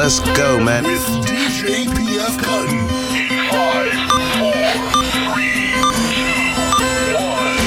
Let's 0.00 0.20
go, 0.36 0.58
man. 0.58 0.84
With 0.84 1.04
DJ 1.26 1.84
PF 1.86 2.38
Cuttin. 2.38 2.88
Five, 3.50 3.92
four, 4.38 4.52
three, 5.12 5.74
two, 6.78 7.14
one. 7.14 7.58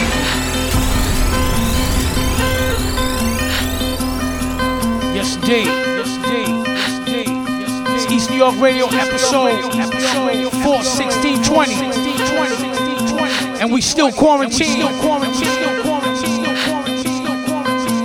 Yes, 5.13 5.35
indeed. 5.35 5.67
Yes, 5.67 6.15
indeed. 6.17 6.47
Yes, 6.65 6.97
indeed. 6.97 7.27
Yes, 7.61 7.71
indeed. 7.71 7.95
It's 7.95 8.05
East 8.11 8.29
New 8.31 8.37
York 8.37 8.55
Radio 8.59 8.87
episode, 8.87 9.59
episode 9.75 10.51
41620. 10.63 13.61
And 13.61 13.71
we 13.71 13.79
still 13.79 14.11
quarantine 14.11 14.67
still 14.67 14.89
quarantine 14.99 15.45
still 15.45 15.81
quarantined. 15.83 16.17
Still 16.17 17.37
quarantin 17.45 18.03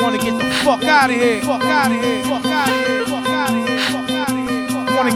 Want 0.00 0.14
to 0.18 0.22
get 0.24 0.34
the 0.38 0.44
fuck 0.64 0.84
out 0.84 1.10
of 1.10 1.16
here. 1.16 1.40
Fuck 1.42 1.64
out 1.64 1.90
of 1.90 1.96
here. 2.02 2.22
Fuck 2.24 2.51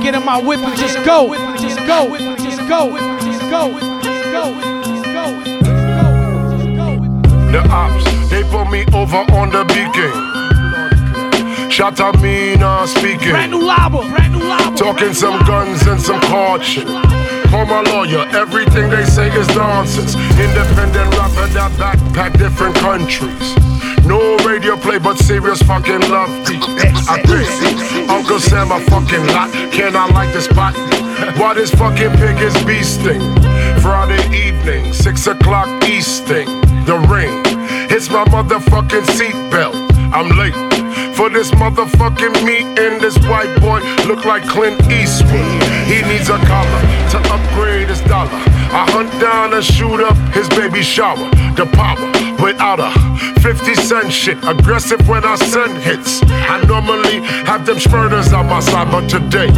get 0.06 0.14
in 0.14 0.24
my 0.24 0.40
whip 0.40 0.60
and 0.60 0.78
just 0.78 1.04
go. 1.04 1.34
Just 1.58 1.78
go. 1.78 2.16
Just 2.36 2.60
go. 2.68 2.96
Just 2.96 3.40
go. 3.50 3.74
Just 4.02 4.30
go. 4.30 4.46
The 7.50 7.60
ops, 7.70 8.04
they 8.30 8.44
put 8.44 8.70
me 8.70 8.86
over 8.94 9.24
on 9.34 9.50
the 9.50 9.64
beacon. 9.74 10.12
Shot 11.68 11.98
at 11.98 12.20
me 12.22 12.54
now 12.54 12.86
speaking. 12.86 13.30
Brand 13.30 13.50
new 13.50 13.64
lava. 13.64 14.08
Brand 14.08 14.32
new 14.32 14.44
lava. 14.44 14.76
Talking 14.76 15.12
some 15.12 15.44
guns 15.44 15.84
and 15.88 16.00
some 16.00 16.20
caution. 16.20 16.86
Call 17.50 17.66
my 17.66 17.82
lawyer, 17.90 18.28
everything 18.30 18.88
they 18.88 19.04
say 19.04 19.28
is 19.36 19.48
nonsense. 19.56 20.14
Independent 20.38 21.10
rapper 21.18 21.48
that 21.48 21.72
backpack 21.80 22.38
different 22.38 22.76
countries. 22.76 23.65
No 24.06 24.36
radio 24.46 24.76
play, 24.76 24.98
but 24.98 25.18
serious 25.18 25.60
fucking 25.62 26.00
love. 26.08 26.30
I 27.08 27.20
think 27.26 28.08
Uncle 28.08 28.38
Sam 28.38 28.70
a 28.70 28.78
fucking 28.80 29.26
lot. 29.26 29.50
Can 29.72 29.96
I 29.96 30.06
like 30.06 30.32
this 30.32 30.44
spot? 30.44 30.74
Why 31.36 31.54
this 31.54 31.70
fucking 31.72 32.12
pig 32.12 32.40
is 32.40 32.54
beasting? 32.62 33.20
Friday 33.82 34.22
evening, 34.46 34.92
six 34.92 35.26
o'clock 35.26 35.68
easting. 35.84 36.46
The 36.86 36.98
ring 37.10 37.44
hits 37.88 38.08
my 38.08 38.24
motherfucking 38.26 39.06
seatbelt. 39.18 39.74
I'm 40.12 40.30
late 40.38 40.54
for 41.16 41.28
this 41.28 41.50
motherfucking 41.50 42.44
meeting. 42.44 43.00
This 43.00 43.18
white 43.26 43.60
boy 43.60 43.80
look 44.06 44.24
like 44.24 44.44
Clint 44.44 44.80
Eastwood. 44.90 45.62
He 45.90 46.02
needs 46.02 46.28
a 46.28 46.38
collar 46.46 46.82
to 47.10 47.18
upgrade 47.34 47.88
his 47.88 48.00
dollar. 48.02 48.40
I 48.76 48.84
hunt 48.90 49.10
down 49.18 49.54
and 49.54 49.64
shoot 49.64 50.04
up 50.04 50.18
his 50.34 50.50
baby 50.50 50.82
shower. 50.82 51.16
The 51.56 51.64
power 51.72 51.96
without 52.44 52.78
a 52.78 52.92
50 53.40 53.74
cent 53.74 54.12
shit. 54.12 54.36
Aggressive 54.44 55.00
when 55.08 55.24
I 55.24 55.36
send 55.36 55.78
hits. 55.78 56.20
I 56.28 56.62
normally 56.68 57.24
have 57.48 57.64
them 57.64 57.80
spurters 57.80 58.34
on 58.34 58.48
my 58.52 58.60
side, 58.60 58.90
but 58.92 59.08
today 59.08 59.48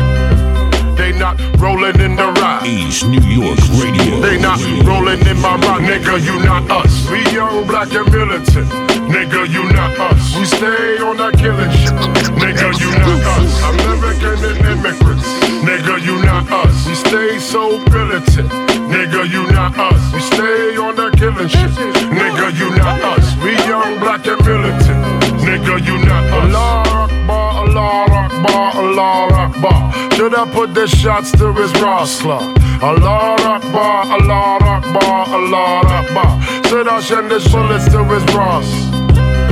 they 0.94 1.11
not 1.19 1.34
rolling 1.58 1.98
in 1.98 2.14
the 2.14 2.30
ride. 2.39 2.62
East 2.64 3.08
New 3.08 3.19
York 3.27 3.58
Radio. 3.83 4.20
They 4.22 4.39
not 4.39 4.62
rolling 4.86 5.27
in 5.27 5.41
my 5.42 5.58
rock, 5.66 5.83
nigga, 5.83 6.22
you 6.22 6.39
not 6.46 6.70
us. 6.70 7.11
We 7.11 7.19
young, 7.34 7.66
black, 7.66 7.92
and 7.94 8.06
militant. 8.12 8.70
Nigga, 9.11 9.50
you 9.50 9.64
not 9.72 9.98
us. 9.98 10.36
We 10.39 10.44
stay 10.44 11.02
on 11.02 11.16
that 11.16 11.34
killing 11.34 11.74
shit. 11.74 11.91
Nigga, 12.39 12.70
you 12.78 12.91
not 13.02 13.19
us. 13.34 13.50
American 13.66 14.39
and 14.46 14.78
immigrants. 14.78 15.27
Nigga, 15.66 16.06
you 16.06 16.22
not 16.22 16.46
us. 16.52 16.86
We 16.86 16.94
stay 16.94 17.39
so 17.41 17.78
militant. 17.91 18.77
Nigga, 18.89 19.29
you 19.31 19.47
not 19.53 19.77
us. 19.79 20.13
We 20.13 20.21
stay 20.21 20.77
on 20.77 20.97
that 20.97 21.13
killing 21.19 21.49
shit. 21.49 21.71
Nigga, 22.11 22.49
you 22.59 22.71
not 22.77 23.01
us. 23.13 23.37
We 23.43 23.53
young, 23.69 23.99
black, 24.01 24.27
and 24.27 24.41
militant. 24.45 25.05
Nigga, 25.45 25.75
you 25.87 25.97
not 26.05 26.25
us. 26.25 26.55
Allah 26.55 26.83
Akbar, 27.05 27.51
Allah 27.63 28.07
Akbar, 28.25 28.67
Allah 28.83 29.29
Akbar. 29.45 30.13
Should 30.17 30.35
I 30.35 30.51
put 30.51 30.75
the 30.75 30.87
shots 30.87 31.31
to 31.33 31.53
his 31.53 31.73
Ross 31.81 32.21
Club? 32.23 32.43
Allah 32.83 33.37
Akbar, 33.57 34.07
Allah 34.17 34.59
Akbar, 34.77 35.29
Allah 35.37 35.81
Akbar. 36.01 36.43
Should 36.69 36.89
I 36.89 37.01
send 37.01 37.31
his 37.31 37.47
bullets 37.53 37.89
to 37.93 38.05
his 38.05 38.25
Ross 38.35 38.69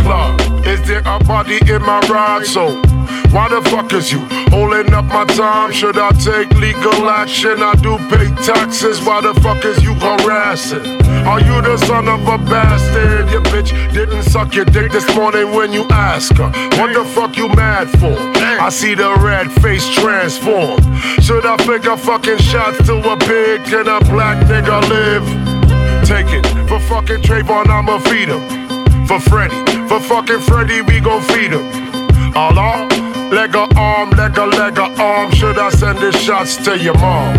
Club? 0.02 0.40
Is 0.66 0.80
there 0.88 1.02
a 1.04 1.18
body 1.24 1.58
in 1.70 1.82
my 1.82 2.00
ride? 2.08 2.46
So 2.46 2.80
why 3.36 3.50
the 3.50 3.60
fuck 3.68 3.92
is 3.92 4.10
you 4.10 4.20
holding 4.48 4.94
up 4.94 5.04
my 5.04 5.26
time? 5.26 5.70
Should 5.70 5.98
I 5.98 6.08
take 6.12 6.50
legal 6.52 7.06
action? 7.10 7.60
I 7.60 7.74
do 7.74 7.98
pay 8.08 8.28
taxes. 8.42 9.04
Why 9.04 9.20
the 9.20 9.34
fuck 9.42 9.62
is 9.62 9.82
you 9.82 9.92
harassing? 9.92 10.86
Are 11.28 11.40
you 11.40 11.60
the 11.60 11.76
son 11.76 12.08
of 12.08 12.26
a 12.26 12.38
bastard? 12.38 13.28
Your 13.30 13.42
bitch 13.42 13.72
didn't 13.92 14.22
suck 14.22 14.54
your 14.54 14.64
dick 14.64 14.90
this 14.90 15.06
morning 15.14 15.52
when 15.52 15.70
you 15.70 15.84
ask 15.90 16.34
her. 16.38 16.50
What 16.80 16.94
the 16.94 17.04
fuck 17.04 17.36
you 17.36 17.48
mad 17.50 17.90
for? 18.00 18.16
I 18.66 18.70
see 18.70 18.94
the 18.94 19.14
red 19.16 19.52
face 19.60 19.86
transform. 19.86 20.80
Should 21.20 21.44
I 21.44 21.58
figure 21.58 21.96
fucking 21.98 22.38
shots 22.38 22.78
to 22.86 22.96
a 23.12 23.18
pig? 23.18 23.64
Can 23.64 23.86
a 23.86 24.00
black 24.08 24.38
nigga 24.46 24.80
live? 24.88 25.26
Take 26.08 26.32
it 26.32 26.46
for 26.68 26.80
fucking 26.80 27.20
Trayvon, 27.20 27.68
I'ma 27.68 27.98
feed 27.98 28.28
him. 28.28 29.06
For 29.06 29.20
Freddy, 29.20 29.60
for 29.88 30.00
fucking 30.00 30.40
Freddy, 30.40 30.80
we 30.80 31.00
gon' 31.00 31.20
feed 31.20 31.52
him. 31.52 31.86
Allah, 32.34 32.86
leg 33.30 33.54
arm, 33.76 34.10
leg 34.10 34.36
a 34.38 34.46
leg 34.46 34.78
arm. 34.78 35.30
Should 35.32 35.58
I 35.58 35.70
send 35.70 35.98
the 35.98 36.12
shots 36.12 36.56
to 36.64 36.78
your 36.78 36.98
mom? 36.98 37.34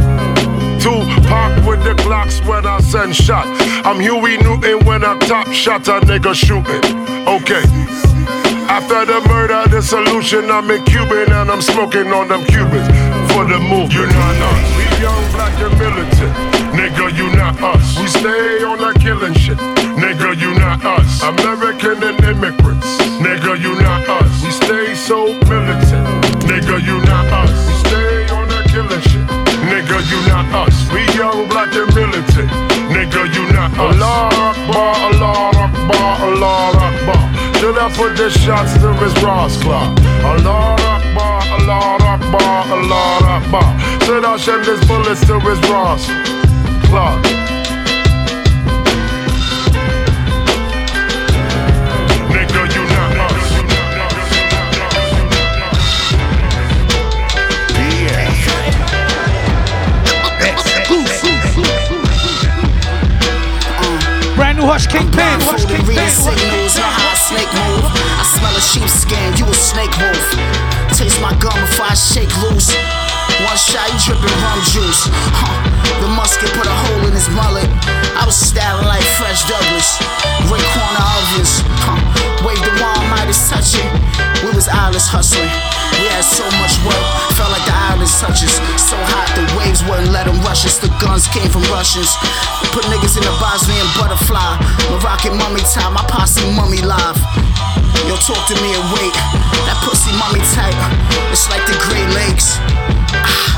Two 0.80 1.04
Tupac 1.16 1.66
with 1.66 1.84
the 1.84 1.94
Glocks 2.04 2.46
when 2.48 2.66
I 2.66 2.80
send 2.80 3.16
shot. 3.16 3.46
I'm 3.86 4.00
Huey 4.00 4.38
Newton 4.38 4.86
when 4.86 5.04
I 5.04 5.18
top 5.20 5.48
shot 5.52 5.88
a 5.88 6.00
nigga 6.02 6.34
shooting. 6.34 6.84
Okay. 7.28 7.64
After 8.70 9.06
the 9.06 9.22
murder, 9.28 9.64
the 9.70 9.82
solution, 9.82 10.52
I'm 10.52 10.70
in 10.70 10.84
Cuban 10.86 11.32
and 11.32 11.50
I'm 11.50 11.62
smoking 11.62 12.12
on 12.12 12.28
them 12.28 12.44
Cubans 12.46 12.88
for 13.32 13.46
the 13.46 13.60
move. 13.60 13.94
You're 13.94 14.08
not 14.08 14.36
us. 14.36 14.78
We 14.78 14.84
young, 15.02 15.32
black, 15.32 15.56
and 15.62 15.74
militant. 15.80 16.34
Nigga, 16.76 17.16
you 17.18 17.34
not 17.36 17.60
us. 17.62 17.98
We 17.98 18.08
stay 18.08 18.64
on 18.64 18.78
that 18.80 19.00
killing 19.00 19.34
shit. 19.34 19.58
Nigga, 19.98 20.40
you 20.40 20.54
not 20.60 20.84
us. 20.84 21.24
American 21.24 22.04
and 22.04 22.20
immigrants. 22.24 22.88
Nigga, 23.24 23.58
you 23.60 23.74
not 23.82 24.08
us. 24.10 24.27
Stay 24.68 24.96
so 24.96 25.28
militant. 25.48 26.04
Nigga, 26.44 26.84
you 26.84 27.00
not 27.08 27.24
us. 27.32 27.56
We 27.68 27.74
stay 27.88 28.28
on 28.36 28.50
that 28.50 28.68
killing 28.68 29.00
shit. 29.00 29.24
Nigga, 29.64 29.98
you 30.12 30.20
not 30.28 30.44
us. 30.68 30.76
We 30.92 31.08
young, 31.16 31.48
black, 31.48 31.72
and 31.72 31.88
militant. 31.96 32.52
Nigga, 32.92 33.32
you 33.32 33.48
not 33.56 33.72
us. 33.72 33.96
Allah 33.96 34.28
Akbar, 34.36 34.92
Allah 35.08 35.52
Akbar, 35.56 36.12
Allah 36.20 36.84
Akbar. 36.84 37.24
Should 37.64 37.78
I 37.78 37.88
put 37.96 38.18
the 38.18 38.30
shots 38.30 38.74
to 38.84 38.92
his 39.00 39.16
Ross 39.24 39.56
Club? 39.64 39.98
Allah 40.28 40.76
Akbar, 40.76 41.40
Allah 41.56 41.96
Akbar, 42.04 42.60
Allah 42.68 43.40
Akbar. 43.40 43.68
Should 44.04 44.26
I 44.26 44.36
send 44.36 44.66
his 44.66 44.84
bullets 44.86 45.26
to 45.28 45.40
his 45.48 45.60
Ross 45.72 46.12
Club? 46.92 47.57
Brand 64.58 64.66
new 64.66 64.74
Hus 64.74 64.88
Kingpin. 64.90 65.38
Hus 65.46 65.70
Kingpin. 65.70 65.86
reading 65.86 66.10
signals, 66.10 66.74
know 66.82 66.90
how 66.90 67.14
a 67.14 67.18
snake 67.30 67.52
move. 67.62 67.86
I 67.94 68.26
smell 68.26 68.56
a 68.58 68.64
sheepskin, 68.66 69.38
you 69.38 69.46
a 69.46 69.54
snake 69.54 69.94
wolf. 70.02 70.26
Taste 70.98 71.22
my 71.22 71.30
gum 71.38 71.54
before 71.54 71.86
I 71.86 71.94
shake 71.94 72.34
loose. 72.42 72.74
One 73.46 73.54
shot, 73.54 73.86
you 73.86 74.18
dripping 74.18 74.34
rum 74.42 74.58
juice. 74.74 75.06
Huh. 75.14 75.54
The 76.02 76.10
musket 76.10 76.50
put 76.58 76.66
a 76.66 76.74
hole 76.74 77.06
in 77.06 77.14
his 77.14 77.30
mullet. 77.38 77.70
I 78.18 78.26
was 78.26 78.34
styling 78.34 78.90
like 78.90 79.06
Fresh 79.22 79.46
Douglas. 79.46 80.02
Ray 80.50 80.66
corner 80.74 81.06
ovens. 81.06 81.62
Huh. 81.86 82.02
Wave 82.42 82.58
the 82.58 82.74
wall, 82.82 82.98
Midas 83.14 83.38
touching. 83.54 83.86
We 84.42 84.58
was 84.58 84.66
eyeless 84.66 85.06
hustling. 85.06 85.77
We 85.98 86.06
had 86.14 86.22
so 86.22 86.46
much 86.62 86.78
work, 86.86 87.02
felt 87.34 87.50
like 87.50 87.66
the 87.66 87.74
island 87.74 88.12
touches. 88.22 88.62
So 88.78 88.94
hot, 89.10 89.34
the 89.34 89.44
waves 89.58 89.82
wouldn't 89.90 90.14
let 90.14 90.30
them 90.30 90.38
rush 90.46 90.62
us. 90.62 90.78
The 90.78 90.94
guns 91.02 91.26
came 91.26 91.50
from 91.50 91.66
Russians. 91.74 92.14
Put 92.70 92.86
niggas 92.86 93.18
in 93.18 93.26
the 93.26 93.34
Bosnian 93.42 93.90
butterfly. 93.98 94.62
Moroccan 94.94 95.34
mummy 95.42 95.66
time, 95.74 95.98
my 95.98 96.06
posse 96.06 96.46
mummy 96.54 96.86
live. 96.86 97.18
Yo, 98.06 98.14
talk 98.22 98.38
to 98.46 98.56
me 98.62 98.78
and 98.78 98.86
wait. 98.94 99.16
That 99.66 99.78
pussy 99.82 100.14
mummy 100.22 100.40
tight. 100.54 100.78
It's 101.34 101.50
like 101.50 101.66
the 101.66 101.74
Great 101.90 102.06
Lakes. 102.14 102.62
Ah. 103.18 103.58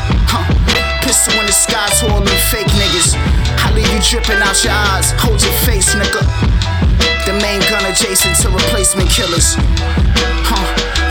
Pistol 1.03 1.35
in 1.41 1.45
the 1.45 1.51
sky 1.51 1.91
to 1.99 2.07
all 2.07 2.23
them 2.23 2.39
fake 2.47 2.71
niggas. 2.79 3.19
I 3.59 3.73
leave 3.75 3.89
you 3.91 3.99
dripping 3.99 4.39
out 4.39 4.55
your 4.63 4.71
eyes. 4.95 5.11
Hold 5.19 5.43
your 5.43 5.51
face, 5.67 5.91
nigga. 5.91 6.23
The 7.27 7.35
main 7.43 7.59
gun 7.67 7.83
adjacent 7.83 8.39
to 8.41 8.49
replacement 8.49 9.09
killers. 9.11 9.59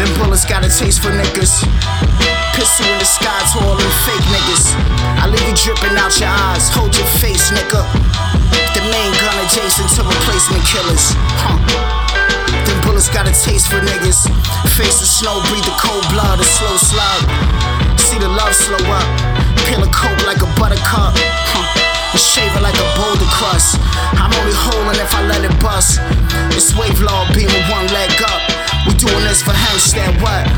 Them 0.09 0.25
bullets 0.25 0.49
got 0.49 0.65
a 0.65 0.73
taste 0.73 1.05
for 1.05 1.13
niggas. 1.13 1.61
Pistol 2.57 2.89
in 2.89 2.97
the 2.97 3.05
sky 3.05 3.29
to 3.53 3.57
all 3.61 3.77
them 3.77 3.93
fake 4.09 4.25
niggas. 4.33 4.73
I 5.21 5.29
leave 5.29 5.45
you 5.45 5.53
dripping 5.53 6.01
out 6.01 6.17
your 6.17 6.33
eyes. 6.33 6.73
Hold 6.73 6.97
your 6.97 7.05
face, 7.21 7.53
nigga. 7.53 7.85
The 8.73 8.81
main 8.89 9.13
gun 9.21 9.37
adjacent 9.45 9.93
to 10.01 10.09
replacement 10.09 10.65
killers. 10.65 11.13
Huh. 11.45 11.61
Them 12.65 12.79
bullets 12.89 13.13
got 13.13 13.29
a 13.29 13.37
taste 13.37 13.69
for 13.69 13.85
niggas. 13.85 14.33
Face 14.81 14.97
the 14.97 15.05
snow, 15.05 15.45
breathe 15.53 15.69
the 15.69 15.77
cold 15.77 16.09
blood, 16.09 16.41
a 16.41 16.47
slow 16.57 16.81
slug. 16.81 17.21
See 18.01 18.17
the 18.17 18.33
love 18.33 18.57
slow 18.57 18.81
up. 18.89 19.05
Peel 19.69 19.85
a 19.85 19.91
coat 19.93 20.17
like 20.25 20.41
a 20.41 20.49
buttercup. 20.57 21.13
Huh. 21.21 21.69
And 22.17 22.23
shave 22.25 22.57
it 22.57 22.65
like 22.65 22.81
a 22.81 22.89
boulder 22.97 23.29
crust. 23.29 23.77
I'm 24.17 24.33
only 24.41 24.57
holding 24.57 24.97
if 25.05 25.13
I 25.13 25.21
let 25.29 25.45
it 25.45 25.53
bust. 25.61 26.01
It's 26.57 26.73
wave 26.73 26.97
law 27.05 27.29
beam 27.37 27.53
with 27.53 27.69
one 27.69 27.93
leg 27.93 28.09
up. 28.25 28.58
We 28.89 28.97
doing 28.97 29.25
this 29.29 29.45
for 29.45 29.53
Hempstead, 29.53 30.17
what? 30.25 30.49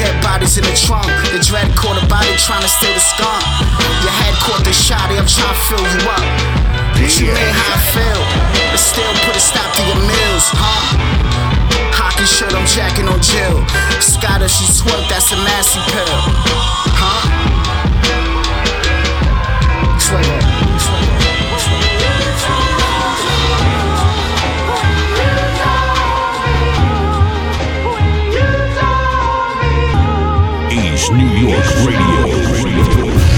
Dead 0.00 0.16
bodies 0.24 0.56
in 0.56 0.64
the 0.64 0.72
trunk. 0.72 1.04
The 1.28 1.44
dread 1.44 1.68
caught 1.76 2.00
a 2.00 2.06
body 2.08 2.32
trying 2.40 2.64
to 2.64 2.70
steal 2.72 2.88
the 2.96 3.04
skunk. 3.04 3.44
Your 4.00 4.14
head 4.16 4.32
caught 4.40 4.64
the 4.64 4.72
shot, 4.72 5.12
I'm 5.12 5.28
trying 5.28 5.52
to 5.52 5.60
fill 5.68 5.84
you 5.92 6.02
up. 6.08 6.24
But 6.96 7.12
you 7.20 7.28
mean 7.28 7.52
how 7.52 7.76
I 7.76 7.80
feel? 7.92 8.22
But 8.72 8.80
still 8.80 9.12
put 9.28 9.36
a 9.36 9.42
stop 9.44 9.68
to 9.76 9.82
your 9.92 10.00
meals, 10.08 10.46
huh? 10.56 10.96
Hockey 11.92 12.24
shirt, 12.24 12.56
I'm 12.56 12.64
jacking 12.64 13.04
on 13.12 13.20
Jill. 13.20 13.60
Scott, 14.00 14.40
if 14.40 14.48
she 14.48 14.64
twerk, 14.64 15.04
that's 15.12 15.28
a 15.30 15.36
massy 15.44 15.84
pill. 15.92 16.16
Huh? 16.96 17.37
Radio. 31.48 32.28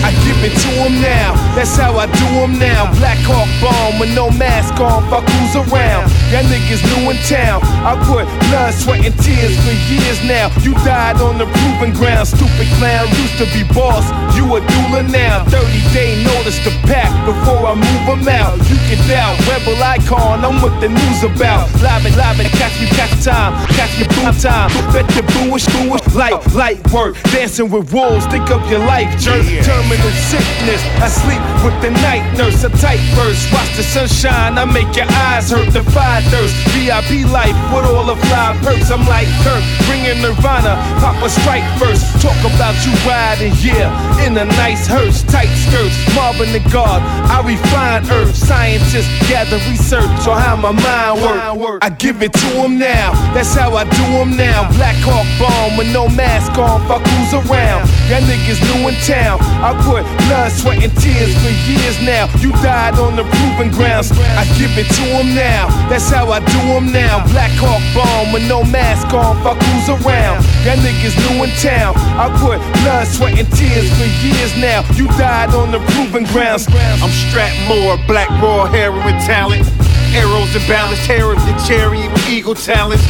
I 0.03 0.17
give 0.25 0.41
it 0.41 0.57
to 0.65 0.71
him 0.81 0.97
now, 1.05 1.37
that's 1.55 1.77
how 1.77 1.95
I 2.01 2.09
do 2.09 2.27
him 2.41 2.59
now. 2.59 2.89
Black 2.97 3.21
Hawk 3.21 3.47
bomb 3.61 4.01
with 4.01 4.09
no 4.17 4.33
mask 4.33 4.81
on, 4.81 5.05
fuck 5.12 5.29
who's 5.29 5.55
around. 5.61 6.09
Y'all 6.33 6.41
niggas 6.49 6.81
new 6.89 7.12
in 7.12 7.21
town. 7.29 7.61
I 7.85 8.01
put 8.09 8.25
blood, 8.49 8.73
sweat, 8.73 9.05
and 9.05 9.12
tears 9.21 9.53
for 9.61 9.77
years 9.93 10.19
now. 10.25 10.49
You 10.65 10.73
died 10.89 11.21
on 11.21 11.37
the 11.37 11.45
proving 11.45 11.93
ground, 11.93 12.27
stupid 12.27 12.67
clown. 12.81 13.07
Used 13.21 13.37
to 13.45 13.47
be 13.53 13.62
boss, 13.77 14.09
you 14.33 14.49
a 14.57 14.65
doula 14.65 15.05
now. 15.05 15.45
30 15.53 15.69
day 15.93 16.25
notice 16.25 16.57
to 16.65 16.73
pack 16.89 17.12
before 17.29 17.69
I 17.69 17.77
move 17.77 18.05
them 18.09 18.25
out. 18.25 18.57
You 18.73 18.81
get 18.89 19.05
out, 19.15 19.37
rebel 19.45 19.77
icon, 19.77 20.41
I'm 20.43 20.65
what 20.65 20.81
the 20.81 20.89
news 20.89 21.21
about. 21.29 21.69
Live 21.85 22.09
it, 22.09 22.17
live 22.17 22.41
it, 22.41 22.49
catch 22.57 22.73
me, 22.81 22.89
catch 22.97 23.12
time, 23.21 23.53
catch 23.77 23.93
me 24.01 24.09
boom 24.17 24.33
time. 24.33 24.73
Bet 24.97 25.05
the 25.12 25.23
booish, 25.37 25.69
booish, 25.77 26.00
light, 26.15 26.41
light 26.55 26.81
work. 26.93 27.17
Dancing 27.31 27.71
with 27.71 27.93
wolves, 27.93 28.27
think 28.27 28.51
of 28.51 28.62
your 28.71 28.81
life, 28.81 29.11
jerk. 29.19 29.45
Terminal 29.62 30.12
sickness, 30.31 30.83
I 30.99 31.09
sleep 31.09 31.43
with 31.65 31.77
the 31.83 31.91
night 32.03 32.25
nurse, 32.37 32.65
a 32.65 32.71
tight 32.81 33.01
verse. 33.15 33.41
Watch 33.53 33.77
the 33.77 33.83
sunshine, 33.83 34.59
I 34.59 34.65
make 34.65 34.95
your 34.97 35.07
eyes 35.29 35.51
hurt, 35.51 35.73
defy 35.73 36.23
thirst. 36.31 36.55
VIP 36.75 37.27
life 37.31 37.57
with 37.73 37.87
all 37.87 38.05
the 38.05 38.17
fly 38.27 38.59
perks, 38.62 38.91
I'm 38.91 39.07
like 39.07 39.29
Kirk, 39.45 39.62
bringing 39.87 40.21
Nirvana, 40.23 40.77
pop 41.01 41.21
a 41.23 41.29
strike 41.29 41.67
first. 41.79 42.05
Talk 42.21 42.39
about 42.45 42.75
you 42.85 42.93
riding, 43.07 43.53
yeah, 43.61 43.91
in 44.27 44.37
a 44.37 44.45
nice 44.45 44.87
hearse, 44.87 45.23
tight 45.25 45.53
skirts, 45.67 45.97
Marvin 46.15 46.53
the 46.53 46.62
God. 46.71 47.03
I 47.31 47.41
refine 47.47 48.09
earth, 48.11 48.35
scientists 48.35 49.09
gather 49.29 49.59
research 49.71 50.27
on 50.27 50.41
how 50.41 50.57
my 50.57 50.73
mind 50.73 51.61
works. 51.61 51.85
I 51.85 51.91
give 51.91 52.23
it 52.23 52.33
to 52.33 52.49
him 52.61 52.79
now, 52.79 53.12
that's 53.35 53.55
how 53.55 53.75
I 53.75 53.85
do 53.85 54.05
him 54.21 54.37
now. 54.37 54.71
Black 54.77 54.97
Hawk 55.01 55.27
bomb 55.39 55.77
with 55.79 55.93
no 55.93 56.00
mask 56.08 56.56
on, 56.56 56.81
fuck 56.88 57.02
who's 57.02 57.35
around. 57.35 57.85
Y'all 58.08 58.23
niggas 58.25 58.61
new 58.70 58.88
in 58.88 58.97
town. 59.05 59.37
I 59.61 59.75
put 59.85 60.06
blood, 60.29 60.52
sweat, 60.52 60.82
and 60.82 60.94
tears 60.97 61.35
for 61.43 61.52
years 61.69 62.00
now. 62.00 62.31
You 62.41 62.52
died 62.62 62.99
on 62.99 63.17
the 63.17 63.25
proving 63.25 63.70
grounds. 63.75 64.12
I 64.38 64.44
give 64.56 64.73
it 64.79 64.88
to 64.97 65.05
him 65.20 65.35
now. 65.35 65.69
That's 65.88 66.08
how 66.08 66.31
I 66.31 66.41
do 66.41 66.61
him 66.73 66.93
now. 66.93 67.26
Black 67.35 67.52
Hawk 67.61 67.82
bomb 67.93 68.32
with 68.32 68.47
no 68.49 68.64
mask 68.64 69.12
on. 69.12 69.37
Fuck 69.43 69.61
who's 69.61 69.88
around. 69.88 70.44
Y'all 70.64 70.81
niggas 70.81 71.17
new 71.29 71.44
in 71.44 71.50
town. 71.61 71.94
I 72.17 72.31
put 72.41 72.58
blood, 72.82 73.06
sweat, 73.06 73.38
and 73.38 73.50
tears 73.52 73.91
for 73.99 74.08
years 74.25 74.56
now. 74.56 74.87
You 74.94 75.06
died 75.19 75.55
on 75.55 75.70
the 75.70 75.81
proving 75.93 76.25
grounds. 76.32 76.67
I'm 77.02 77.11
strapped 77.11 77.58
more, 77.69 77.99
black 78.06 78.31
raw 78.41 78.67
heroin 78.67 79.19
talent. 79.26 79.67
Arrows 80.12 80.55
and 80.56 80.67
balanced 80.67 81.06
hair 81.06 81.31
of 81.31 81.38
your 81.47 81.58
cherry 81.61 82.02
with 82.08 82.29
eagle 82.29 82.55
talents. 82.55 83.05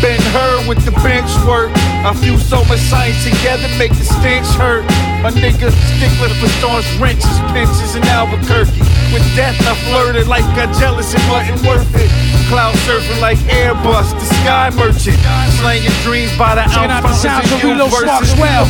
Ben 0.00 0.20
Hur 0.34 0.68
with 0.68 0.84
the 0.84 0.92
bench 1.02 1.30
work. 1.46 1.70
I 2.04 2.12
fuse 2.14 2.44
so 2.44 2.64
much 2.66 2.80
science 2.80 3.22
together, 3.24 3.66
make 3.78 3.92
the 3.96 4.04
stench 4.04 4.46
hurt. 4.60 4.84
A 5.24 5.30
nigga 5.32 5.72
stickler 5.72 6.30
for 6.38 6.48
staunch 6.60 6.86
wrenches, 7.00 7.38
pinches 7.50 7.96
in 7.96 8.04
Albuquerque. 8.04 8.78
With 9.10 9.24
death, 9.34 9.56
I 9.66 9.74
flirted 9.88 10.28
like 10.28 10.44
got 10.54 10.70
jealous, 10.78 11.14
it 11.14 11.22
wasn't 11.30 11.62
worth 11.66 11.88
it. 11.96 12.10
Cloud 12.48 12.74
surfing 12.86 13.20
like 13.20 13.38
Airbus, 13.50 14.12
the 14.14 14.26
sky 14.42 14.70
merchant. 14.76 15.18
Slanging 15.58 15.90
dreams 16.04 16.30
by 16.38 16.54
the 16.54 16.62
Checking 16.70 16.90
out 16.90 17.02
the 17.02 17.14
sounds 17.14 17.50
of 17.50 17.62
Reload 17.64 17.90
Swell. 17.90 18.66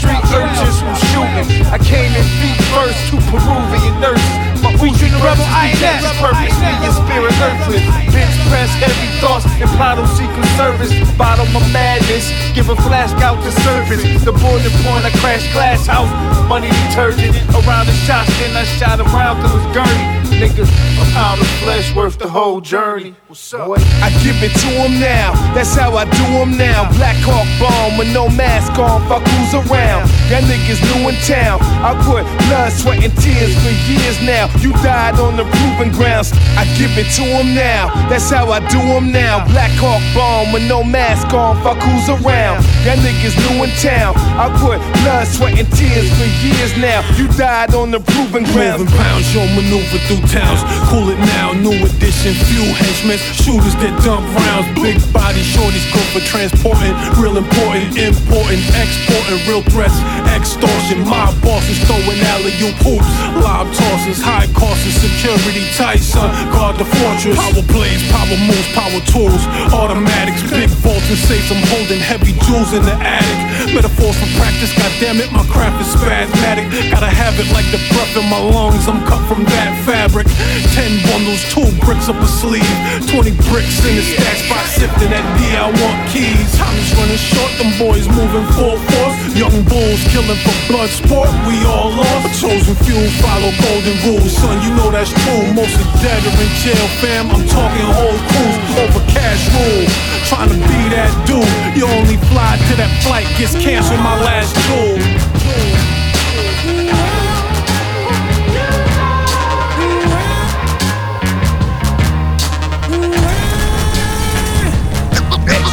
Street 0.00 0.24
urchins 0.34 0.80
from 0.80 0.94
shooting. 1.12 1.66
I 1.70 1.78
came 1.78 2.10
in 2.16 2.26
feet 2.42 2.58
first, 2.74 2.98
two 3.10 3.20
Peruvian 3.30 4.00
nurses. 4.00 4.49
My 4.62 4.76
Featuring 4.76 5.12
the 5.12 5.20
Rebel 5.24 5.44
INS. 5.44 5.80
purpose, 6.20 6.56
me 6.60 6.72
your 6.84 6.92
spirit 6.92 7.32
earthless. 7.40 7.84
Bench 8.12 8.36
press, 8.48 8.68
heavy 8.76 9.08
thoughts, 9.20 9.46
and 9.56 9.70
Plato 9.76 10.04
secret 10.06 10.44
service. 10.56 10.92
Bottom 11.16 11.48
of 11.56 11.64
madness, 11.72 12.28
give 12.54 12.68
a 12.68 12.76
flash 12.76 13.12
out 13.22 13.42
to 13.44 13.52
service. 13.64 14.02
The 14.24 14.32
boiling 14.32 14.76
point, 14.84 15.04
I 15.04 15.10
crash 15.20 15.50
glass 15.52 15.86
house. 15.86 16.10
Money 16.48 16.68
detergent, 16.88 17.36
around 17.64 17.86
the 17.86 17.96
shots, 18.04 18.28
then 18.38 18.56
I 18.56 18.64
shot 18.64 19.00
around 19.00 19.40
till 19.40 19.56
it's 19.56 19.68
gurney. 19.72 20.20
Niggas, 20.40 20.68
a 20.68 21.04
pound 21.12 21.40
of 21.40 21.48
flesh 21.64 21.94
worth 21.94 22.18
the 22.18 22.28
whole 22.28 22.60
journey. 22.60 23.14
What's 23.28 23.54
up? 23.54 23.70
I 24.04 24.10
give 24.22 24.42
it 24.42 24.52
to 24.60 24.70
him 24.82 25.00
now, 25.00 25.32
that's 25.54 25.74
how 25.74 25.96
I 25.96 26.04
do 26.04 26.24
him 26.36 26.56
now. 26.56 26.90
Black 26.96 27.16
Hawk 27.20 27.48
bomb 27.60 27.98
with 27.98 28.12
no 28.12 28.28
mask 28.28 28.78
on, 28.78 29.06
fuck 29.08 29.22
who's 29.26 29.54
around. 29.54 30.10
Y'all 30.30 30.46
niggas 30.46 30.78
new 30.94 31.10
in 31.10 31.18
town. 31.26 31.58
I 31.82 31.90
put 32.06 32.22
blood, 32.46 32.70
sweat, 32.70 33.02
and 33.02 33.10
tears 33.18 33.50
for 33.66 33.74
years 33.90 34.22
now. 34.22 34.46
You 34.62 34.70
died 34.78 35.18
on 35.18 35.34
the 35.34 35.42
proving 35.42 35.90
grounds. 35.90 36.30
I 36.54 36.70
give 36.78 36.94
it 36.94 37.10
to 37.18 37.26
him 37.26 37.50
now, 37.50 37.90
that's 38.06 38.30
how 38.30 38.46
I 38.54 38.62
do 38.70 38.78
him 38.78 39.10
now. 39.10 39.42
Black 39.50 39.74
Hawk 39.74 39.98
bomb 40.14 40.52
with 40.54 40.62
no 40.70 40.84
mask 40.86 41.34
on, 41.34 41.58
fuck 41.66 41.82
who's 41.82 42.06
around. 42.06 42.62
Y'all 42.86 42.94
niggas 43.02 43.34
new 43.42 43.58
in 43.66 43.74
town. 43.82 44.14
I 44.38 44.46
put 44.62 44.78
blood, 45.02 45.26
sweat, 45.26 45.58
and 45.58 45.66
tears 45.74 46.06
for 46.14 46.30
years 46.46 46.78
now. 46.78 47.02
You 47.18 47.26
died 47.34 47.74
on 47.74 47.90
the 47.90 47.98
proving 47.98 48.46
grounds. 48.54 48.86
Moving 48.86 48.94
pounds, 49.02 49.26
yo, 49.34 49.42
maneuver 49.58 49.98
through 50.06 50.22
towns. 50.30 50.62
Cool 50.86 51.10
it 51.10 51.18
now, 51.34 51.58
new 51.58 51.74
edition. 51.74 52.38
Few 52.46 52.70
henchmen, 52.78 53.18
shooters 53.18 53.74
that 53.82 53.98
dump 54.06 54.22
rounds. 54.46 54.70
Big 54.78 55.02
body 55.10 55.42
shorties 55.42 55.82
go 55.90 55.98
for 56.14 56.22
transporting. 56.22 56.94
Real 57.18 57.34
important, 57.34 57.98
important, 57.98 58.62
exporting. 58.78 59.42
Real 59.50 59.66
threats, 59.74 59.98
extortion. 60.28 61.06
My 61.06 61.30
bosses 61.40 61.78
throwing 61.86 62.20
alley 62.34 62.54
oop 62.60 62.76
hoops. 62.84 63.10
Lob 63.40 63.68
tosses, 63.72 64.20
high 64.20 64.48
costs 64.56 64.84
and 64.84 64.96
security 64.96 65.64
tight, 65.76 66.00
son. 66.00 66.30
Guard 66.52 66.76
the 66.76 66.84
fortress. 66.84 67.36
Power 67.36 67.64
plays, 67.70 68.02
power 68.10 68.36
moves, 68.44 68.68
power 68.76 69.00
tools. 69.08 69.42
Automatics, 69.72 70.42
big 70.50 70.68
vaults 70.84 71.08
and 71.08 71.18
safes. 71.18 71.50
I'm 71.50 71.62
holding 71.72 72.00
heavy 72.00 72.32
jewels 72.46 72.72
in 72.72 72.82
the 72.82 72.96
attic. 73.00 73.38
Metaphors 73.74 74.16
for 74.18 74.30
practice, 74.40 74.72
goddammit, 74.74 75.30
my 75.32 75.44
craft 75.52 75.80
is 75.80 75.90
spasmodic. 75.92 76.66
Gotta 76.90 77.10
have 77.10 77.38
it 77.38 77.48
like 77.52 77.68
the 77.70 77.80
breath 77.94 78.14
in 78.16 78.26
my 78.28 78.40
lungs. 78.40 78.88
I'm 78.88 79.00
cut 79.06 79.22
from 79.28 79.44
that 79.44 79.72
fabric. 79.86 80.26
Ten 80.74 80.90
bundles, 81.06 81.42
two 81.52 81.66
bricks 81.84 82.08
up 82.08 82.18
a 82.18 82.28
sleeve. 82.28 82.66
Twenty 83.06 83.32
bricks 83.50 83.78
in 83.86 83.96
the 83.96 84.04
stash 84.04 84.46
spot, 84.46 84.66
sifting 84.66 85.10
that 85.14 85.24
D. 85.38 85.54
I 85.54 85.68
want 85.70 85.98
keys. 86.10 86.50
Time 86.58 86.74
is 86.76 86.90
running 86.98 87.20
short, 87.20 87.52
them 87.60 87.72
boys 87.78 88.06
moving 88.10 88.46
full 88.56 88.78
force. 88.90 89.16
Young 89.36 89.56
bulls 89.68 90.02
killing 90.10 90.38
for 90.42 90.54
blood 90.66 90.90
sport. 90.90 91.30
We 91.46 91.62
all 91.64 91.90
lost. 91.94 92.40
Chosen 92.40 92.74
few 92.86 92.98
follow 93.22 93.50
golden 93.62 93.96
rules, 94.06 94.34
son. 94.36 94.62
You 94.62 94.74
know 94.74 94.90
that's 94.90 95.10
true. 95.10 95.46
Most 95.54 95.74
of 95.78 95.88
dead 96.02 96.20
or 96.26 96.34
in 96.36 96.52
jail, 96.62 96.86
fam. 97.00 97.30
I'm 97.30 97.46
talking 97.46 97.86
whole 97.94 98.20
crews 98.30 98.58
over 98.82 99.02
cash 99.10 99.42
rules. 99.54 99.92
Trying 100.28 100.50
to 100.50 100.58
be 100.58 100.80
that 100.94 101.10
dude. 101.26 101.46
You 101.78 101.86
only 101.86 102.18
fly 102.30 102.58
to 102.68 102.74
that 102.76 102.92
flight 103.02 103.26
gets 103.38 103.54
canceled. 103.54 104.00
My 104.00 104.18
last 104.20 104.54
tool. 104.66 105.79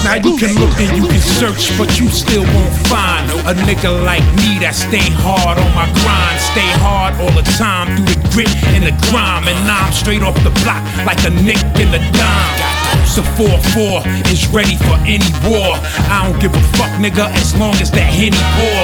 Now 0.07 0.15
you 0.15 0.37
can 0.37 0.55
look 0.55 0.79
and 0.79 0.95
you 0.95 1.05
can 1.05 1.19
search, 1.19 1.77
but 1.77 1.99
you 1.99 2.07
still 2.07 2.43
won't 2.55 2.73
find 2.87 3.29
a 3.43 3.53
nigga 3.67 3.91
like 4.05 4.23
me 4.39 4.55
that 4.63 4.71
stay 4.71 5.03
hard 5.19 5.59
on 5.59 5.67
my 5.75 5.83
grind. 5.99 6.39
Stay 6.39 6.71
hard 6.79 7.11
all 7.19 7.35
the 7.35 7.43
time 7.59 7.91
through 7.91 8.15
the 8.15 8.29
grit 8.31 8.55
and 8.71 8.87
the 8.87 8.95
grime. 9.11 9.51
And 9.51 9.59
I'm 9.67 9.91
straight 9.91 10.23
off 10.23 10.39
the 10.47 10.55
block 10.63 10.79
like 11.03 11.19
a 11.27 11.31
nick 11.43 11.59
in 11.75 11.91
the 11.91 11.99
dime. 12.15 12.66
So 13.05 13.21
4-4 13.37 14.31
is 14.31 14.47
ready 14.49 14.77
for 14.77 14.97
any 15.05 15.29
war. 15.45 15.77
I 16.09 16.25
don't 16.25 16.39
give 16.41 16.53
a 16.53 16.63
fuck, 16.77 16.91
nigga, 17.01 17.29
as 17.37 17.55
long 17.55 17.75
as 17.81 17.91
that 17.91 18.09
Henny 18.09 18.37
pour. 18.57 18.83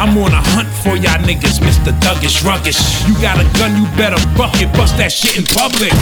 I'm 0.00 0.16
on 0.16 0.32
a 0.32 0.42
hunt 0.56 0.68
for 0.80 0.96
y'all 0.96 1.20
niggas, 1.20 1.60
Mr. 1.60 1.92
Duggish 2.00 2.40
Ruggish. 2.40 2.80
You 3.08 3.14
got 3.20 3.36
a 3.36 3.46
gun, 3.60 3.76
you 3.76 3.84
better 3.96 4.20
buck 4.36 4.56
it, 4.60 4.72
bust 4.72 4.96
that 4.96 5.12
shit 5.12 5.36
in 5.36 5.44
public. 5.44 5.92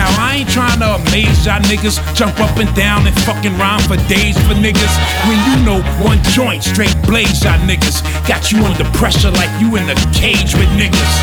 Now 0.00 0.08
I 0.16 0.40
ain't 0.40 0.50
trying 0.50 0.80
to 0.80 0.96
amaze 0.96 1.44
y'all 1.44 1.60
niggas, 1.68 2.00
jump 2.16 2.40
up 2.40 2.56
and 2.56 2.72
down 2.74 3.06
and 3.06 3.16
fucking 3.24 3.56
rhyme 3.56 3.84
for 3.84 4.00
days 4.08 4.36
for 4.48 4.56
niggas. 4.56 4.94
When 5.28 5.38
you 5.48 5.54
know 5.64 5.78
one 6.00 6.20
joint 6.32 6.64
straight 6.64 6.96
blaze 7.04 7.44
y'all 7.44 7.60
niggas, 7.68 8.00
got 8.28 8.52
you 8.52 8.64
under 8.64 8.84
pressure 8.96 9.30
like 9.30 9.52
you 9.60 9.76
in 9.76 9.88
a 9.88 9.96
cage 10.12 10.56
with 10.56 10.68
niggas. 10.80 11.14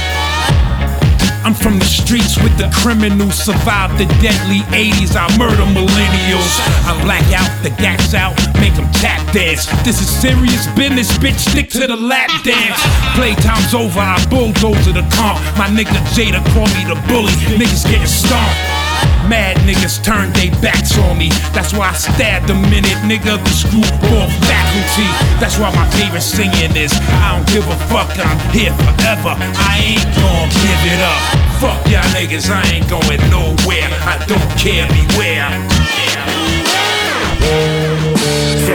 I'm 1.43 1.53
from 1.53 1.79
the 1.79 1.85
streets 1.85 2.37
with 2.43 2.55
the 2.57 2.69
criminals. 2.81 3.35
Survived 3.35 3.97
the 3.97 4.05
deadly 4.21 4.61
80s. 4.69 5.15
I 5.17 5.25
murder 5.37 5.65
millennials. 5.73 6.53
I 6.85 6.93
black 7.03 7.25
out, 7.33 7.49
the 7.63 7.71
gas 7.81 8.13
out, 8.13 8.35
make 8.59 8.75
them 8.75 8.89
tap 8.93 9.21
dance. 9.33 9.65
This 9.83 10.01
is 10.01 10.09
serious 10.09 10.67
business, 10.75 11.11
bitch. 11.17 11.39
Stick 11.39 11.69
to 11.71 11.87
the 11.87 11.95
lap 11.95 12.29
dance. 12.43 12.77
Playtime's 13.17 13.73
over, 13.73 13.99
I 13.99 14.23
bulldoze 14.29 14.85
to 14.85 14.93
the 14.93 15.05
comp. 15.13 15.39
My 15.57 15.67
nigga 15.67 15.97
Jada 16.13 16.41
call 16.53 16.67
me 16.77 16.85
the 16.85 16.99
bully. 17.07 17.33
Niggas 17.57 17.89
getting 17.89 18.07
stomped. 18.07 18.80
Mad 19.27 19.57
niggas 19.67 20.03
turned 20.03 20.33
their 20.35 20.51
backs 20.61 20.97
on 20.97 21.17
me. 21.17 21.29
That's 21.53 21.73
why 21.73 21.89
I 21.89 21.93
stabbed 21.93 22.49
a 22.49 22.55
minute, 22.55 22.99
nigga, 23.07 23.37
the 23.39 23.53
screw 23.53 23.85
off 24.17 24.31
faculty. 24.47 25.07
That's 25.39 25.57
why 25.57 25.73
my 25.75 25.87
favorite 25.95 26.21
singing 26.21 26.75
is 26.75 26.91
I 27.23 27.35
don't 27.35 27.47
give 27.47 27.65
a 27.67 27.77
fuck, 27.87 28.11
I'm 28.19 28.39
here 28.51 28.73
forever. 28.75 29.33
I 29.37 29.79
ain't 29.95 30.09
gonna 30.15 30.51
give 30.51 30.81
it 30.91 31.01
up. 31.01 31.21
Fuck 31.61 31.79
y'all 31.87 32.03
niggas, 32.11 32.49
I 32.49 32.61
ain't 32.73 32.89
going 32.89 33.21
nowhere. 33.29 33.89
I 34.03 34.17
don't 34.27 34.51
care, 34.57 34.87
beware. 34.89 35.47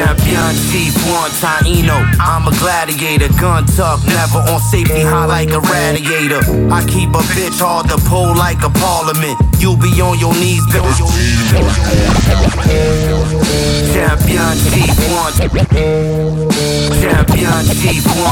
Champion 0.06 0.54
Chief 0.70 0.94
Juan 1.10 1.26
Taino. 1.42 1.98
I'm 2.20 2.46
a 2.46 2.52
gladiator, 2.60 3.26
gun 3.40 3.66
tuck, 3.66 3.98
never 4.06 4.38
on 4.38 4.60
safety 4.60 5.02
high 5.02 5.26
like 5.26 5.50
a 5.50 5.58
radiator. 5.58 6.38
I 6.70 6.84
keep 6.86 7.10
a 7.10 7.18
bitch 7.34 7.58
hard 7.58 7.88
to 7.88 7.96
pull 8.06 8.32
like 8.36 8.62
a 8.62 8.70
parliament. 8.70 9.36
You 9.58 9.76
be 9.76 10.00
on 10.00 10.20
your 10.20 10.32
knees, 10.34 10.64
bitch. 10.70 11.00
Champion 13.90 14.56
Chief 14.70 14.94
Juan. 15.10 15.34
Champion 17.02 17.66
Chief 17.74 18.06
Juan. 18.06 18.30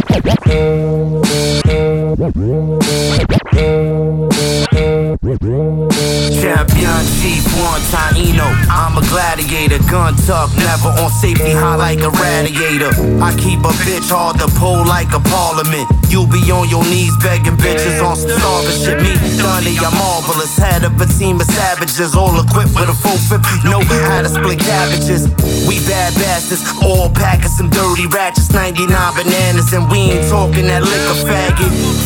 Champion 6.44 7.02
Chief 7.18 7.42
Juan 7.58 7.80
Taino. 7.90 8.46
I'm 8.70 8.94
a 8.98 9.02
gladiator, 9.10 9.82
gun 9.90 10.14
tuck, 10.22 10.54
never 10.54 10.94
on 11.02 11.10
safety 11.10 11.50
high 11.50 11.74
like 11.74 12.00
a 12.06 12.10
radiator. 12.10 12.94
I 13.18 13.34
keep 13.34 13.58
a 13.66 13.74
bitch 13.82 14.10
hard 14.14 14.38
to 14.38 14.46
pull 14.60 14.86
like 14.86 15.10
a 15.10 15.18
parliament. 15.26 15.90
You 16.06 16.28
be 16.30 16.38
on 16.54 16.68
your 16.70 16.84
knees 16.84 17.16
begging 17.18 17.58
bitches 17.58 17.98
on 17.98 18.14
some 18.14 18.30
shit. 18.70 19.02
Me, 19.02 19.18
Dunny, 19.34 19.74
I'm 19.82 19.90
marvelous. 19.98 20.54
Head 20.54 20.84
of 20.84 20.94
a 21.00 21.06
team 21.18 21.40
of 21.40 21.50
savages, 21.50 22.14
all 22.14 22.38
equipped 22.38 22.78
with 22.78 22.92
a 22.92 22.94
full 22.94 23.18
fifth. 23.26 23.42
Know 23.64 23.82
how 24.06 24.22
to 24.22 24.28
split 24.28 24.60
cabbages. 24.60 25.26
We 25.66 25.82
bad 25.90 26.14
bastards, 26.14 26.62
all 26.84 27.10
packing 27.10 27.50
some 27.50 27.70
dirty 27.70 28.06
ratchets, 28.06 28.52
99 28.52 28.86
bananas, 29.16 29.72
and 29.72 29.90
we 29.90 30.14
ain't 30.14 30.28
talking 30.30 30.68
that 30.68 30.82
liquor 30.84 31.18
faggot. 31.26 32.03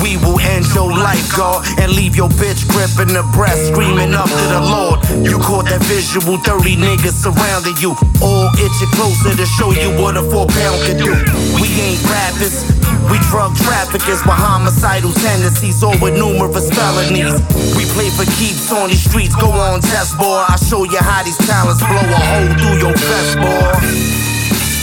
We 0.00 0.16
will 0.16 0.40
end 0.40 0.64
your 0.72 0.88
life, 0.88 1.34
God, 1.36 1.66
and 1.78 1.92
leave 1.92 2.16
your 2.16 2.28
bitch 2.40 2.64
gripping 2.70 3.12
the 3.12 3.26
breast, 3.34 3.68
screaming 3.68 4.14
up 4.14 4.30
to 4.30 4.46
the 4.48 4.62
Lord. 4.62 5.02
You 5.26 5.36
caught 5.42 5.66
that 5.68 5.82
visual, 5.84 6.38
30 6.38 6.78
niggas 6.78 7.18
surrounding 7.18 7.76
you, 7.82 7.92
all 8.22 8.48
itching 8.56 8.92
closer 8.94 9.34
to 9.36 9.46
show 9.58 9.74
you 9.74 9.90
what 10.00 10.16
a 10.16 10.22
four 10.22 10.46
pound 10.46 10.78
can 10.86 10.96
do. 10.96 11.12
We 11.60 11.68
ain't 11.82 12.00
rappers, 12.08 12.64
we 13.10 13.18
drug 13.28 13.52
traffickers 13.60 14.22
with 14.22 14.38
homicidal 14.38 15.12
tendencies, 15.12 15.82
all 15.82 15.98
with 16.00 16.14
numerous 16.14 16.70
felonies. 16.70 17.36
We 17.74 17.84
play 17.92 18.08
for 18.14 18.24
keeps 18.38 18.70
on 18.70 18.88
these 18.88 19.02
streets, 19.02 19.34
go 19.34 19.50
on 19.50 19.82
test, 19.82 20.16
boy. 20.16 20.46
I 20.46 20.56
show 20.56 20.84
you 20.84 21.02
how 21.02 21.22
these 21.26 21.38
talents 21.44 21.82
blow 21.82 22.06
a 22.06 22.20
hole 22.30 22.52
through 22.56 22.78
your 22.88 22.94
vest, 22.96 23.36
boy. 23.42 24.22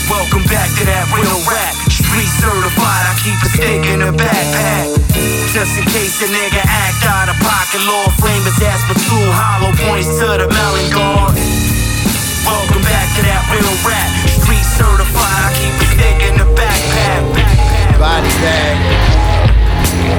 Welcome 0.09 0.43
back 0.49 0.67
to 0.77 0.83
that 0.89 1.05
real 1.13 1.39
rap. 1.45 1.78
Street 2.19 2.51
certified, 2.51 3.03
I 3.07 3.15
keep 3.23 3.39
a 3.39 3.47
stick 3.47 3.79
in 3.95 4.03
a 4.03 4.11
backpack. 4.11 4.91
Just 5.55 5.71
in 5.79 5.87
case 5.87 6.19
a 6.19 6.27
nigga 6.27 6.59
act 6.67 6.99
out 7.07 7.31
of 7.31 7.39
pocket, 7.39 7.79
Lord 7.87 8.11
flame 8.19 8.43
his 8.43 8.59
ass 8.59 8.83
for 8.83 8.99
two 9.07 9.23
hollow 9.31 9.71
points 9.87 10.11
to 10.19 10.27
the 10.35 10.51
melon 10.51 10.91
guard. 10.91 11.31
Welcome 12.43 12.83
back 12.83 13.07
to 13.15 13.23
that 13.23 13.39
real 13.47 13.71
rap. 13.87 14.11
Street 14.35 14.67
certified, 14.67 15.47
I 15.47 15.55
keep 15.63 15.71
a 15.79 15.87
stick 15.95 16.19
in 16.27 16.35
the 16.43 16.47
backpack. 16.59 17.23
Body 17.95 18.27
bag. 18.43 18.75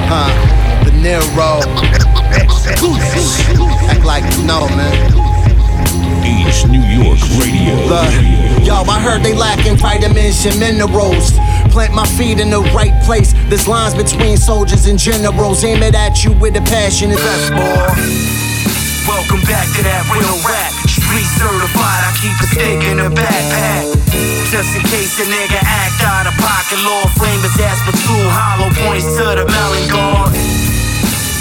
Huh. 0.09 0.33
The 0.81 0.97
Nero. 1.05 1.61
Act 3.93 4.05
like 4.09 4.25
you 4.33 4.41
know, 4.49 4.65
man. 4.73 5.40
East 6.25 6.67
New 6.67 6.81
York 6.81 7.19
Radio. 7.39 7.75
Look, 7.89 8.11
yo, 8.65 8.83
I 8.85 8.99
heard 8.99 9.23
they 9.23 9.33
lacking 9.33 9.77
vitamins 9.77 10.45
and 10.45 10.59
minerals. 10.59 11.33
Plant 11.71 11.93
my 11.93 12.05
feet 12.17 12.39
in 12.39 12.49
the 12.49 12.61
right 12.75 12.93
place. 13.03 13.33
There's 13.49 13.67
lines 13.67 13.95
between 13.95 14.37
soldiers 14.37 14.87
and 14.87 14.99
generals. 14.99 15.63
Aim 15.63 15.83
it 15.83 15.95
at 15.95 16.23
you 16.23 16.33
with 16.33 16.55
a 16.55 16.63
passion. 16.67 17.09
That's 17.11 17.49
more. 17.51 17.89
Welcome 19.09 19.41
back 19.49 19.65
to 19.75 19.81
that 19.81 20.05
real 20.13 20.37
rap. 20.45 20.71
Street 20.85 21.27
certified, 21.35 22.01
I 22.05 22.11
keep 22.21 22.37
a 22.37 22.47
stick 22.53 22.79
in 22.85 22.99
a 23.01 23.09
backpack. 23.09 23.91
Just 24.53 24.71
in 24.77 24.83
case 24.91 25.17
a 25.19 25.25
nigga 25.25 25.59
act 25.63 25.99
out 26.05 26.27
of 26.27 26.35
pocket, 26.37 26.79
Lord 26.85 27.09
flame 27.17 27.41
his 27.41 27.57
ass 27.59 27.81
for 27.81 27.95
two 27.97 28.23
hollow 28.29 28.69
points 28.83 29.07
to 29.17 29.25
the 29.41 29.45
melon 29.47 29.85
guard. 29.89 30.35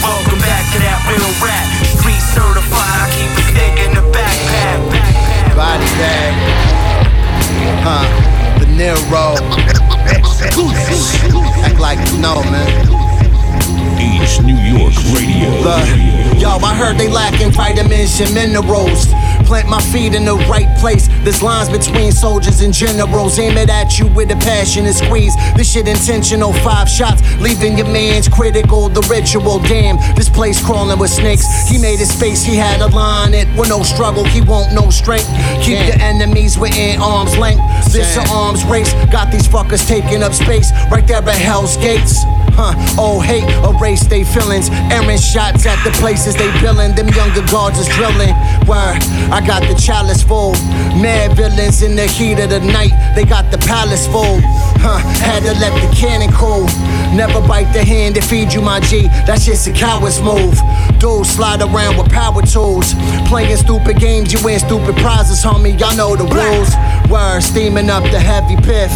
Welcome 0.00 0.40
back 0.40 0.64
to 0.72 0.78
that 0.80 0.98
real 1.10 1.32
rap. 1.44 1.66
Street 1.84 2.22
certified, 2.32 2.98
I 3.02 3.06
keep 3.12 3.30
a 3.36 3.42
stick 3.52 3.74
in 3.84 3.90
the 3.98 4.04
backpack. 4.08 4.29
Body 5.60 5.84
bag. 6.00 6.32
Huh. 7.84 8.08
The 8.60 8.66
Nero. 8.80 9.36
Act 11.60 11.78
like 11.78 11.98
you 12.08 12.16
know, 12.16 12.40
man. 12.48 12.70
East 14.00 14.42
New 14.42 14.56
York 14.56 14.96
Radio. 15.12 15.52
Yo, 16.40 16.48
I 16.64 16.74
heard 16.74 16.96
they 16.96 17.08
lacking 17.08 17.50
vitamins 17.52 18.18
and 18.22 18.32
minerals. 18.32 19.12
Plant 19.50 19.68
my 19.68 19.82
feet 19.90 20.14
in 20.14 20.24
the 20.24 20.36
right 20.46 20.70
place. 20.78 21.08
There's 21.24 21.42
lines 21.42 21.68
between 21.68 22.12
soldiers 22.12 22.60
and 22.60 22.72
generals. 22.72 23.36
Aim 23.36 23.58
it 23.58 23.68
at 23.68 23.98
you 23.98 24.06
with 24.06 24.30
a 24.30 24.36
passion 24.36 24.86
and 24.86 24.94
squeeze. 24.94 25.34
This 25.56 25.72
shit 25.72 25.88
intentional. 25.88 26.52
Five 26.62 26.88
shots, 26.88 27.20
leaving 27.40 27.76
your 27.76 27.88
man's 27.88 28.28
critical. 28.28 28.88
The 28.88 29.02
ritual, 29.10 29.58
damn. 29.58 29.96
This 30.14 30.28
place 30.28 30.64
crawling 30.64 31.00
with 31.00 31.10
snakes. 31.10 31.42
He 31.68 31.78
made 31.78 31.98
his 31.98 32.16
space, 32.16 32.44
he 32.44 32.54
had 32.54 32.80
a 32.80 32.86
line. 32.94 33.34
It 33.34 33.48
with 33.58 33.68
no 33.68 33.82
struggle, 33.82 34.22
he 34.22 34.40
won't 34.40 34.72
no 34.72 34.88
strength. 34.88 35.26
Keep 35.64 35.82
your 35.82 36.00
enemies 36.00 36.56
within 36.56 37.00
arm's 37.00 37.36
length. 37.36 37.90
This 37.92 38.16
a 38.16 38.22
arms 38.30 38.64
race. 38.66 38.92
Got 39.10 39.32
these 39.32 39.48
fuckers 39.48 39.84
taking 39.84 40.22
up 40.22 40.32
space 40.32 40.70
right 40.92 41.04
there 41.08 41.18
at 41.18 41.34
Hell's 41.34 41.76
Gates. 41.78 42.22
Huh, 42.60 42.76
oh 43.00 43.20
hate, 43.20 43.48
erase 43.64 44.04
they 44.04 44.22
feelings. 44.22 44.68
Airing 44.92 45.16
shots 45.16 45.64
at 45.64 45.80
the 45.80 45.88
places 45.96 46.36
they 46.36 46.52
billin'. 46.60 46.94
Them 46.94 47.08
younger 47.08 47.40
guards 47.48 47.78
is 47.78 47.88
drilling. 47.96 48.36
Where 48.68 49.00
I 49.32 49.40
got 49.40 49.64
the 49.64 49.72
chalice 49.72 50.22
full. 50.22 50.52
Mad 51.00 51.32
villains 51.32 51.80
in 51.80 51.96
the 51.96 52.04
heat 52.04 52.38
of 52.38 52.50
the 52.50 52.60
night. 52.60 52.92
They 53.16 53.24
got 53.24 53.50
the 53.50 53.56
palace 53.64 54.06
full. 54.06 54.44
Huh, 54.84 55.00
had 55.24 55.40
to 55.48 55.56
let 55.56 55.72
the 55.80 55.88
cannon 55.96 56.28
cool. 56.36 56.68
Never 57.12 57.40
bite 57.40 57.72
the 57.72 57.84
hand 57.84 58.16
that 58.16 58.24
feed 58.24 58.52
you 58.52 58.60
my 58.62 58.80
G. 58.80 59.08
That's 59.26 59.44
just 59.44 59.66
a 59.66 59.72
coward's 59.72 60.20
move. 60.20 60.54
Dudes 60.98 61.30
slide 61.30 61.60
around 61.60 61.96
with 61.98 62.10
power 62.10 62.42
tools. 62.42 62.94
Playing 63.26 63.56
stupid 63.56 63.98
games, 63.98 64.32
you 64.32 64.38
win 64.44 64.58
stupid 64.60 64.96
prizes, 64.96 65.42
homie. 65.42 65.78
Y'all 65.78 65.96
know 65.96 66.14
the 66.14 66.24
rules. 66.24 66.70
Word, 67.10 67.40
steaming 67.40 67.90
up 67.90 68.04
the 68.04 68.20
heavy 68.20 68.56
piff. 68.56 68.92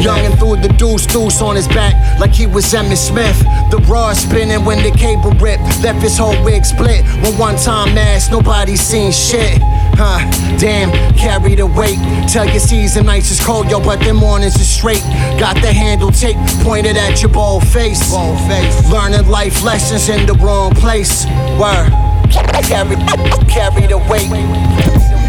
Young 0.00 0.20
and 0.20 0.38
threw 0.38 0.56
the 0.56 0.68
deuce 0.78 1.06
deuce 1.06 1.42
on 1.42 1.56
his 1.56 1.68
back 1.68 1.94
like 2.18 2.32
he 2.32 2.46
was 2.46 2.64
Emmitt 2.72 2.96
Smith. 2.96 3.38
The 3.70 3.78
rod 3.88 4.16
spinning 4.16 4.64
when 4.64 4.82
the 4.82 4.90
cable 4.96 5.32
ripped. 5.32 5.62
Left 5.82 6.00
his 6.00 6.16
whole 6.16 6.42
wig 6.42 6.64
split. 6.64 7.04
When 7.22 7.36
one 7.36 7.56
time 7.56 7.94
mask, 7.94 8.30
nobody 8.30 8.76
seen 8.76 9.12
shit. 9.12 9.60
Huh, 10.00 10.20
damn, 10.58 10.92
carry 11.16 11.56
the 11.56 11.66
weight. 11.66 11.98
Tell 12.30 12.46
your 12.46 12.60
season 12.60 13.06
nights 13.06 13.32
is 13.32 13.40
cold, 13.40 13.68
yo, 13.68 13.80
but 13.80 13.98
them 13.98 14.14
mornings 14.14 14.54
is 14.54 14.70
straight. 14.70 15.02
Got 15.40 15.56
the 15.56 15.72
handle 15.72 16.12
tape 16.12 16.36
pointed 16.62 16.96
at 16.96 17.20
your 17.20 17.32
bald 17.32 17.66
face. 17.66 18.08
Bald 18.08 18.38
face. 18.46 18.88
Learning 18.92 19.26
life 19.28 19.60
lessons 19.64 20.08
in 20.08 20.24
the 20.24 20.34
wrong 20.34 20.72
place. 20.76 21.26
Word. 21.58 21.90
Carry, 22.30 22.94
carry 23.50 23.88
the 23.90 23.98
weight. 24.06 24.30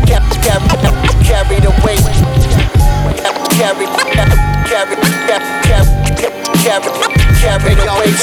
Carry, 0.05 0.37
carry, 0.45 0.69
carry 1.25 1.57
the 1.65 1.73
weight. 1.81 2.05
Carry, 3.57 3.89
carry, 4.13 4.37
carry, 4.69 4.93
carry, 6.61 6.93
carry 7.41 7.73
the 7.73 7.89
weight. 7.97 8.21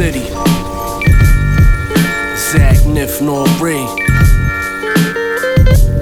City. 0.00 0.30
Zagnif. 2.34 3.20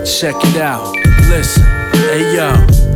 Check 0.07 0.37
it 0.37 0.61
out. 0.61 0.95
Listen. 1.29 1.65
Hey 2.07 2.37
yo. 2.37 2.88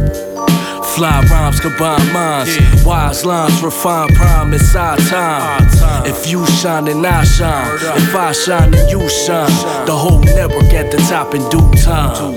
Fly 0.95 1.23
rhymes 1.31 1.59
combine 1.59 2.13
minds. 2.13 2.55
Yeah. 2.55 2.85
Wise 2.85 3.25
lines 3.25 3.63
refine 3.63 4.09
prime. 4.15 4.53
It's 4.53 4.77
our 4.77 4.97
time. 4.99 5.67
If 6.05 6.31
you 6.31 6.45
shine, 6.47 6.85
then 6.85 7.05
I 7.07 7.25
shine. 7.25 7.79
If 7.97 8.15
I 8.15 8.33
shine, 8.33 8.73
then 8.73 8.89
you 8.91 9.09
shine. 9.09 9.49
The 9.87 9.97
whole 9.97 10.21
network 10.21 10.73
at 10.75 10.91
the 10.91 10.99
top 11.09 11.35
in 11.35 11.41
due 11.49 11.71
time. 11.81 12.35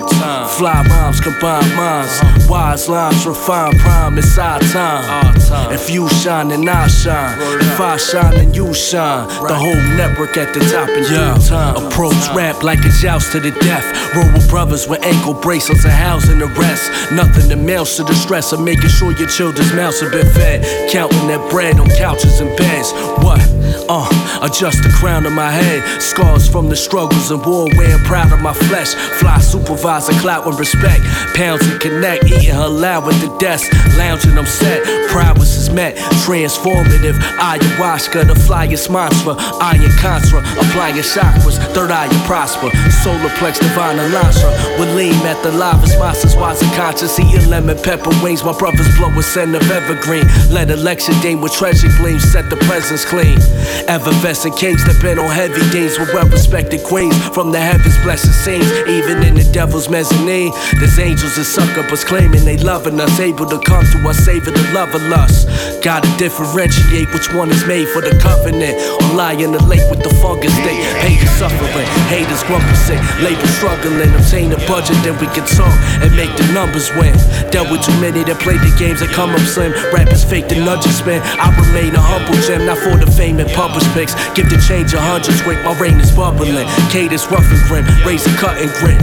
Fly 0.47 0.85
rhymes 0.87 1.19
combine 1.19 1.75
minds. 1.75 2.21
Uh-huh. 2.21 2.47
Wise 2.49 2.87
lines 2.87 3.25
refine 3.25 3.77
prime. 3.77 4.17
It's 4.17 4.37
our 4.37 4.59
time. 4.59 5.35
If 5.71 5.89
you 5.89 6.07
shine, 6.09 6.47
then 6.47 6.67
I 6.69 6.87
shine. 6.87 7.37
If 7.59 7.79
I 7.79 7.97
shine, 7.97 8.35
then 8.35 8.53
you 8.53 8.73
shine. 8.73 9.27
The 9.27 9.53
whole 9.53 9.83
network 9.97 10.37
at 10.37 10.53
the 10.53 10.61
top 10.71 10.87
in 10.89 11.03
due 11.03 11.47
time. 11.47 11.75
Approach 11.75 12.29
rap 12.33 12.63
like 12.63 12.79
a 12.85 12.89
joust 12.89 13.33
to 13.33 13.41
the 13.41 13.51
death. 13.51 14.15
Roll 14.15 14.31
with 14.31 14.49
brothers 14.49 14.87
with 14.87 15.03
ankle 15.03 15.33
bracelets 15.33 15.83
and 15.83 15.93
housing 15.93 16.41
arrest. 16.41 17.11
Nothing 17.11 17.49
to 17.49 17.57
mail 17.57 17.85
to 17.85 18.03
the 18.03 18.13
stress 18.15 18.44
of 18.53 18.61
making 18.61 18.89
sure 18.89 19.11
your 19.13 19.27
children's 19.27 19.73
mouths 19.73 20.01
have 20.01 20.11
been 20.11 20.29
fed. 20.33 20.91
Counting 20.91 21.27
that 21.27 21.49
bread 21.49 21.79
on 21.79 21.89
couches 21.89 22.39
and 22.39 22.55
beds. 22.57 22.91
What? 23.23 23.41
Uh, 23.87 24.07
adjust 24.41 24.81
the 24.83 24.89
crown 24.89 25.25
of 25.25 25.33
my 25.33 25.51
head. 25.51 26.01
Scars 26.01 26.49
from 26.49 26.69
the 26.69 26.75
struggles 26.75 27.29
and 27.29 27.43
war, 27.45 27.67
wearing 27.77 28.03
proud 28.03 28.31
of 28.31 28.41
my 28.41 28.53
flesh. 28.53 28.93
Fly 29.19 29.39
supervisor, 29.39 30.13
clout 30.13 30.47
and 30.47 30.57
respect. 30.57 31.03
Pounds 31.35 31.65
and 31.67 31.79
connect, 31.79 32.25
eating 32.25 32.55
her 32.55 32.67
loud 32.67 33.07
at 33.11 33.19
the 33.21 33.35
desk. 33.37 33.71
Lounging, 33.97 34.37
I'm 34.37 34.45
set. 34.45 34.83
Prowess 35.09 35.55
is 35.55 35.69
met. 35.69 35.95
Transformative. 36.25 37.17
Ayahuasca, 37.37 38.27
the 38.27 38.33
flyest 38.33 38.89
mantra. 38.89 39.35
Iron 39.61 39.91
contra. 39.97 40.39
Applying 40.39 40.95
chakras. 40.95 41.57
Third 41.73 41.91
eye, 41.91 42.05
you 42.05 42.19
prosper. 42.25 42.69
Solar 43.03 43.29
plex, 43.37 43.59
divine 43.59 43.97
elantra. 43.97 44.51
With 44.79 44.95
lean 44.95 45.13
at 45.25 45.41
the 45.43 45.51
lava's 45.51 45.95
monsters. 45.97 46.35
Wise 46.35 46.61
and 46.61 46.73
conscious. 46.73 47.19
Eating 47.19 47.49
lemon 47.49 47.77
pepper 47.77 48.11
wings. 48.23 48.34
My 48.43 48.57
brothers 48.57 48.87
blow 48.97 49.09
a 49.17 49.23
scent 49.23 49.55
of 49.55 49.63
evergreen. 49.71 50.25
Let 50.51 50.69
election 50.69 51.15
dame 51.21 51.41
with 51.41 51.53
treasure 51.53 51.89
gleams. 51.97 52.23
Set 52.23 52.49
the 52.49 52.57
presence 52.67 53.05
clean. 53.05 53.39
Effervescent 53.87 54.57
kings 54.57 54.83
that 54.85 55.01
been 55.01 55.17
on 55.17 55.31
heavy 55.31 55.61
days 55.71 55.97
with 55.97 56.13
well 56.13 56.27
respected 56.27 56.83
queens. 56.83 57.15
From 57.29 57.51
the 57.51 57.59
heavens, 57.59 57.97
blessed 58.03 58.33
scenes, 58.43 58.69
even 58.89 59.23
in 59.23 59.35
the 59.35 59.47
devil's 59.53 59.89
mezzanine. 59.89 60.51
There's 60.77 60.99
angels 60.99 61.37
and 61.37 61.45
succubus 61.45 62.03
claiming 62.03 62.43
they 62.43 62.57
loving 62.57 62.99
us, 62.99 63.19
able 63.19 63.47
to 63.47 63.59
come 63.63 63.85
to 63.93 63.97
us, 64.09 64.17
saving 64.19 64.53
the 64.53 64.67
love 64.73 64.93
of 64.93 65.01
us. 65.13 65.45
Gotta 65.79 66.09
differentiate 66.17 67.07
which 67.13 67.31
one 67.33 67.49
is 67.51 67.65
made 67.65 67.87
for 67.89 68.01
the 68.01 68.17
covenant. 68.19 68.75
Or 68.99 69.15
lie 69.15 69.39
in 69.39 69.53
the 69.53 69.63
lake 69.63 69.85
with 69.89 70.03
the 70.03 70.13
fungus 70.19 70.53
state. 70.53 70.81
Haters 70.99 71.31
suffering, 71.39 71.87
haters 72.11 72.43
grumpy 72.43 72.75
sick, 72.75 72.99
labor 73.23 73.47
struggling. 73.47 74.11
Obtain 74.13 74.51
a 74.51 74.59
budget, 74.67 74.97
then 75.07 75.15
we 75.23 75.27
can 75.31 75.45
talk 75.55 75.71
and 76.03 76.11
make 76.17 76.33
the 76.35 76.45
numbers 76.51 76.91
win. 76.99 77.15
Dealt 77.49 77.71
with 77.71 77.85
too 77.85 77.95
many 78.01 78.24
that 78.25 78.41
play 78.41 78.57
the 78.57 78.73
games 78.77 78.99
that 78.99 79.09
come 79.13 79.31
up 79.31 79.45
slim. 79.45 79.71
Rappers 79.93 80.23
fake 80.23 80.49
the 80.49 80.57
nudges 80.57 80.97
spin. 80.97 81.21
I 81.37 81.53
remain 81.55 81.95
a 81.95 82.01
humble 82.01 82.37
gem, 82.45 82.65
not 82.65 82.77
for 82.77 82.97
the 82.97 83.09
fame 83.09 83.39
and 83.39 83.49
publish 83.51 83.85
pics. 83.93 84.13
Give 84.33 84.49
the 84.49 84.57
change 84.61 84.93
a 84.93 85.01
hundred 85.01 85.37
quick, 85.45 85.61
my 85.63 85.77
rain 85.77 85.99
is 85.99 86.11
bubbling. 86.11 86.67
Cadence 86.89 87.25
rough 87.29 87.45
and 87.45 87.61
grim, 87.69 87.85
razor 88.05 88.33
cut 88.37 88.57
and 88.57 88.71
grit. 88.81 88.99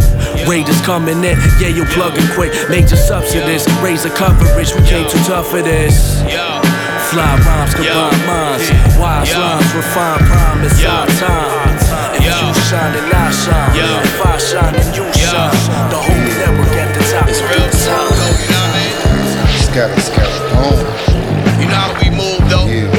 Raiders 0.49 0.81
coming 0.83 1.23
in, 1.23 1.39
yeah, 1.63 1.71
you 1.71 1.85
plugging 1.95 2.27
quick. 2.35 2.51
Major 2.69 2.97
subsidies, 2.97 3.67
raise 3.83 4.03
the 4.03 4.11
coverage, 4.11 4.75
we 4.75 4.83
came 4.87 5.09
too 5.09 5.23
tough 5.25 5.49
for 5.51 5.63
this. 5.63 6.23
Fly 7.11 7.37
rhymes, 7.45 7.75
combine 7.75 8.21
minds. 8.27 8.67
Wise 8.97 9.31
lines, 9.37 9.71
refine 9.75 10.19
prime, 10.25 10.65
it's 10.65 10.83
our 10.85 11.07
time. 11.21 11.73
If 12.17 12.25
you 12.25 12.55
shine, 12.71 12.93
then 12.95 13.13
I 13.13 13.31
shine. 13.31 13.75
If 13.77 14.25
I 14.25 14.39
shine, 14.39 14.73
then 14.73 14.89
you 14.95 15.05
shine. 15.13 15.53
The 15.91 15.99
whole 15.99 16.25
network 16.41 16.77
at 16.79 16.95
the 16.95 17.03
top. 17.11 17.29
It's 17.29 17.43
real 17.43 17.69
time. 17.85 18.12
Scatter, 19.73 20.01
scatter, 20.03 20.41
boom. 20.53 20.77
You 21.57 21.65
know 21.65 21.81
how 21.81 21.97
we 21.97 22.13
move 22.13 22.45
though. 22.53 22.69
Yeah. 22.69 22.93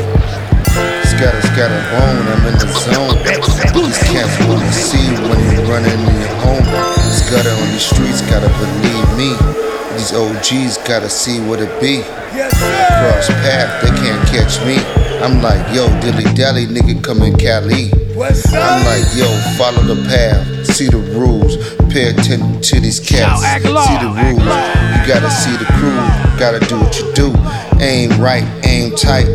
Scatter, 1.05 1.41
scatter, 1.53 1.81
bone. 1.93 2.25
I'm 2.33 2.49
in 2.49 2.57
the 2.57 2.65
zone. 2.65 3.13
These 3.77 4.01
cats 4.09 4.33
wanna 4.49 4.71
see 4.73 5.05
when 5.29 5.37
you 5.53 5.61
run 5.69 5.85
into 5.85 6.13
your 6.17 6.33
home. 6.41 6.65
Scatter 7.13 7.53
on 7.53 7.69
the 7.69 7.77
streets, 7.77 8.21
gotta 8.25 8.49
believe 8.57 9.05
me. 9.13 9.37
These 9.93 10.13
OGs 10.17 10.79
gotta 10.79 11.11
see 11.11 11.39
what 11.45 11.59
it 11.61 11.69
be. 11.79 12.01
Cross 12.01 13.27
path, 13.45 13.83
they 13.83 13.93
can't 14.01 14.27
catch 14.33 14.57
me. 14.65 14.81
I'm 15.21 15.43
like, 15.43 15.61
yo, 15.75 15.85
dilly 16.01 16.25
dally, 16.33 16.65
nigga, 16.65 17.03
come 17.03 17.21
in 17.21 17.37
Cali. 17.37 18.02
I'm 18.15 18.85
like, 18.85 19.05
yo, 19.15 19.25
follow 19.57 19.81
the 19.81 19.95
path, 20.07 20.67
see 20.67 20.87
the 20.87 20.97
rules, 21.17 21.57
pay 21.91 22.09
attention 22.09 22.61
to 22.61 22.79
these 22.79 22.99
cats, 22.99 23.41
see 23.41 23.97
the 23.97 24.13
rules. 24.13 24.39
You 24.39 25.07
gotta 25.07 25.31
see 25.31 25.55
the 25.57 25.65
crew, 25.65 25.97
gotta 26.37 26.59
do 26.59 26.79
what 26.79 26.99
you 26.99 27.11
do. 27.13 27.33
Aim 27.81 28.11
right, 28.21 28.45
aim 28.65 28.95
tight, 28.95 29.25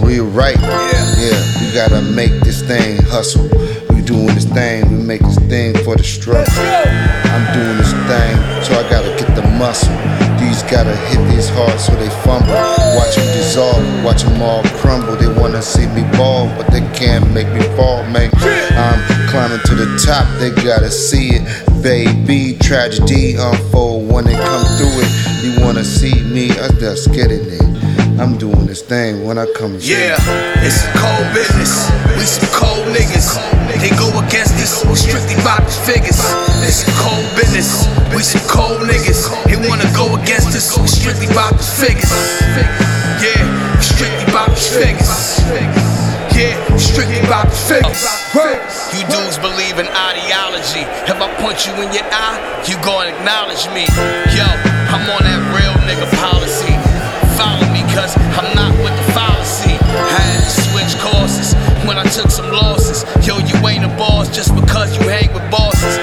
real 0.00 0.26
right. 0.26 0.56
Yeah, 0.56 1.34
you 1.60 1.74
gotta 1.74 2.00
make 2.00 2.30
this 2.40 2.62
thing 2.62 3.02
hustle. 3.02 3.48
We 3.90 4.02
doing 4.02 4.26
this 4.26 4.44
thing, 4.44 4.88
we 4.88 5.02
make 5.02 5.20
this 5.22 5.38
thing 5.50 5.76
for 5.78 5.96
the 5.96 6.04
struggle. 6.04 6.46
I'm 6.54 7.52
doing 7.52 7.76
this 7.76 7.92
thing, 8.06 8.36
so 8.62 8.78
I 8.78 8.88
gotta 8.88 9.17
the 9.40 9.48
muscle. 9.58 9.94
These 10.38 10.62
gotta 10.64 10.94
hit 11.08 11.22
these 11.30 11.48
hard 11.50 11.78
so 11.78 11.94
they 11.94 12.10
fumble. 12.24 12.54
Watch 12.96 13.14
them 13.14 13.26
dissolve, 13.34 14.04
watch 14.04 14.22
them 14.22 14.42
all 14.42 14.62
crumble. 14.80 15.16
They 15.16 15.28
wanna 15.40 15.62
see 15.62 15.86
me 15.88 16.02
ball, 16.16 16.48
but 16.56 16.70
they 16.70 16.82
can't 16.92 17.30
make 17.32 17.48
me 17.48 17.62
fall, 17.76 18.02
man. 18.10 18.30
I'm 18.34 18.98
climbing 19.30 19.60
to 19.64 19.74
the 19.74 19.88
top, 20.04 20.26
they 20.38 20.50
gotta 20.50 20.90
see 20.90 21.38
it. 21.38 21.42
Baby, 21.82 22.58
tragedy 22.58 23.36
unfold 23.38 24.10
when 24.10 24.24
they 24.24 24.34
come 24.34 24.64
through 24.76 24.96
it. 25.02 25.10
You 25.44 25.64
wanna 25.64 25.84
see 25.84 26.22
me, 26.24 26.50
I 26.50 26.68
just 26.80 27.12
get 27.12 27.30
in 27.30 27.46
it. 27.46 27.77
I'm 28.18 28.34
doing 28.36 28.66
this 28.66 28.82
thing 28.82 29.22
when 29.22 29.38
I 29.38 29.46
come 29.54 29.78
and 29.78 29.82
Yeah, 29.82 30.18
it's 30.66 30.82
a 30.82 30.90
cold 30.98 31.30
business. 31.30 31.86
We 32.18 32.26
some 32.26 32.50
cold 32.50 32.90
niggas. 32.90 33.38
They 33.78 33.94
go 33.94 34.10
against 34.18 34.58
us, 34.58 34.82
strictly 34.98 35.38
bout 35.46 35.62
the 35.62 35.70
figures. 35.86 36.18
It's 36.66 36.82
a 36.82 36.90
cold 36.98 37.22
business. 37.38 37.86
We 38.10 38.26
some 38.26 38.42
cold 38.50 38.82
niggas. 38.90 39.30
They 39.46 39.54
wanna 39.70 39.86
go 39.94 40.18
against 40.18 40.50
us, 40.58 40.66
strictly 40.90 41.30
bout 41.30 41.54
the 41.54 41.62
figures. 41.62 42.10
Yeah, 43.22 43.38
strictly 43.78 44.26
bout 44.34 44.50
the 44.50 44.66
figures. 44.66 45.38
Yeah, 46.34 46.58
strictly 46.74 47.22
bout 47.30 47.46
the 47.46 47.58
figures. 47.70 48.02
You 48.98 49.06
dudes 49.14 49.38
believe 49.38 49.78
in 49.78 49.86
ideology. 49.94 50.82
If 51.06 51.22
I 51.22 51.30
punch 51.38 51.70
you 51.70 51.74
in 51.86 51.94
your 51.94 52.06
eye, 52.10 52.66
you 52.66 52.74
gon' 52.82 53.14
acknowledge 53.14 53.70
me. 53.70 53.86
Yo, 54.34 54.42
I'm 54.90 55.06
on 55.06 55.22
that 55.22 55.38
real 55.54 55.78
nigga 55.86 56.10
policy. 56.18 56.74
Follow 57.38 57.67
cause 57.98 58.14
I'm 58.38 58.54
not 58.54 58.72
with 58.78 58.94
the 58.94 59.12
fallacy. 59.12 59.74
Had 60.14 60.44
to 60.44 60.50
switch 60.70 60.94
courses 61.02 61.54
when 61.86 61.98
I 61.98 62.04
took 62.04 62.30
some 62.30 62.50
losses. 62.50 63.02
Yo, 63.26 63.38
you 63.38 63.56
ain't 63.66 63.84
a 63.84 63.88
boss 63.98 64.28
just 64.34 64.54
because 64.54 64.96
you 64.96 65.08
hang 65.08 65.32
with 65.34 65.50
bosses. 65.50 65.97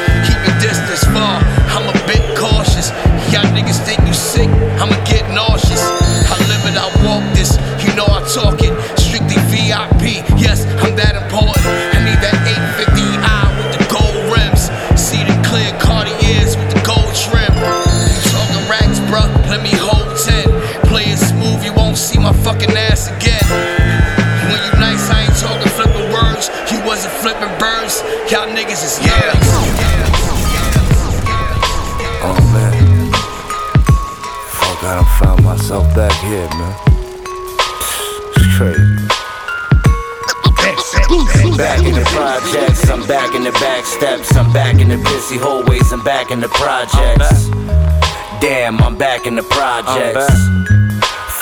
I'm 48.96 49.00
back 49.00 49.28
in 49.28 49.36
the 49.36 49.44
projects. 49.44 50.32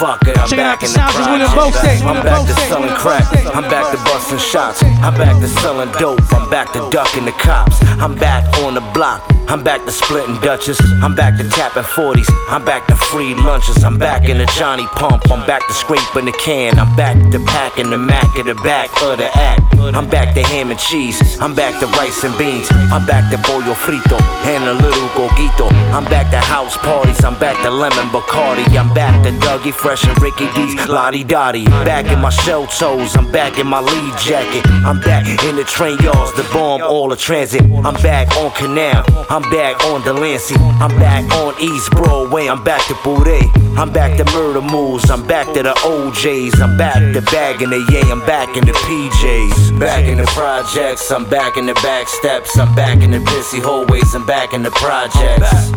Fuck 0.01 0.25
it, 0.25 0.35
I'm 0.39 0.49
Check 0.49 0.57
it 0.57 0.65
out 0.65 0.73
back 0.73 0.79
the 0.79 0.85
in 0.87 0.89
the 0.89 0.97
sounds 0.97 1.15
of 1.21 1.27
William 1.29 1.51
projects. 1.51 2.01
I'm 2.01 2.23
back 2.23 2.47
to 2.47 2.53
selling 2.65 2.95
crack. 2.97 3.29
I'm 3.53 3.69
back 3.69 3.91
to 3.93 4.03
busting 4.05 4.39
shots. 4.39 4.81
I'm 4.81 5.13
back 5.13 5.39
to 5.39 5.47
selling 5.47 5.91
dope. 5.99 6.33
I'm 6.33 6.49
back 6.49 6.73
to 6.73 6.89
ducking 6.89 7.25
the 7.25 7.31
cops. 7.33 7.77
I'm 8.01 8.15
back 8.15 8.43
on 8.63 8.73
the 8.73 8.81
block. 8.97 9.21
I'm 9.47 9.63
back 9.63 9.86
to 9.86 9.91
splitting 9.91 10.39
Dutches. 10.39 10.79
I'm 11.01 11.15
back 11.15 11.38
to 11.38 11.47
tapping 11.49 11.84
40s. 11.84 12.29
I'm 12.49 12.63
back 12.63 12.88
to 12.88 12.95
free 12.95 13.36
lunches. 13.36 13.84
I'm 13.84 13.97
back 13.97 14.29
in 14.29 14.38
the 14.38 14.45
Johnny 14.58 14.88
Pump. 14.88 15.29
I'm 15.32 15.45
back 15.45 15.67
to 15.67 15.73
scraping 15.73 16.25
the 16.25 16.32
can. 16.32 16.79
I'm 16.79 16.95
back 16.95 17.17
to 17.32 17.39
packing 17.45 17.89
the 17.89 17.97
Mac 17.97 18.36
at 18.38 18.45
the 18.45 18.56
back 18.56 18.89
of 19.03 19.17
the 19.17 19.29
act. 19.38 19.62
I'm 19.79 20.10
back 20.10 20.34
to 20.36 20.41
ham 20.41 20.71
and 20.71 20.79
cheese. 20.79 21.38
I'm 21.39 21.53
back 21.53 21.79
to 21.82 21.88
rice 21.88 22.23
and 22.23 22.36
beans. 22.38 22.67
I'm 22.71 23.06
back 23.06 23.29
to 23.32 23.38
pollo 23.43 23.73
frito 23.73 24.19
and 24.47 24.63
a 24.63 24.73
little 24.73 25.10
coquito. 25.10 25.69
I'm 25.91 26.06
back 26.06 26.32
to 26.32 26.39
house 26.39 26.77
parties. 26.77 27.23
I'm 27.23 27.38
back 27.38 27.62
to 27.63 27.69
lemon 27.69 28.08
Bacardi. 28.08 28.65
I'm 28.77 28.93
back 28.93 29.23
to 29.25 29.32
Dougie 29.45 29.73
Fresh 29.73 30.06
and 30.06 30.19
Ricky 30.21 30.47
D's 30.53 30.88
La 30.88 31.12
Di 31.12 31.23
Da 31.23 31.51
Di. 31.51 31.65
Back 31.84 32.06
in 32.12 32.19
my 32.19 32.29
shell 32.29 32.65
toes. 32.67 33.15
I'm 33.15 33.29
back 33.32 33.60
in 33.60 33.67
my 33.67 33.82
lead 33.82 34.17
jacket. 34.17 34.65
I'm 34.86 35.01
back 35.01 35.27
in 35.43 35.58
the 35.58 35.65
train 35.65 35.99
yards. 35.99 36.34
The 36.34 36.47
bomb 36.53 36.82
all 36.82 37.10
the 37.10 37.17
transit. 37.17 37.62
I'm 37.62 38.01
back 38.01 38.36
on 38.38 38.51
Canal. 38.51 39.03
I'm 39.33 39.41
back 39.49 39.83
on 39.85 40.03
Delancey. 40.03 40.53
I'm 40.77 40.93
back 40.99 41.25
on 41.41 41.59
East 41.59 41.89
Broadway. 41.89 42.45
I'm 42.45 42.63
back 42.63 42.85
to 42.85 42.93
Boudet. 43.01 43.49
I'm 43.75 43.91
back 43.91 44.15
to 44.19 44.25
Murder 44.25 44.61
Moves. 44.61 45.09
I'm 45.09 45.25
back 45.25 45.47
to 45.55 45.63
the 45.63 45.73
OJs. 45.81 46.61
I'm 46.61 46.77
back 46.77 47.01
to 47.15 47.21
bagging 47.33 47.71
the 47.71 47.81
yay. 47.89 48.05
I'm 48.11 48.19
back 48.27 48.55
in 48.55 48.63
the 48.63 48.73
PJs. 48.85 49.79
Back 49.79 50.05
in 50.05 50.19
the 50.19 50.29
projects. 50.37 51.09
I'm 51.09 51.27
back 51.27 51.57
in 51.57 51.65
the 51.65 51.73
back 51.81 52.09
steps. 52.09 52.59
I'm 52.59 52.75
back 52.75 53.01
in 53.01 53.09
the 53.09 53.21
busy 53.21 53.59
hallways. 53.59 54.13
I'm 54.13 54.23
back 54.27 54.53
in 54.53 54.61
the 54.61 54.69
projects. 54.69 55.71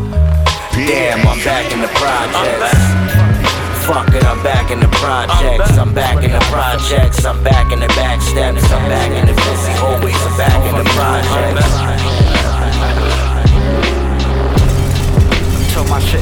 Damn, 0.77 1.27
I'm 1.27 1.41
back 1.41 1.73
in 1.73 1.81
the 1.81 1.89
projects. 1.97 2.77
Fuck 3.89 4.13
it, 4.13 4.25
I'm 4.27 4.43
back 4.43 4.71
in 4.71 4.81
the 4.81 4.93
projects. 5.01 5.79
I'm 5.79 5.95
back 5.95 6.23
in 6.23 6.31
the 6.31 6.45
projects. 6.53 7.25
I'm 7.25 7.43
back 7.43 7.73
in 7.73 7.81
the 7.81 7.89
back 7.97 8.21
steps. 8.21 8.71
I'm 8.71 8.85
back 8.91 9.11
in 9.17 9.25
the 9.25 9.33
busy 9.33 9.73
hallways. 9.81 10.15
I'm 10.29 10.37
back 10.37 10.61
in 10.69 10.77
the 10.77 10.91
projects. 10.93 12.26
My 15.97 16.03
shit. 16.05 16.21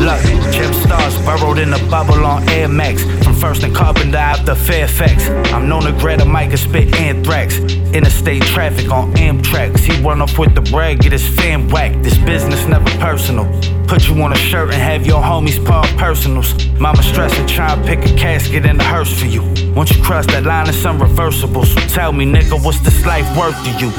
Look, 0.00 0.20
Jim 0.52 0.72
Stars 0.72 1.16
burrowed 1.18 1.58
in 1.58 1.72
a 1.72 1.78
bubble 1.88 2.24
on 2.24 2.48
Air 2.48 2.68
Max. 2.68 3.04
From 3.22 3.34
First 3.34 3.62
and 3.62 3.74
Carpenter 3.74 4.16
out 4.16 4.44
to 4.46 4.56
Fairfax. 4.56 5.28
I'm 5.52 5.68
known 5.68 5.82
to 5.82 5.92
grab 5.92 6.20
a 6.20 6.24
mic 6.24 6.50
and 6.50 6.58
spit 6.58 6.94
anthrax. 6.96 7.58
Interstate 7.58 8.42
traffic 8.42 8.90
on 8.90 9.12
Amtrak. 9.14 9.78
He 9.78 10.02
run 10.02 10.20
off 10.22 10.38
with 10.38 10.54
the 10.54 10.62
bread, 10.62 11.00
get 11.00 11.12
his 11.12 11.28
fan 11.36 11.68
whacked. 11.68 12.02
This 12.02 12.18
business 12.18 12.66
never 12.66 12.90
personal. 12.98 13.46
You 14.10 14.20
on 14.22 14.32
a 14.32 14.36
shirt 14.36 14.72
and 14.74 14.82
have 14.82 15.06
your 15.06 15.22
homies 15.22 15.64
paw 15.64 15.86
personals. 15.96 16.66
Mama 16.80 17.00
stressing, 17.00 17.46
try 17.46 17.76
to 17.76 17.82
pick 17.82 18.00
a 18.00 18.12
casket 18.16 18.66
and 18.66 18.80
a 18.80 18.82
hearse 18.82 19.16
for 19.16 19.26
you. 19.26 19.42
Once 19.72 19.94
you 19.94 20.02
cross 20.02 20.26
that 20.26 20.42
line, 20.42 20.68
it's 20.68 20.82
unreversible. 20.82 21.64
So 21.64 21.78
tell 21.94 22.12
me, 22.12 22.26
nigga, 22.26 22.60
what's 22.64 22.80
this 22.80 23.06
life 23.06 23.24
worth 23.38 23.54
to 23.62 23.70
you? 23.78 23.90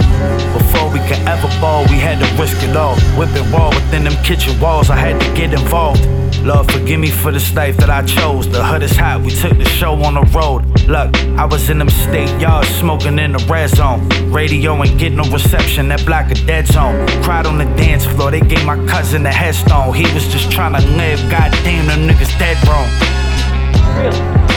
Before 0.52 0.91
we 0.91 1.00
could 1.08 1.21
ever 1.32 1.47
ball, 1.62 1.84
we 1.84 1.95
had 1.95 2.19
to 2.19 2.41
risk 2.41 2.62
it 2.62 2.76
all. 2.76 3.00
Whipping 3.17 3.50
wall 3.54 3.69
within 3.69 4.04
them 4.04 4.21
kitchen 4.21 4.60
walls, 4.60 4.89
I 4.89 4.97
had 4.97 5.21
to 5.21 5.34
get 5.34 5.54
involved. 5.54 6.04
Lord, 6.43 6.71
forgive 6.71 6.99
me 6.99 7.10
for 7.10 7.32
this 7.32 7.54
life 7.54 7.77
that 7.77 7.89
I 7.89 8.01
chose. 8.01 8.49
The 8.49 8.63
hood 8.63 8.82
is 8.82 8.95
hot, 8.95 9.21
we 9.21 9.30
took 9.30 9.56
the 9.58 9.65
show 9.65 9.93
on 10.04 10.15
the 10.15 10.25
road. 10.34 10.65
Look, 10.89 11.13
I 11.38 11.45
was 11.45 11.69
in 11.69 11.77
them 11.77 11.89
state 11.89 12.34
yards 12.41 12.67
smoking 12.69 13.19
in 13.19 13.34
the 13.34 13.45
red 13.49 13.69
zone. 13.69 14.10
Radio 14.32 14.73
ain't 14.82 14.97
get 14.97 15.13
no 15.13 15.23
reception, 15.30 15.88
that 15.89 16.04
block 16.06 16.32
a 16.32 16.36
dead 16.36 16.65
zone. 16.65 17.06
Cried 17.21 17.45
on 17.45 17.60
the 17.60 17.65
dance 17.77 18.06
floor, 18.06 18.32
they 18.32 18.41
gave 18.41 18.65
my 18.65 18.75
cousin 18.88 19.25
a 19.25 19.32
headstone. 19.32 19.93
He 19.93 20.04
was 20.13 20.27
just 20.34 20.51
trying 20.51 20.73
to 20.73 20.82
live, 20.97 21.19
goddamn, 21.30 21.86
them 21.88 22.10
niggas 22.10 22.34
dead 22.39 22.58
wrong. 22.67 22.89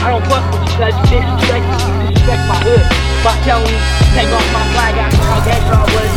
I 0.01 0.09
don't 0.09 0.25
fuck 0.25 0.41
with 0.51 0.65
you 0.65 0.77
cause 0.81 0.95
you 1.11 1.21
disrespect 1.21 2.41
my 2.49 2.57
hood. 2.65 2.85
By 3.21 3.37
telling 3.45 3.69
you, 3.69 3.77
take 4.17 4.29
off 4.33 4.47
my 4.53 4.65
flag 4.73 4.95
that 4.97 5.13
was. 5.93 6.13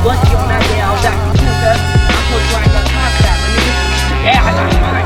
You 0.00 0.36
on 0.38 0.48
that 0.48 0.62
day, 0.70 0.80
I 0.80 0.88
was 0.94 1.04
acting 1.04 1.34
too, 1.34 1.50
cuz. 1.60 1.76
I 1.76 2.20
told 2.30 2.40
you 2.40 2.56
I 2.56 2.62
ain't 2.62 2.72
got 2.72 2.86
time 2.88 3.14
that, 3.20 3.36
my 3.36 3.48
nigga. 3.52 3.74
Yeah, 4.24 4.40
I 4.40 4.50
got 4.54 4.99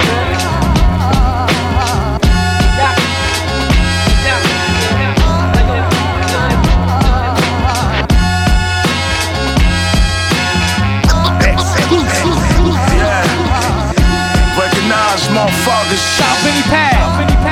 Recognize 15.25 15.29
motherfuckers. 15.33 16.05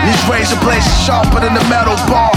These 0.05 0.25
razor 0.29 0.59
blades 0.61 0.85
sharper 1.05 1.41
than 1.41 1.55
the 1.55 1.65
metal 1.69 1.97
bar. 2.09 2.33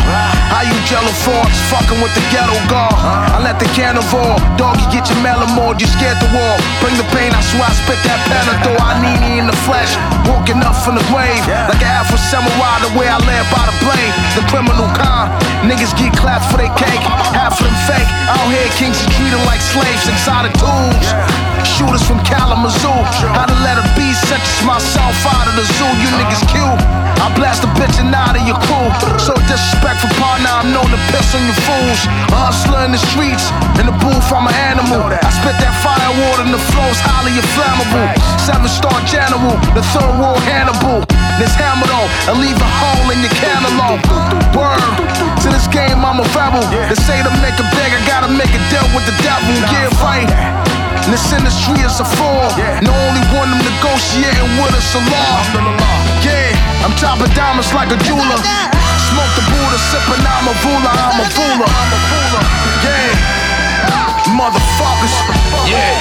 I 0.52 0.64
use 0.68 0.92
yellow 0.92 1.12
forks, 1.26 1.58
fucking 1.72 2.00
with 2.00 2.14
the 2.16 2.24
ghetto 2.32 2.56
guard. 2.70 2.94
I 2.96 3.42
let 3.44 3.60
the 3.60 3.68
carnivore, 3.76 4.38
doggy 4.56 4.86
get 4.92 5.10
your 5.10 5.20
melon 5.24 5.52
more, 5.56 5.74
you 5.76 5.88
scared 5.88 6.20
the 6.22 6.30
wall. 6.32 6.58
Bring 6.80 6.96
the 6.96 7.08
pain, 7.12 7.34
I 7.34 7.42
swear 7.52 7.68
I 7.68 7.74
spit 7.74 8.00
that 8.06 8.20
Panadol. 8.30 8.78
I 8.80 9.02
need 9.02 9.20
me 9.24 9.40
in 9.40 9.48
the 9.48 9.58
flesh, 9.66 9.98
walking 10.30 10.62
up 10.64 10.76
from 10.76 10.96
the 10.96 11.06
grave. 11.12 11.42
Like 11.68 11.82
an 11.82 11.92
Afro 11.92 12.18
samurai, 12.18 12.80
the 12.86 12.92
way 12.96 13.08
I 13.10 13.18
live 13.20 13.48
by 13.52 13.66
the 13.68 13.76
blade. 13.84 14.14
The 14.38 14.44
criminal 14.48 14.88
kind, 14.96 15.32
niggas 15.68 15.96
get 15.98 16.16
clapped 16.16 16.48
for 16.52 16.58
their 16.62 16.72
cake. 16.80 17.02
Half 17.34 17.60
of 17.60 17.66
them 17.66 17.78
fake, 17.90 18.08
out 18.30 18.46
here 18.52 18.68
kings 18.78 19.00
are 19.04 19.12
treated 19.16 19.42
like 19.44 19.60
slaves, 19.60 20.06
inside 20.08 20.48
exotic 20.48 20.54
tools. 20.62 21.45
Shooters 21.76 22.08
from 22.08 22.24
Kalamazoo, 22.24 22.88
how 23.36 23.44
to 23.44 23.58
let 23.68 23.76
a 23.76 23.84
beast 24.00 24.24
such 24.32 24.40
as 24.40 24.60
myself 24.64 25.12
out 25.28 25.44
of 25.44 25.60
the 25.60 25.68
zoo. 25.76 25.92
You 26.00 26.08
niggas 26.16 26.48
cute. 26.48 26.80
I 27.20 27.28
blast 27.36 27.68
a 27.68 27.70
bitch 27.76 28.00
and 28.00 28.16
out 28.16 28.32
of 28.32 28.48
your 28.48 28.56
crew. 28.64 28.88
So 29.20 29.36
disrespectful 29.44 30.08
partner, 30.16 30.48
I'm 30.56 30.72
known 30.72 30.88
to 30.88 31.00
piss 31.12 31.36
on 31.36 31.44
you 31.44 31.52
fools. 31.68 32.00
A 32.32 32.48
hustler 32.48 32.88
in 32.88 32.96
the 32.96 33.02
streets, 33.12 33.52
in 33.76 33.92
the 33.92 33.96
booth, 34.00 34.24
I'm 34.32 34.48
an 34.48 34.56
animal. 34.56 35.04
I 35.04 35.32
spit 35.36 35.60
that 35.60 35.76
firewater 35.84 36.48
and 36.48 36.56
the 36.56 36.64
flow's 36.72 36.96
highly 37.04 37.36
inflammable. 37.36 38.08
Seven 38.40 38.72
star 38.72 38.96
general, 39.04 39.60
the 39.76 39.84
third 39.92 40.16
world 40.16 40.40
Hannibal. 40.48 41.04
This 41.44 41.52
hammer 41.60 41.92
though, 41.92 42.08
and 42.32 42.40
leave 42.40 42.56
a 42.56 42.72
hole 42.80 43.12
in 43.12 43.20
your 43.20 43.36
cantaloupe. 43.36 44.00
Word, 44.56 44.80
to 45.44 45.48
this 45.52 45.68
game 45.76 46.00
I'm 46.08 46.24
a 46.24 46.28
rebel. 46.32 46.64
They 46.88 46.96
say 47.04 47.20
to 47.20 47.32
make 47.44 47.60
it 47.60 47.68
big, 47.76 47.92
I 47.92 48.00
gotta 48.08 48.32
make 48.32 48.56
a 48.56 48.64
deal 48.72 48.88
with 48.96 49.04
the 49.04 49.16
devil. 49.20 49.52
Get 49.76 49.92
right. 50.00 50.75
And 51.06 51.14
this 51.14 51.30
industry 51.38 51.78
is 51.86 52.02
a 52.02 52.08
fool. 52.18 52.50
And 52.58 52.82
the 52.82 52.90
only 52.90 53.22
one 53.38 53.54
I'm 53.54 53.62
negotiating 53.62 54.50
with 54.58 54.74
is 54.74 54.90
a 54.98 55.02
law. 55.06 55.38
Yeah, 56.26 56.82
I'm 56.82 56.98
chopping 56.98 57.30
diamonds 57.38 57.70
like 57.78 57.94
a 57.94 58.00
jeweler. 58.10 58.42
Smoke 59.14 59.34
the 59.38 59.46
Buddha, 59.46 59.78
sipping 59.78 60.26
I'm 60.26 60.50
a 60.50 60.56
vula, 60.66 60.90
I'm 60.90 61.22
a 61.22 61.28
vula. 61.30 61.70
Yeah, 62.82 64.34
motherfuckers. 64.34 65.14
Yeah. 65.70 65.94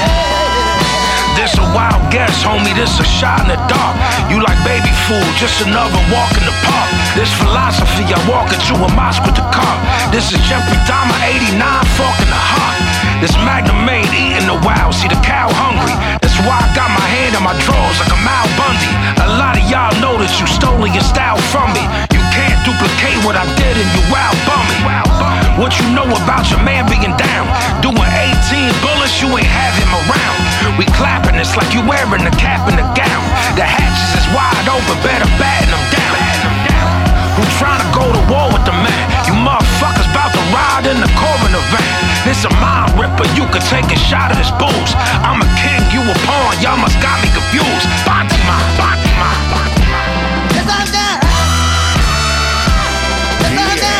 This 1.37 1.53
a 1.61 1.67
wild 1.77 2.09
guess, 2.09 2.41
homie. 2.41 2.73
This 2.73 2.97
a 2.97 3.05
shot 3.05 3.45
in 3.45 3.53
the 3.53 3.61
dark. 3.69 4.01
You 4.33 4.41
like 4.41 4.57
baby 4.65 4.89
food, 5.05 5.29
just 5.37 5.61
another 5.69 6.01
walk 6.09 6.33
in 6.41 6.49
the 6.49 6.57
park. 6.65 6.89
This 7.13 7.29
philosophy, 7.45 8.09
I 8.09 8.17
walk 8.25 8.49
into 8.57 8.73
a 8.73 8.89
mosque 8.97 9.21
with 9.29 9.37
the 9.37 9.45
car. 9.53 9.77
This 10.17 10.33
is 10.33 10.41
Jeffrey 10.49 10.81
Dahmer, 10.89 11.13
89, 11.29 11.61
fucking 11.61 12.25
in 12.25 12.33
the 12.33 12.41
heart. 12.41 12.84
This 13.21 13.35
Magnum 13.45 13.85
made 13.85 14.09
eating 14.15 14.47
the 14.47 14.59
wild, 14.65 14.95
see 14.95 15.09
the 15.09 15.21
cow 15.21 15.53
hungry. 15.53 15.95
That's 16.23 16.39
why 16.43 16.57
I 16.59 16.69
got 16.75 16.91
my 16.91 17.07
hand 17.07 17.37
on 17.37 17.45
my 17.45 17.57
drawers 17.63 17.99
like 18.01 18.11
a 18.11 18.21
Mal 18.25 18.47
Bundy. 18.59 18.93
A 19.23 19.29
lot 19.39 19.59
of 19.59 19.65
y'all 19.71 19.95
that 20.25 20.41
you 20.41 20.49
stole 20.49 20.81
your 20.89 21.05
style 21.05 21.37
from 21.53 21.69
me. 21.77 21.85
You 22.17 22.23
can't 22.33 22.57
duplicate 22.65 23.21
what 23.29 23.37
I 23.37 23.45
did 23.61 23.77
and 23.77 23.89
you 23.93 24.03
wild 24.09 24.37
bummy. 24.49 24.79
What 25.61 25.77
you 25.79 25.87
know 25.93 26.09
about 26.09 26.49
your 26.51 26.65
man 26.65 26.89
being 26.89 27.15
down? 27.15 27.45
Doing 27.85 27.99
18 28.01 28.73
bullets, 28.81 29.21
you 29.21 29.29
ain't 29.37 29.47
have 29.47 29.75
him 29.77 29.93
around. 29.93 30.41
We 30.81 30.89
clapping, 30.97 31.37
it's 31.37 31.55
like 31.61 31.77
you 31.77 31.85
wearing 31.85 32.25
the 32.25 32.35
cap 32.41 32.65
and 32.67 32.81
the 32.81 32.89
gown. 32.97 33.25
The 33.55 33.69
hatches 33.69 34.11
is 34.17 34.27
wide 34.33 34.67
open, 34.67 34.97
better 35.05 35.29
batten 35.37 35.71
them 35.71 35.85
down. 35.93 36.54
Trying 37.59 37.81
to 37.81 37.91
go 37.95 38.03
to 38.03 38.23
war 38.27 38.51
with 38.51 38.65
the 38.67 38.75
man? 38.75 39.05
You 39.27 39.35
motherfuckers 39.39 40.11
about 40.11 40.35
to 40.35 40.43
ride 40.51 40.87
in 40.91 40.99
the 40.99 41.11
coroner 41.15 41.63
van. 41.71 42.01
This 42.27 42.43
a 42.45 42.51
mind 42.59 42.99
ripper, 42.99 43.31
you 43.39 43.47
could 43.55 43.63
take 43.71 43.87
a 43.95 43.99
shot 43.99 44.33
of 44.33 44.39
this 44.39 44.51
booze. 44.59 44.93
I'm 45.23 45.39
a 45.39 45.49
king, 45.63 45.81
you 45.95 46.03
a 46.03 46.15
pawn, 46.27 46.59
y'all 46.61 46.77
must 46.77 46.99
got 47.01 47.23
me 47.23 47.31
confused. 47.31 47.87
Fatima, 48.03 48.57
Fatima, 48.75 49.31
Fatima. 49.55 50.01
Cause 50.51 50.67
I'm 50.67 50.89
down. 50.91 51.19
Cause 53.39 53.55
I'm 53.55 53.79
down. 53.79 53.94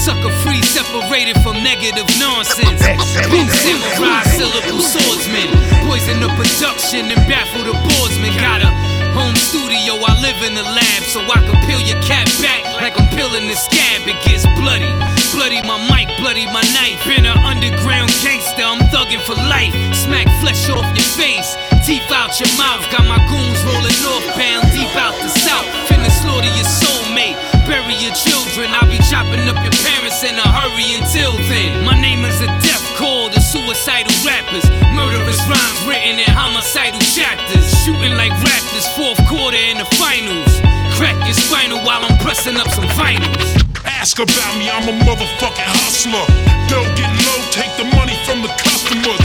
Sucker 0.00 0.32
free, 0.40 0.62
separated 0.62 1.36
from 1.44 1.60
negative 1.60 2.08
nonsense. 2.16 2.80
Blue 3.28 3.44
samurai, 3.52 4.24
syllable 4.32 4.80
swordsman. 4.80 5.52
Poison 5.84 6.24
the 6.24 6.32
production 6.40 7.12
and 7.12 7.20
baffle 7.28 7.68
the 7.68 7.76
boardsman. 7.76 8.32
Got 8.40 8.64
a 8.64 8.72
home 9.12 9.36
studio, 9.36 10.00
I 10.00 10.16
live 10.24 10.40
in 10.40 10.56
the 10.56 10.64
lab, 10.64 11.00
so 11.04 11.20
I 11.20 11.44
can 11.44 11.52
peel 11.68 11.84
your 11.84 12.00
cat 12.00 12.24
back 12.40 12.64
like 12.80 12.96
I'm 12.96 13.12
peeling 13.12 13.44
the 13.44 13.54
scab. 13.54 14.08
It 14.08 14.16
gets 14.24 14.48
bloody. 14.56 14.88
Bloody 15.36 15.60
my 15.68 15.76
mic, 15.92 16.08
bloody 16.16 16.48
my 16.48 16.64
knife. 16.72 17.04
Been 17.04 17.28
an 17.28 17.36
underground 17.44 18.08
gangster, 18.24 18.64
I'm 18.64 18.80
thugging 18.88 19.20
for 19.28 19.36
life. 19.52 19.76
Smack 19.92 20.32
flesh 20.40 20.64
off 20.72 20.88
your 20.96 21.10
face, 21.20 21.60
teeth 21.84 22.08
out 22.08 22.40
your 22.40 22.50
mouth. 22.56 22.82
Got 22.88 23.04
my 23.04 23.20
goons 23.28 23.60
rolling 23.68 24.00
northbound, 24.00 24.64
deep 24.72 24.90
out 24.96 25.12
the 25.20 25.28
south. 25.28 25.68
Finna 25.92 26.08
slaughter 26.08 26.50
your 26.56 26.66
soulmate, 26.66 27.36
bury 27.70 27.94
your 28.02 28.10
children. 28.18 28.66
I'll 28.74 28.90
be 28.90 28.98
chopping 29.06 29.46
up 29.46 29.54
your 29.62 29.76
parents 29.86 30.26
in 30.26 30.34
a 30.34 30.42
hurry 30.42 30.98
until 30.98 31.30
then. 31.46 31.86
My 31.86 31.94
name 31.94 32.26
is 32.26 32.42
a 32.42 32.50
death 32.66 32.82
call 32.98 33.30
to 33.30 33.38
suicidal 33.38 34.10
rappers. 34.26 34.66
Murderous 34.90 35.38
rhymes 35.46 35.80
written 35.86 36.18
in 36.18 36.30
homicidal 36.34 36.98
chapters. 37.14 37.62
Shooting 37.86 38.18
like 38.18 38.34
raptors, 38.42 38.90
fourth 38.98 39.22
quarter 39.30 39.62
in 39.70 39.78
the 39.78 39.86
finals. 39.94 40.50
Crack 40.98 41.14
your 41.22 41.38
spinal 41.38 41.78
while 41.86 42.02
I'm 42.02 42.18
pressing 42.18 42.58
up 42.58 42.66
some 42.74 42.90
vinyls. 42.98 43.46
Ask 43.86 44.18
about 44.18 44.52
me, 44.58 44.66
I'm 44.66 44.90
a 44.90 44.96
motherfucking 45.06 45.70
hustler. 45.78 46.26
Don't 46.66 46.90
get 46.98 47.08
low, 47.22 47.38
take 47.54 47.70
the 47.78 47.86
money 47.94 48.18
from 48.26 48.42
the 48.42 48.50
customers. 48.58 49.22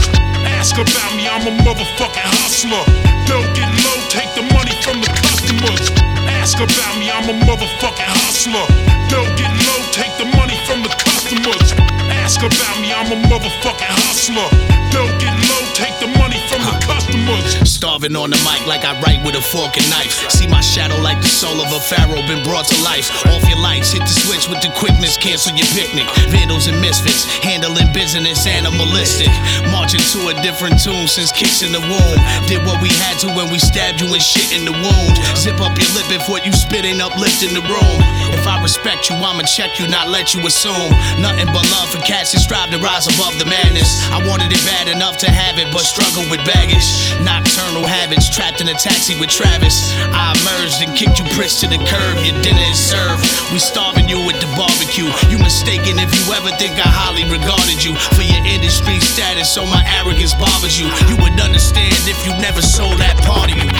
Ask 0.54 0.78
about 0.78 1.10
me, 1.18 1.26
I'm 1.26 1.50
a 1.50 1.54
motherfucking 1.66 2.30
hustler. 2.38 2.84
Don't 3.26 3.50
get 3.58 3.68
low, 3.82 3.98
take 4.06 4.30
the 4.38 4.46
money 4.54 4.74
from 4.86 5.02
the 5.02 5.10
customers. 5.18 6.05
Ask 6.46 6.58
about 6.58 6.94
me, 7.00 7.10
I'm 7.10 7.28
a 7.28 7.32
motherfucking 7.44 8.12
hustler. 8.22 8.66
Don't 9.10 9.34
get 9.34 9.50
low, 9.66 9.82
take 9.90 10.14
the 10.14 10.30
money 10.38 10.54
from 10.62 10.80
the 10.80 10.90
customers. 10.94 11.74
Ask 12.06 12.38
about 12.38 12.78
me, 12.78 12.92
I'm 12.92 13.10
a 13.10 13.18
motherfucking 13.26 13.94
hustler. 14.06 14.46
Don't 14.94 15.18
get 15.18 15.35
low, 15.56 15.66
take 15.72 15.96
the 16.00 16.10
money 16.18 16.40
from 16.48 16.60
the 16.64 16.76
customers. 16.84 17.56
Starving 17.68 18.16
on 18.16 18.30
the 18.30 18.40
mic 18.44 18.64
like 18.66 18.84
I 18.84 18.98
write 19.00 19.24
with 19.24 19.36
a 19.36 19.40
fork 19.40 19.76
and 19.76 19.88
knife. 19.90 20.12
See 20.30 20.46
my 20.46 20.60
shadow 20.60 20.96
like 21.00 21.20
the 21.20 21.28
soul 21.28 21.56
of 21.60 21.68
a 21.72 21.80
pharaoh 21.80 22.24
been 22.28 22.42
brought 22.44 22.66
to 22.68 22.78
life. 22.82 23.08
Off 23.32 23.44
your 23.48 23.60
lights, 23.60 23.92
hit 23.92 24.02
the 24.02 24.16
switch 24.24 24.48
with 24.48 24.60
the 24.60 24.72
quickness, 24.76 25.16
cancel 25.16 25.56
your 25.56 25.68
picnic. 25.72 26.06
Vandals 26.28 26.66
and 26.66 26.80
misfits, 26.80 27.24
handling 27.40 27.92
business 27.92 28.46
animalistic. 28.46 29.30
Marching 29.72 30.02
to 30.12 30.32
a 30.32 30.34
different 30.42 30.80
tune 30.80 31.08
since 31.08 31.32
kicks 31.32 31.62
in 31.62 31.72
the 31.72 31.80
womb. 31.80 32.18
Did 32.48 32.64
what 32.66 32.80
we 32.82 32.88
had 33.06 33.16
to 33.24 33.28
when 33.32 33.50
we 33.50 33.58
stabbed 33.58 34.00
you 34.00 34.08
and 34.12 34.22
shit 34.22 34.52
in 34.52 34.64
the 34.64 34.72
wound. 34.72 35.14
Zip 35.36 35.60
up 35.60 35.76
your 35.76 35.90
lip 35.96 36.08
before 36.08 36.40
you 36.40 36.52
spit 36.52 36.84
ain't 36.84 37.00
uplifting 37.00 37.54
the 37.54 37.64
room. 37.64 37.98
If 38.34 38.46
I 38.46 38.60
respect 38.62 39.08
you, 39.08 39.16
I'ma 39.16 39.46
check 39.46 39.78
you, 39.78 39.86
not 39.88 40.08
let 40.08 40.34
you 40.34 40.40
assume. 40.46 40.90
Nothing 41.20 41.48
but 41.52 41.64
love 41.72 41.88
for 41.90 42.02
cats 42.02 42.32
that 42.32 42.40
strive 42.40 42.70
to 42.70 42.78
rise 42.78 43.06
above 43.06 43.38
the 43.38 43.46
madness. 43.46 44.02
I 44.10 44.18
wanted 44.26 44.50
it 44.50 44.62
bad 44.66 44.88
enough 44.88 45.16
to 45.22 45.30
have 45.30 45.45
it, 45.54 45.70
but 45.70 45.86
struggle 45.86 46.26
with 46.26 46.42
baggage. 46.42 47.14
Nocturnal 47.22 47.86
habits, 47.86 48.26
trapped 48.26 48.58
in 48.58 48.66
a 48.66 48.74
taxi 48.74 49.14
with 49.22 49.30
Travis. 49.30 49.94
I 50.10 50.34
emerged 50.42 50.82
and 50.82 50.90
kicked 50.98 51.22
you 51.22 51.26
pricks 51.38 51.62
to 51.62 51.70
the 51.70 51.78
curb. 51.86 52.14
Your 52.26 52.34
dinner 52.42 52.66
is 52.66 52.78
served. 52.82 53.22
We 53.54 53.62
starving 53.62 54.10
you 54.10 54.18
with 54.26 54.42
the 54.42 54.50
barbecue. 54.58 55.06
You 55.30 55.38
mistaken 55.38 56.02
if 56.02 56.10
you 56.10 56.24
ever 56.34 56.50
think 56.58 56.74
I 56.74 56.90
highly 56.90 57.22
regarded 57.30 57.78
you 57.78 57.94
for 58.18 58.26
your 58.26 58.42
industry 58.42 58.98
status, 58.98 59.46
so 59.46 59.62
my 59.70 59.82
arrogance 60.02 60.34
bothers 60.34 60.74
you. 60.74 60.90
You 61.06 61.16
would 61.22 61.38
understand 61.38 61.94
if 62.10 62.18
you 62.26 62.34
never 62.42 62.60
sold 62.60 62.98
that 62.98 63.14
part 63.22 63.54
of 63.54 63.58
you. 63.62 63.70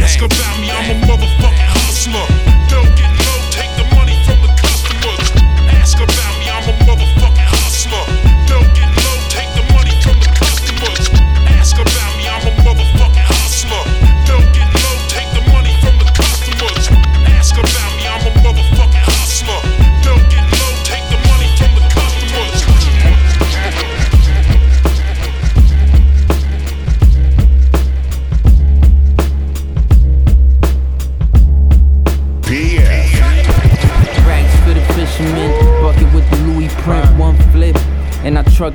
Ask 0.00 0.24
about 0.24 0.56
me, 0.60 0.72
I'm 0.72 0.96
a 0.96 0.96
motherfucking 1.04 1.70
hustler. 1.76 2.26
Don't 2.72 2.88
get 2.96 3.25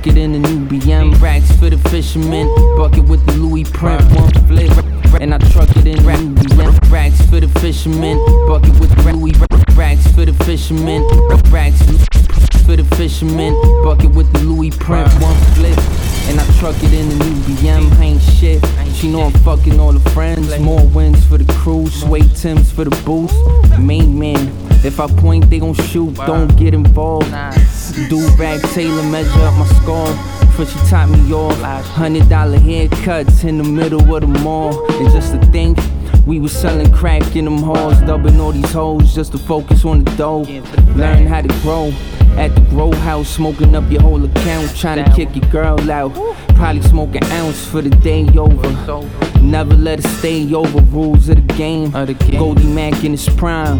It 0.04 0.16
in 0.16 0.32
the 0.32 0.38
BM. 0.38 1.20
Rags 1.20 1.50
for 1.58 1.70
the 1.70 1.78
fishermen. 1.88 2.48
bucket 2.76 3.04
with 3.04 3.24
the 3.24 3.34
Louis 3.34 3.62
print, 3.62 4.02
one 4.16 4.30
flip. 4.48 4.70
And 5.20 5.32
I 5.32 5.38
truck 5.38 5.68
it 5.76 5.86
in 5.86 6.04
new 6.04 7.22
for 7.30 7.40
the 7.40 7.48
fisherman, 7.60 8.18
bucket 8.48 8.78
with 8.80 8.90
the 8.96 9.12
Louis 9.12 9.32
Rags 9.76 10.06
for 10.12 10.24
the 10.24 10.32
fisherman, 10.44 11.02
rags 11.50 11.80
for 12.66 12.76
the 12.76 12.84
fisherman, 12.96 13.54
bucket 13.84 14.10
with 14.10 14.32
the 14.32 14.40
Louis 14.40 14.70
print, 14.70 15.08
one 15.22 15.36
flip. 15.54 15.81
And 16.32 16.40
I 16.40 16.58
truck 16.58 16.74
it 16.82 16.94
in 16.94 17.10
the 17.10 17.24
new 17.26 17.34
BM, 17.42 18.00
ain't 18.00 18.22
shit. 18.22 18.64
She 18.94 19.12
know 19.12 19.20
I'm 19.20 19.32
fucking 19.44 19.78
all 19.78 19.92
the 19.92 20.00
friends. 20.12 20.58
More 20.60 20.82
wins 20.88 21.22
for 21.26 21.36
the 21.36 21.44
crew, 21.52 21.86
sway 21.88 22.22
Tims 22.22 22.72
for 22.72 22.84
the 22.84 23.02
boost. 23.04 23.36
Main 23.78 24.18
man, 24.18 24.48
if 24.82 24.98
I 24.98 25.08
point, 25.08 25.50
they 25.50 25.58
gon' 25.58 25.74
shoot. 25.74 26.14
Don't 26.14 26.56
get 26.56 26.72
involved. 26.72 27.30
Do 28.08 28.26
rag 28.38 28.62
Taylor 28.70 29.02
measure 29.02 29.40
up 29.40 29.52
my 29.58 29.66
skull. 29.82 30.06
First 30.52 30.72
she 30.72 30.78
taught 30.88 31.10
me 31.10 31.30
all. 31.34 31.52
Hundred 31.52 32.30
dollar 32.30 32.56
haircuts 32.56 33.44
in 33.44 33.58
the 33.58 33.64
middle 33.64 34.14
of 34.14 34.22
the 34.22 34.26
mall. 34.26 34.90
And 34.92 35.12
just 35.12 35.32
to 35.32 35.46
think. 35.52 35.78
We 36.24 36.38
was 36.38 36.52
selling 36.52 36.92
crack 36.92 37.34
in 37.34 37.44
them 37.46 37.58
halls, 37.58 38.00
dubbing 38.02 38.40
all 38.40 38.52
these 38.52 38.72
hoes 38.72 39.12
just 39.12 39.32
to 39.32 39.38
focus 39.38 39.84
on 39.84 40.04
the 40.04 40.10
dough. 40.16 40.44
Learn 40.94 41.26
how 41.26 41.42
to 41.42 41.48
grow 41.62 41.92
at 42.38 42.54
the 42.54 42.60
grow 42.70 42.92
house, 42.92 43.28
smoking 43.28 43.74
up 43.74 43.90
your 43.90 44.02
whole 44.02 44.24
account, 44.24 44.74
trying 44.76 45.04
to 45.04 45.10
kick 45.14 45.34
your 45.34 45.48
girl 45.50 45.90
out. 45.90 46.14
Probably 46.56 46.82
smoke 46.82 47.14
an 47.14 47.24
ounce 47.24 47.66
for 47.66 47.82
the 47.82 47.90
day 47.90 48.26
over. 48.36 48.68
Never 49.40 49.74
let 49.74 49.98
it 49.98 50.06
stay 50.18 50.52
over. 50.54 50.80
Rules 50.80 51.28
of 51.28 51.36
the 51.36 51.54
game. 51.54 51.90
Goldie 51.90 52.66
Mac 52.66 53.04
in 53.04 53.12
his 53.12 53.28
prime. 53.28 53.78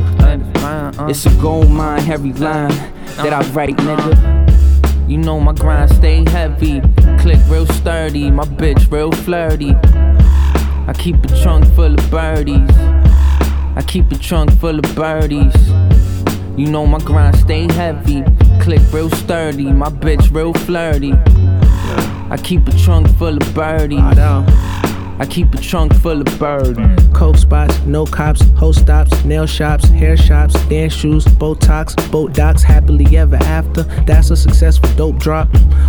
Uh. 0.59 1.07
It's 1.09 1.27
a 1.27 1.31
gold 1.41 1.71
mine, 1.71 2.01
heavy 2.01 2.33
line 2.33 2.73
uh. 2.73 3.23
that 3.23 3.33
I 3.33 3.49
write, 3.51 3.79
uh. 3.81 3.97
nigga. 3.97 5.09
You 5.09 5.19
know 5.19 5.39
my 5.41 5.53
grind 5.53 5.91
stay 5.91 6.25
heavy. 6.31 6.81
Click 7.19 7.39
real 7.49 7.67
sturdy, 7.67 8.31
my 8.31 8.45
bitch 8.45 8.91
real 8.91 9.13
flirty. 9.13 9.75
I 9.75 10.95
keep 10.99 11.17
a 11.25 11.43
trunk 11.43 11.67
full 11.75 11.95
of 11.95 12.11
birdies. 12.11 12.71
I 13.75 13.85
keep 13.87 14.11
a 14.11 14.19
trunk 14.19 14.53
full 14.59 14.79
of 14.79 14.95
birdies. 14.95 15.55
You 16.57 16.67
know 16.67 16.87
my 16.87 16.99
grind 16.99 17.37
stay 17.37 17.67
heavy. 17.73 18.23
Click 18.61 18.83
real 18.93 19.11
sturdy, 19.11 19.73
my 19.73 19.89
bitch 19.89 20.35
real 20.35 20.53
flirty. 20.53 21.13
I 22.31 22.39
keep 22.43 22.69
a 22.69 22.73
trunk 22.77 23.09
full 23.17 23.37
of 23.37 23.55
birdies. 23.55 24.01
I 25.23 25.27
keep 25.27 25.55
a 25.55 25.57
trunk 25.59 25.95
full 25.95 26.21
of 26.21 26.39
birds. 26.41 26.77
Coke 27.15 27.37
spots, 27.37 27.79
no 27.87 28.05
cops, 28.05 28.43
host 28.59 28.81
stops, 28.81 29.25
nail 29.25 29.47
shops, 29.47 29.87
hair 29.89 30.17
shops, 30.17 30.55
dance 30.67 30.93
shoes, 30.93 31.25
Botox, 31.27 31.95
boat 32.11 32.33
docks, 32.33 32.65
happily 32.65 33.17
ever 33.17 33.37
after. 33.37 33.85
That's 34.05 34.31
a 34.31 34.37
successful 34.37 34.93
dope 34.97 35.19
drop. 35.19 35.47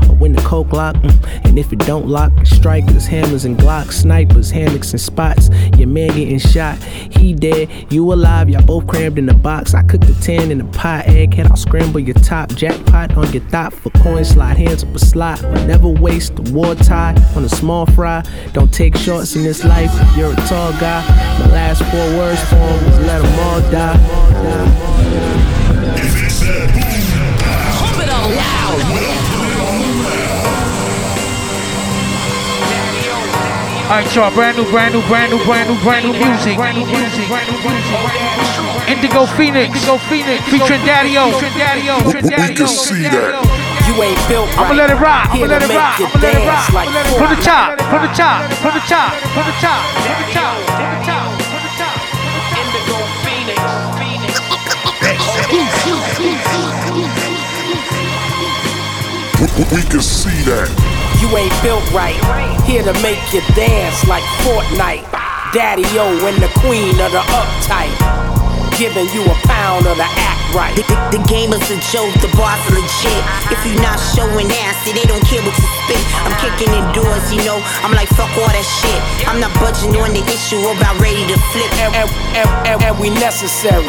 Or 0.08 0.16
when 0.16 0.34
the 0.34 0.42
coke 0.44 0.72
lock. 0.72 0.98
mm, 0.98 1.46
And 1.46 1.58
if 1.58 1.74
it 1.74 1.80
don't 1.80 2.06
lock, 2.08 2.32
strikers, 2.46 3.08
hammers, 3.08 3.44
and 3.46 3.58
glocks, 3.58 3.94
snipers, 3.94 4.52
hammocks, 4.52 4.92
and 4.92 5.02
spots. 5.02 5.50
Your 5.80 5.88
man 5.88 6.10
getting 6.10 6.38
shot, 6.38 6.78
he 6.84 7.34
dead, 7.34 7.92
you 7.92 8.14
alive, 8.14 8.52
y'all 8.52 8.62
both 8.62 8.86
crammed 8.86 9.18
in 9.18 9.26
the 9.26 9.34
box. 9.34 9.74
I 9.74 9.82
cooked 9.82 10.06
the 10.06 10.14
tan 10.22 10.52
in 10.52 10.60
the 10.60 10.66
pot, 10.66 11.06
egghead, 11.06 11.50
I'll 11.50 11.58
scramble 11.58 12.00
your 12.02 12.14
top. 12.16 12.50
Jackpot 12.50 13.18
on 13.18 13.34
your 13.34 13.42
thought 13.46 13.74
for 13.74 13.90
coin 13.90 14.24
slide, 14.26 14.58
hands 14.58 14.84
up 14.84 14.94
a 14.94 15.00
slot. 15.00 15.42
But 15.42 15.66
never 15.66 15.88
waste 15.88 16.36
the 16.36 16.54
war 16.54 16.76
tie 16.76 17.16
on 17.36 17.44
a 17.44 17.50
small 17.50 17.88
fry. 17.88 18.24
Don't 18.54 18.72
take 18.72 18.96
shorts 19.24 19.36
in 19.36 19.44
this 19.44 19.64
life 19.64 19.92
you're 20.18 20.34
a 20.34 20.36
tall 20.48 20.72
guy. 20.74 21.02
My 21.40 21.48
last 21.52 21.84
four 21.84 22.18
words 22.18 22.42
for 22.50 22.56
him 22.56 22.86
was 22.86 23.00
let 23.00 23.22
them 23.22 23.40
all 23.40 23.62
die. 23.72 23.98
Pump 27.80 28.04
it 28.04 28.10
up 28.10 28.28
loud. 28.28 28.80
Alright, 33.84 34.16
y'all, 34.16 34.34
brand 34.34 34.58
new, 34.58 34.70
brand 34.72 34.94
new, 34.94 35.02
brand 35.08 35.32
new, 35.32 35.44
brand 35.46 35.70
new, 35.70 35.84
brand 35.84 36.06
new 36.06 36.14
music. 36.14 36.58
Indigo 38.90 39.26
Phoenix, 39.26 39.76
Indigo 39.76 39.98
Phoenix, 40.10 40.44
featuring 40.50 40.84
Daddy-O, 40.86 41.40
Daddy-O, 41.40 42.12
Daddy-O. 42.12 43.63
You 43.84 44.00
ain't 44.00 44.16
built 44.32 44.48
right. 44.56 44.72
I'ma 44.72 44.80
let 44.80 44.90
it 44.90 44.96
rock. 44.96 45.28
I'ma 45.28 45.46
let 45.46 45.60
it 45.60 45.68
rock. 45.76 46.00
I'ma 46.00 46.16
let 46.24 46.40
it 46.40 46.48
rock. 46.48 46.72
Put 47.20 47.36
the 47.36 47.40
chop. 47.44 47.76
Put 47.92 48.00
the 48.00 48.12
chop. 48.16 48.48
Put 48.64 48.72
the 48.72 48.80
chop. 48.88 49.12
Put 49.36 49.44
the 49.44 49.54
chop. 49.60 49.84
Put 49.84 50.24
the 50.24 50.24
chop. 50.24 50.24
Put 50.24 50.24
the 50.24 50.32
chop. 50.32 50.56
Put 50.72 51.60
the 51.60 51.76
chop. 51.76 52.04
We 59.74 59.82
can 59.92 60.02
see 60.02 60.48
that. 60.48 60.72
You 61.20 61.28
ain't 61.36 61.54
built 61.62 61.84
right. 61.92 62.16
Here 62.64 62.84
to 62.84 62.94
make 63.04 63.20
you 63.36 63.42
dance 63.52 64.08
like 64.08 64.24
Fortnite. 64.48 65.04
Daddy 65.52 65.84
O 66.00 66.08
and 66.24 66.40
the 66.42 66.48
queen 66.64 66.96
of 67.04 67.12
the 67.12 67.20
uptight. 67.36 67.92
Giving 68.80 69.12
you 69.12 69.28
a 69.28 69.36
pound 69.44 69.86
of 69.88 69.98
the 69.98 70.08
ass 70.08 70.33
right. 70.54 70.74
The, 70.78 70.84
the, 70.86 71.18
the 71.18 71.22
game 71.28 71.52
is 71.52 71.66
a 71.70 71.78
joke, 71.90 72.14
the 72.22 72.30
boss 72.38 72.62
is 72.70 72.78
legit. 72.78 73.24
If 73.50 73.60
you 73.66 73.76
not 73.82 73.98
showing 74.14 74.48
ass, 74.64 74.78
they 74.86 75.06
don't 75.10 75.24
care 75.26 75.42
what 75.42 75.54
you 75.58 75.70
spit. 75.84 76.04
I'm 76.24 76.34
kicking 76.40 76.72
in 76.74 76.86
doors, 76.94 77.26
you 77.34 77.42
know. 77.44 77.60
I'm 77.82 77.92
like, 77.92 78.08
fuck 78.14 78.30
all 78.38 78.48
that 78.48 78.68
shit. 78.82 79.02
I'm 79.28 79.42
not 79.42 79.52
budging 79.60 79.98
on 79.98 80.14
the 80.14 80.24
issue 80.30 80.62
about 80.62 81.02
ready 81.02 81.26
to 81.28 81.38
flip. 81.52 81.72
And, 81.82 82.10
and, 82.38 82.84
and 82.84 82.94
we 83.00 83.10
necessary. 83.10 83.86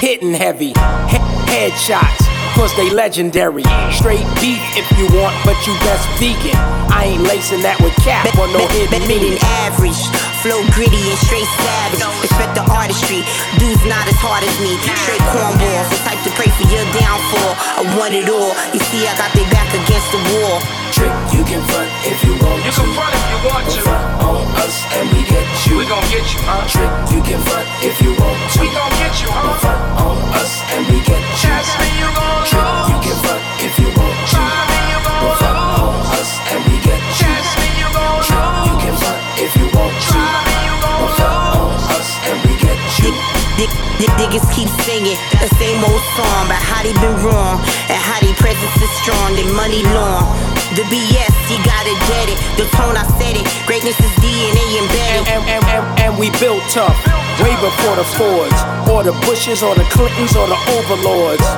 Hitting 0.00 0.34
heavy. 0.34 0.76
He- 1.08 1.24
headshots. 1.48 2.35
Cause 2.56 2.72
they 2.74 2.88
legendary. 2.88 3.62
Straight 3.92 4.24
beef 4.40 4.64
if 4.80 4.88
you 4.96 5.04
want, 5.12 5.36
but 5.44 5.54
you 5.68 5.76
best 5.84 6.08
vegan. 6.16 6.56
I 6.88 7.12
ain't 7.12 7.22
lacing 7.28 7.60
that 7.60 7.76
with 7.84 7.92
cap 8.00 8.24
or 8.40 8.48
no 8.48 8.64
hidden 8.72 9.04
meaning. 9.04 9.36
average. 9.68 10.00
Flow 10.40 10.64
gritty 10.72 10.96
and 11.12 11.20
straight 11.20 11.44
savage. 11.60 12.00
Respect 12.24 12.56
the 12.56 12.64
artistry. 12.72 13.20
Dudes 13.60 13.84
not 13.84 14.08
as 14.08 14.16
hard 14.24 14.40
as 14.40 14.56
me. 14.64 14.72
Straight 15.04 15.20
cornballs. 15.36 15.84
The 15.92 16.00
type 16.08 16.20
to 16.24 16.32
pray 16.32 16.48
for 16.56 16.64
your 16.72 16.86
downfall. 16.96 17.52
I 17.76 17.82
want 18.00 18.16
it 18.16 18.24
all. 18.32 18.56
You 18.72 18.80
see, 18.88 19.04
I 19.04 19.12
got 19.20 19.28
their 19.36 19.46
back 19.52 19.68
against 19.76 20.08
the 20.16 20.20
wall. 20.40 20.56
Trick, 20.96 21.12
can 21.46 21.62
front 21.70 21.90
if 22.02 22.18
you 22.26 22.34
want 22.42 22.58
You 22.66 22.72
can 22.74 22.90
front 22.90 23.14
if 23.14 23.26
you 23.30 23.38
want 23.46 23.64
to. 23.70 23.80
Front 23.86 24.06
on 24.26 24.42
us 24.58 24.76
and 24.98 25.06
we 25.14 25.22
get 25.22 25.46
you. 25.66 25.78
We 25.78 25.86
gon' 25.86 26.02
get 26.10 26.26
you, 26.34 26.42
huh? 26.42 26.66
Trick, 26.66 26.90
you 27.14 27.22
can 27.22 27.40
front 27.46 27.66
if 27.86 27.96
you 28.02 28.10
want 28.18 28.38
to. 28.52 28.60
We 28.60 28.68
gon' 28.74 28.90
get 28.98 29.14
you, 29.22 29.30
huh? 29.30 29.54
Front 29.62 29.82
on 30.02 30.18
us 30.34 30.52
and 30.74 30.82
we 30.90 30.98
get 31.06 31.22
you. 31.22 31.38
Trust 31.38 31.72
me, 31.78 31.88
you 32.02 32.08
gon' 32.10 32.42
Trick, 32.50 32.74
you 32.90 32.98
can 32.98 33.16
front 33.22 33.42
if 33.62 33.74
you 33.78 33.88
want 33.94 34.16
to. 34.26 34.34
Try 34.34 34.58
me, 34.66 34.78
you 34.90 34.98
gon' 35.06 35.36
Front 35.38 35.58
on 35.78 35.94
us 36.18 36.30
and 36.50 36.60
we 36.66 36.76
get 36.82 36.98
you. 36.98 37.14
Trust 37.14 37.52
me, 37.62 37.68
you 37.78 37.88
gon' 37.94 38.20
Trick, 38.26 38.50
you 38.66 38.74
can 38.82 38.94
front 38.98 39.20
if 39.38 39.52
you 39.54 39.66
want 39.70 39.94
to. 39.94 40.10
Try 40.10 40.45
Dick, 43.56 43.72
niggas 44.20 44.44
keep 44.52 44.68
singing 44.84 45.16
the 45.40 45.48
same 45.56 45.80
old 45.80 46.04
song 46.12 46.44
about 46.44 46.60
how 46.60 46.84
they 46.84 46.92
been 47.00 47.16
wrong 47.24 47.56
and 47.88 47.96
how 47.96 48.20
they 48.20 48.36
presence 48.36 48.76
is 48.76 48.92
strong, 49.00 49.32
their 49.32 49.48
money 49.56 49.80
long. 49.96 50.28
The 50.76 50.84
BS, 50.92 51.32
you 51.48 51.56
gotta 51.64 51.94
get 52.04 52.28
it. 52.28 52.38
The 52.60 52.68
tone 52.76 53.00
I 53.00 53.08
said 53.16 53.40
it. 53.40 53.48
Greatness 53.64 53.96
is 53.96 54.12
DNA 54.20 54.60
embedded. 54.76 55.24
And, 55.32 55.42
and, 55.48 55.62
and, 55.72 55.84
and 56.04 56.12
we 56.20 56.28
built 56.36 56.60
tough, 56.68 57.00
way 57.40 57.56
before 57.64 57.96
the 57.96 58.04
Fords, 58.20 58.60
or 58.92 59.00
the 59.00 59.16
Bushes, 59.24 59.62
or 59.62 59.74
the 59.74 59.88
Clintons, 59.88 60.36
or 60.36 60.44
the 60.52 60.58
Overlords. 60.76 61.48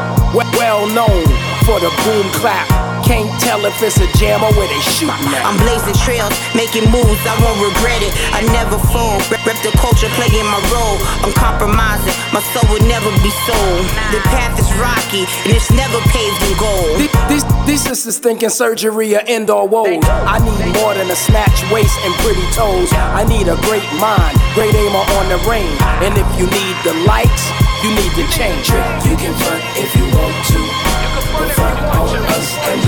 Well 0.54 0.86
known 0.94 1.26
for 1.66 1.82
the 1.82 1.90
boom 2.06 2.30
clap. 2.38 2.77
Can't 3.08 3.32
tell 3.40 3.64
if 3.64 3.80
it's 3.80 3.96
a 3.96 4.08
jam 4.20 4.44
or 4.44 4.52
where 4.52 4.68
they 4.68 4.82
shooting 4.92 5.32
at. 5.32 5.40
I'm 5.40 5.56
blazing 5.64 5.96
trails, 6.04 6.28
making 6.52 6.84
moves, 6.92 7.24
I 7.24 7.32
won't 7.40 7.56
regret 7.64 8.04
it. 8.04 8.12
I 8.36 8.44
never 8.52 8.76
fold. 8.92 9.24
Rep, 9.32 9.40
rep 9.48 9.56
the 9.64 9.72
culture, 9.80 10.12
playing 10.12 10.44
my 10.44 10.60
role. 10.68 11.00
I'm 11.24 11.32
compromising, 11.32 12.12
my 12.36 12.44
soul 12.52 12.68
will 12.68 12.84
never 12.84 13.08
be 13.24 13.32
sold. 13.48 13.88
The 14.12 14.20
path 14.28 14.60
is 14.60 14.68
rocky, 14.76 15.24
and 15.48 15.56
it's 15.56 15.72
never 15.72 15.96
paved 16.12 16.40
in 16.44 16.52
gold. 16.60 17.00
These, 17.00 17.14
these, 17.32 17.44
these 17.64 17.82
sisters 17.82 18.20
thinking 18.20 18.52
surgery 18.52 19.16
or 19.16 19.24
indoor 19.24 19.64
woes. 19.64 20.04
I 20.04 20.36
need 20.44 20.76
more 20.76 20.92
than 20.92 21.08
a 21.08 21.16
snatch 21.16 21.64
waist 21.72 21.96
and 22.04 22.12
pretty 22.20 22.44
toes. 22.52 22.92
I 22.92 23.24
need 23.24 23.48
a 23.48 23.56
great 23.64 23.88
mind, 23.96 24.36
great 24.52 24.76
aimer 24.76 25.04
on 25.16 25.32
the 25.32 25.40
range. 25.48 25.80
And 26.04 26.12
if 26.12 26.28
you 26.36 26.44
need 26.44 26.76
the 26.84 26.92
likes, 27.08 27.48
you 27.80 27.88
need 27.96 28.12
to 28.20 28.24
change. 28.36 28.68
it. 28.68 28.84
You 29.08 29.16
can 29.16 29.32
front 29.40 29.64
if 29.80 29.96
you 29.96 30.04
want 30.12 30.36
to. 30.52 30.60
But 31.38 31.50
front 31.52 31.78
on 31.94 32.08
us 32.34 32.48
and 32.66 32.80
we 32.80 32.86
get 32.86 32.87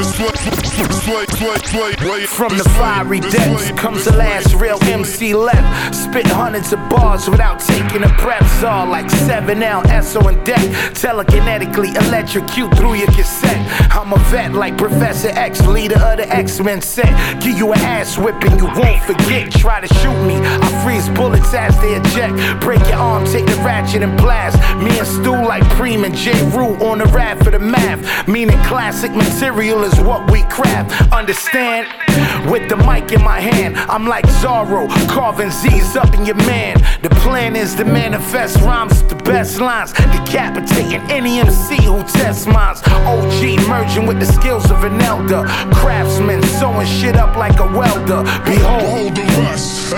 This 0.00 0.29
from 1.10 2.56
the 2.56 2.64
fiery 2.78 3.18
depths 3.18 3.72
comes 3.72 4.04
the 4.04 4.16
last 4.16 4.54
real 4.54 4.78
MC 4.82 5.34
left. 5.34 5.94
Spit 5.94 6.26
hundreds 6.26 6.72
of 6.72 6.78
bars 6.88 7.28
without 7.28 7.58
taking 7.58 8.04
a 8.04 8.08
breath. 8.22 8.62
All 8.62 8.86
like 8.86 9.06
7L, 9.06 10.04
SO 10.04 10.28
and 10.28 10.46
deck. 10.46 10.60
Telekinetically 10.94 11.96
electrocute 12.06 12.76
through 12.76 12.94
your 12.94 13.08
cassette. 13.08 13.58
I'm 13.90 14.12
a 14.12 14.18
vet 14.30 14.52
like 14.52 14.78
Professor 14.78 15.30
X, 15.30 15.66
leader 15.66 15.98
of 15.98 16.18
the 16.18 16.28
X-Men 16.28 16.80
set. 16.80 17.10
Give 17.42 17.58
you 17.58 17.72
an 17.72 17.80
ass 17.80 18.16
whipping 18.16 18.56
you 18.58 18.66
won't 18.66 19.02
forget. 19.02 19.50
Try 19.50 19.80
to 19.80 19.92
shoot 19.94 20.24
me, 20.24 20.36
I 20.36 20.82
freeze 20.84 21.08
bullets 21.10 21.52
as 21.52 21.76
they 21.80 21.94
eject. 21.94 22.60
Break 22.60 22.80
your 22.88 22.98
arm, 22.98 23.26
take 23.26 23.46
the 23.46 23.56
ratchet 23.56 24.02
and 24.02 24.16
blast. 24.16 24.56
Me 24.82 24.96
and 24.96 25.06
Stu 25.06 25.32
like 25.32 25.64
Preem 25.74 26.04
and 26.04 26.14
J. 26.14 26.32
Rue 26.56 26.76
on 26.86 26.98
the 26.98 27.06
rap 27.06 27.42
for 27.42 27.50
the 27.50 27.58
math. 27.58 28.28
Meaning 28.28 28.58
classic 28.64 29.10
material 29.12 29.82
is 29.82 29.98
what 30.00 30.30
we 30.30 30.42
craft. 30.44 30.99
Understand? 31.12 31.86
With 32.50 32.68
the 32.68 32.76
mic 32.76 33.12
in 33.12 33.22
my 33.22 33.40
hand, 33.40 33.76
I'm 33.76 34.06
like 34.06 34.26
Zorro, 34.40 34.88
carving 35.08 35.50
Z's 35.50 35.96
up 35.96 36.14
in 36.14 36.24
your 36.26 36.36
man. 36.46 36.76
The 37.02 37.10
plan 37.22 37.56
is 37.56 37.74
to 37.76 37.84
manifest 37.84 38.60
rhymes 38.60 39.02
with 39.02 39.10
the 39.10 39.22
best 39.24 39.60
lines, 39.60 39.92
decapitating 39.92 41.00
any 41.10 41.40
MC 41.40 41.82
who 41.82 42.02
tests 42.02 42.46
minds. 42.46 42.82
OG 42.86 43.68
merging 43.68 44.06
with 44.06 44.20
the 44.20 44.26
skills 44.26 44.70
of 44.70 44.84
an 44.84 45.00
elder, 45.00 45.44
craftsman 45.72 46.42
sewing 46.42 46.86
shit 46.86 47.16
up 47.16 47.36
like 47.36 47.58
a 47.60 47.66
welder. 47.66 48.22
Behold, 48.44 48.82
Hold 48.82 49.16
the 49.16 49.22
rest. 49.42 49.90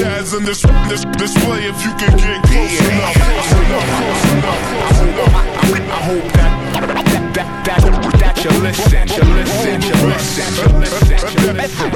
That's 0.00 0.32
in 0.34 0.44
this, 0.44 0.62
this 0.88 1.04
display 1.16 1.64
if 1.64 1.82
you 1.84 1.90
can 1.96 2.16
get 2.16 2.42
close 2.44 2.80
enough. 2.80 3.14
Close 3.14 3.52
enough. 3.52 3.86
Close 3.96 4.30
enough. 4.32 4.62
Close 4.80 5.00
enough. 5.00 5.50
I 5.90 6.02
hope 6.02 6.32
that 6.32 6.50
that 6.74 7.34
that 7.34 7.64
that, 7.64 7.74
that 7.74 8.19
you 8.44 8.50
listen, 8.62 9.06
you 9.08 9.24
listen, 9.36 9.82
you 9.82 9.96
listen, 10.08 10.48
you 10.56 10.78
listen, 10.80 11.44
you 11.44 11.52
listen. 11.52 11.90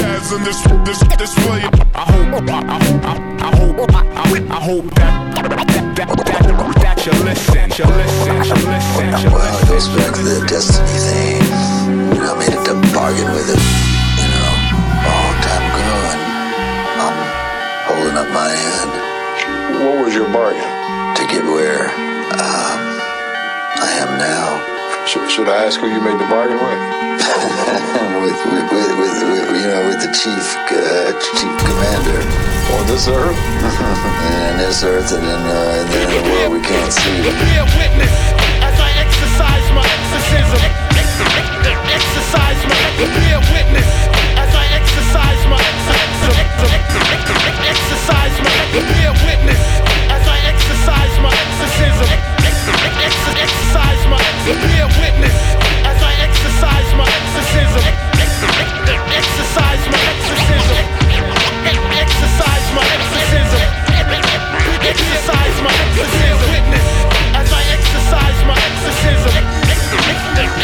That's 0.00 0.32
in 0.32 0.44
this, 0.44 0.62
this 0.84 1.00
display. 1.18 1.60
I 1.92 2.08
hope, 2.08 2.48
I, 2.48 2.64
I, 2.64 2.80
I, 3.04 3.20
I 3.36 3.56
hope, 3.56 3.76
I, 3.92 4.00
I 4.48 4.60
hope 4.64 4.88
that 4.94 5.12
that 5.36 5.52
that 5.52 6.08
that, 6.08 6.44
that 6.80 7.04
you 7.04 7.12
listen, 7.20 7.68
you 7.68 7.84
listen, 7.84 8.32
you 8.48 8.56
listen, 8.64 9.06
you 9.20 9.28
Well, 9.28 9.44
it 9.44 9.68
goes 9.68 9.88
back 9.92 10.14
to 10.16 10.22
the 10.22 10.40
destiny 10.48 10.88
thing. 10.88 11.44
You 12.16 12.20
know, 12.22 12.32
I 12.32 12.40
made 12.40 12.56
a 12.56 12.76
bargain 12.96 13.28
with 13.36 13.52
him, 13.52 13.60
you 13.60 14.28
know, 14.32 14.52
a 14.72 15.04
long 15.04 15.36
time 15.44 15.64
ago, 15.68 15.96
and 16.12 16.22
I'm 16.96 17.16
holding 17.92 18.16
up 18.16 18.28
my 18.32 18.48
end. 18.56 18.92
What 19.84 20.06
was 20.06 20.14
your 20.14 20.32
bargain? 20.32 20.64
To 21.16 21.22
get 21.28 21.44
where 21.44 21.92
um, 22.40 22.80
I 23.76 24.00
am 24.00 24.16
now. 24.18 24.71
Should, 25.02 25.26
should 25.28 25.48
I 25.50 25.66
ask 25.66 25.80
who 25.82 25.90
you 25.90 25.98
made 25.98 26.14
the 26.14 26.30
bargain 26.30 26.62
with? 26.62 26.62
with, 28.22 28.38
with, 28.54 28.66
with, 28.70 28.92
with, 29.02 29.18
with, 29.18 29.46
you 29.50 29.66
know, 29.66 29.82
with 29.90 29.98
the 29.98 30.14
chief, 30.14 30.46
uh, 30.70 31.10
chief 31.18 31.54
commander. 31.66 32.22
On 32.78 32.86
this 32.86 33.10
earth? 33.10 33.34
and 33.34 34.62
this 34.62 34.86
earth, 34.86 35.10
and 35.10 35.26
then, 35.26 35.42
uh, 35.42 35.82
and 35.82 35.90
in 35.90 36.06
the 36.06 36.22
world 36.22 36.54
we 36.54 36.62
can't 36.62 36.92
see. 36.94 37.18
Be 37.18 37.52
a 37.58 37.66
witness 37.82 38.14
as 38.62 38.78
I 38.78 38.90
exercise 39.02 39.66
my 39.74 39.82
exorcism. 39.82 40.70
Exercise 41.90 42.62
my 42.62 42.78
be 43.02 43.26
a 43.34 43.42
witness 43.50 43.90
as 44.38 44.54
I 44.54 44.64
exercise 44.70 45.42
my 45.50 45.58
exorcism. 45.58 46.38
Exercise 47.58 48.36
my 48.38 48.54
be 48.70 49.02
a 49.02 49.14
witness 49.26 49.62
as 50.14 50.24
I 50.30 50.38
exercise 50.46 51.14
my 51.18 51.34
exorcism. 51.34 52.31
Exercise 53.22 54.02
my 54.10 54.18
be 54.46 54.74
a 54.82 54.86
witness 54.98 55.38
as 55.86 55.98
I 56.02 56.12
exercise 56.26 56.90
my 56.98 57.06
exorcism. 57.06 57.84
Exercise 59.14 59.84
my 59.92 60.02
exorcism. 60.12 60.82
Exercise 62.02 62.68
my 62.74 62.84
exorcism. 62.98 63.62
Exercise 64.82 65.56
my 65.62 65.74
exorcism. 65.86 66.50
Witness 66.50 66.88
as 67.38 67.48
I 67.52 67.62
exercise 67.78 68.40
my 68.50 68.58
exorcism. 68.58 69.34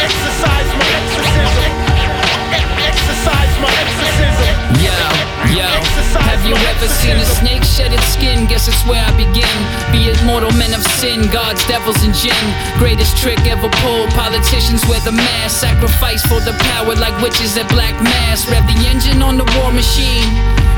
Exercise 0.03 0.71
my 0.79 0.88
skin, 8.19 8.45
guess 8.47 8.67
it's 8.67 8.83
where 8.85 8.99
I 8.99 9.11
begin. 9.15 9.57
Be 9.95 10.11
it 10.11 10.19
mortal 10.27 10.51
men 10.59 10.73
of 10.75 10.83
sin, 10.99 11.31
gods, 11.31 11.65
devils, 11.67 12.03
and 12.03 12.13
jinn. 12.13 12.45
Greatest 12.77 13.15
trick 13.17 13.39
ever 13.47 13.69
pulled. 13.79 14.09
Politicians 14.11 14.83
wear 14.87 14.99
the 15.01 15.15
mask, 15.15 15.61
sacrifice 15.61 16.21
for 16.27 16.39
the 16.43 16.53
power 16.75 16.95
like 16.95 17.15
witches 17.23 17.57
at 17.57 17.67
black 17.69 17.95
mass. 18.03 18.43
Rev 18.51 18.67
the 18.67 18.79
engine 18.91 19.21
on 19.21 19.37
the 19.37 19.47
war 19.57 19.71
machine. 19.71 20.27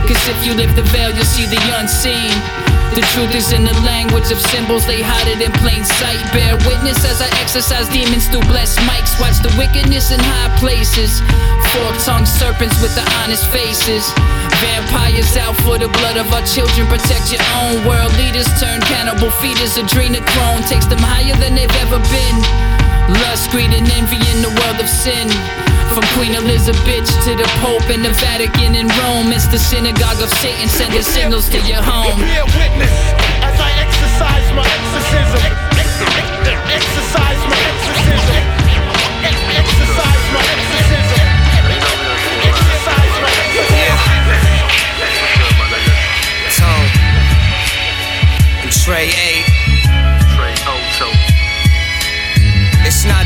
Cause 0.06 0.22
if 0.30 0.46
you 0.46 0.54
lift 0.54 0.76
the 0.76 0.86
veil, 0.94 1.10
you'll 1.10 1.26
see 1.26 1.46
the 1.46 1.62
unseen. 1.80 2.71
The 2.92 3.08
truth 3.16 3.32
is 3.32 3.56
in 3.56 3.64
the 3.64 3.72
language 3.88 4.36
of 4.36 4.40
symbols, 4.52 4.84
they 4.86 5.00
hide 5.00 5.32
it 5.32 5.40
in 5.40 5.52
plain 5.64 5.80
sight. 5.88 6.20
Bear 6.36 6.60
witness 6.68 7.00
as 7.08 7.24
I 7.24 7.32
exercise 7.40 7.88
demons 7.88 8.28
through 8.28 8.44
blessed 8.52 8.84
mics. 8.84 9.16
Watch 9.16 9.40
the 9.40 9.48
wickedness 9.56 10.12
in 10.12 10.20
high 10.20 10.52
places. 10.60 11.24
Fork 11.72 11.96
tongued 12.04 12.28
serpents 12.28 12.76
with 12.84 12.92
the 12.92 13.08
honest 13.24 13.48
faces. 13.48 14.04
Vampires 14.60 15.40
out 15.40 15.56
for 15.64 15.80
the 15.80 15.88
blood 16.04 16.20
of 16.20 16.28
our 16.36 16.44
children. 16.44 16.84
Protect 16.92 17.32
your 17.32 17.44
own 17.64 17.88
world. 17.88 18.12
Leaders 18.20 18.52
turn 18.60 18.84
cannibal 18.92 19.32
feeders. 19.40 19.80
Adrenochrome 19.80 20.68
takes 20.68 20.86
them 20.86 21.00
higher 21.00 21.36
than 21.40 21.56
they've 21.56 21.78
ever 21.88 22.00
been. 22.12 22.81
Lust, 23.20 23.52
greed, 23.52 23.74
and 23.74 23.88
envy 24.00 24.22
in 24.32 24.42
the 24.42 24.50
world 24.62 24.80
of 24.80 24.88
sin. 24.88 25.28
From 25.92 26.08
Queen 26.16 26.36
Elizabeth 26.36 27.04
to 27.28 27.36
the 27.36 27.50
Pope 27.60 27.90
and 27.92 28.06
the 28.06 28.16
Vatican 28.24 28.76
in 28.76 28.88
Rome, 29.04 29.34
it's 29.36 29.48
the 29.48 29.60
synagogue 29.60 30.22
of 30.24 30.30
Satan 30.30 30.70
sending 30.70 31.02
signals 31.04 31.50
to 31.50 31.60
your 31.68 31.84
home. 31.84 32.16
Be 32.16 32.40
a 32.40 32.46
witness 32.56 32.96
as 33.44 33.60
I 33.60 33.70
exercise 33.84 34.48
my 34.56 34.64
exorcism. 34.64 35.52
Exercise 36.72 37.42
my 37.52 37.60
exorcism. 37.76 38.40
Exercise 39.52 40.24
my 40.32 40.44
exorcism. 40.56 41.28
Exercise 42.48 43.16
my 43.20 43.32
exorcism. 43.44 44.00
Tone. 46.56 46.88
I'm 48.64 48.70
Tre 48.72 49.12
Eiht. 49.12 49.31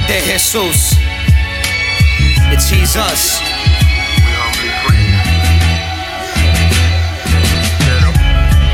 De 0.08 0.22
Jesus. 0.22 0.94
It's 2.54 2.70
He's 2.70 2.96
us. 2.96 3.42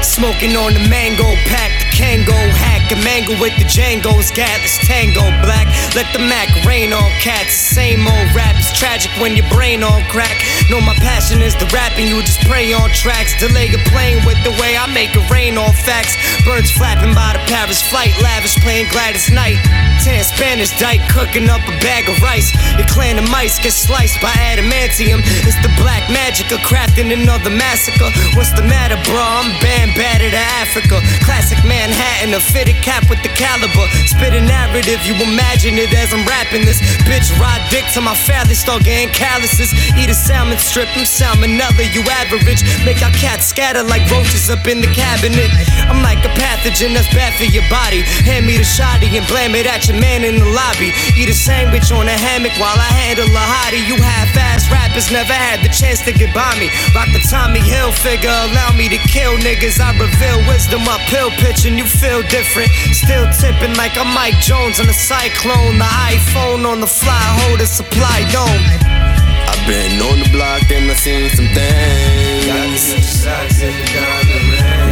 Smoking 0.03 0.57
on 0.57 0.73
the 0.73 0.85
mango 0.89 1.23
pack, 1.47 1.71
the 1.79 1.87
Kango 1.95 2.35
hack, 2.51 2.91
a 2.91 2.95
mango 3.03 3.39
with 3.39 3.55
the 3.57 3.63
Django's 3.63 4.29
Gatlas 4.31 4.77
tango 4.85 5.23
black. 5.41 5.67
Let 5.95 6.11
the 6.11 6.19
Mac 6.19 6.49
rain 6.65 6.91
on 6.91 7.09
cats. 7.21 7.53
Same 7.53 8.05
old 8.05 8.35
rap 8.35 8.51
tragic 8.81 9.11
when 9.21 9.37
your 9.37 9.47
brain 9.49 9.83
on 9.83 10.01
crack. 10.09 10.41
Know 10.71 10.81
my 10.81 10.95
passion 10.95 11.39
is 11.41 11.55
the 11.55 11.69
rapping, 11.69 12.07
you 12.07 12.19
just 12.21 12.41
pray 12.49 12.73
on 12.73 12.89
tracks. 12.89 13.37
Delay 13.39 13.67
your 13.67 13.83
plane 13.93 14.25
with 14.25 14.41
the 14.43 14.49
way 14.57 14.75
I 14.75 14.91
make 14.91 15.15
it 15.15 15.29
rain 15.29 15.55
on 15.55 15.71
facts. 15.71 16.17
Birds 16.43 16.71
flapping 16.71 17.13
by 17.13 17.33
the 17.33 17.43
Paris 17.45 17.81
flight, 17.81 18.09
lavish 18.21 18.57
playing 18.65 18.89
Gladys 18.89 19.29
Knight. 19.29 19.61
Tan 20.01 20.25
Spanish 20.25 20.73
dyke 20.81 21.05
cooking 21.13 21.45
up 21.45 21.61
a 21.69 21.75
bag 21.77 22.09
of 22.09 22.17
rice. 22.25 22.49
Your 22.73 22.89
clan 22.89 23.21
of 23.21 23.29
mice 23.29 23.61
get 23.61 23.69
sliced 23.69 24.17
by 24.17 24.33
adamantium. 24.49 25.21
It's 25.45 25.61
the 25.61 25.69
black 25.77 26.09
magic 26.09 26.49
of 26.49 26.57
crafting 26.65 27.13
another 27.13 27.53
massacre. 27.53 28.09
What's 28.33 28.49
the 28.57 28.65
matter, 28.65 28.97
bro? 29.05 29.21
I'm 29.21 29.53
band 29.61 29.93
battered 29.93 30.33
to 30.33 30.43
Africa. 30.57 31.05
Classic 31.21 31.61
Manhattan, 31.61 32.33
a 32.33 32.41
fitted 32.41 32.81
cap 32.81 33.05
with 33.13 33.21
the 33.21 33.29
caliber. 33.37 33.85
Spit 34.09 34.33
a 34.33 34.41
narrative, 34.41 35.05
you 35.05 35.13
imagine 35.21 35.77
it 35.77 35.93
as 35.93 36.09
I'm 36.09 36.25
rapping 36.25 36.65
this. 36.65 36.81
Bitch, 37.05 37.29
ride 37.37 37.61
dick 37.69 37.85
till 37.93 38.01
my 38.01 38.17
family 38.17 38.57
start 38.57 38.81
getting 38.81 39.13
calluses. 39.13 39.69
Eat 40.01 40.09
a 40.09 40.17
salmon 40.17 40.57
strip, 40.57 40.89
I'm 40.97 41.05
salmonella, 41.05 41.85
you 41.93 42.01
average. 42.09 42.65
Make 42.89 43.05
our 43.05 43.13
cats 43.13 43.53
scatter 43.53 43.85
like 43.85 44.09
roaches 44.09 44.49
up 44.49 44.65
in 44.65 44.81
the 44.81 44.89
cabinet. 44.97 45.53
I'm 45.85 46.01
like 46.01 46.25
a 46.25 46.33
pathogen 46.33 46.97
that's 46.97 47.09
bad 47.13 47.37
for 47.37 47.45
your 47.45 47.69
body. 47.69 48.01
Hand 48.25 48.49
me 48.49 48.57
the 48.57 48.65
shoddy 48.65 49.13
and 49.13 49.27
blame 49.29 49.53
it 49.53 49.69
at 49.69 49.85
your 49.85 49.90
man 49.99 50.23
in 50.23 50.39
the 50.39 50.49
lobby. 50.51 50.93
Eat 51.17 51.29
a 51.29 51.33
sandwich 51.33 51.91
on 51.91 52.07
a 52.07 52.17
hammock 52.17 52.53
while 52.59 52.77
I 52.77 52.91
handle 52.91 53.27
a 53.27 53.45
hottie. 53.53 53.83
You 53.87 53.97
half-ass 53.97 54.69
rappers 54.71 55.11
never 55.11 55.33
had 55.33 55.63
the 55.63 55.69
chance 55.69 56.01
to 56.05 56.13
get 56.13 56.33
by 56.33 56.53
me. 56.59 56.69
Rock 56.93 57.09
the 57.11 57.19
Tommy 57.27 57.59
Hilfiger, 57.59 58.31
allow 58.51 58.71
me 58.75 58.87
to 58.89 58.99
kill 59.09 59.37
niggas. 59.39 59.79
I 59.79 59.91
reveal 59.97 60.39
wisdom, 60.47 60.87
I 60.87 60.97
pill 61.09 61.31
pitch 61.41 61.65
and 61.65 61.77
you 61.77 61.85
feel 61.85 62.21
different. 62.27 62.71
Still 62.93 63.27
tipping 63.39 63.75
like 63.75 63.97
I'm 63.97 64.13
Mike 64.13 64.39
Jones 64.39 64.79
on 64.79 64.87
a 64.87 64.93
cyclone. 64.93 65.77
The 65.77 65.89
iPhone 66.13 66.65
on 66.67 66.79
the 66.79 66.87
fly, 66.87 67.23
hold 67.43 67.61
a 67.61 67.65
supply 67.65 68.23
dome. 68.31 68.65
I've 69.51 69.67
been 69.67 70.01
on 70.01 70.19
the 70.19 70.29
block 70.31 70.71
and 70.71 70.89
I 70.89 70.93
seen 70.95 71.29
some 71.29 71.47
things. 71.53 72.45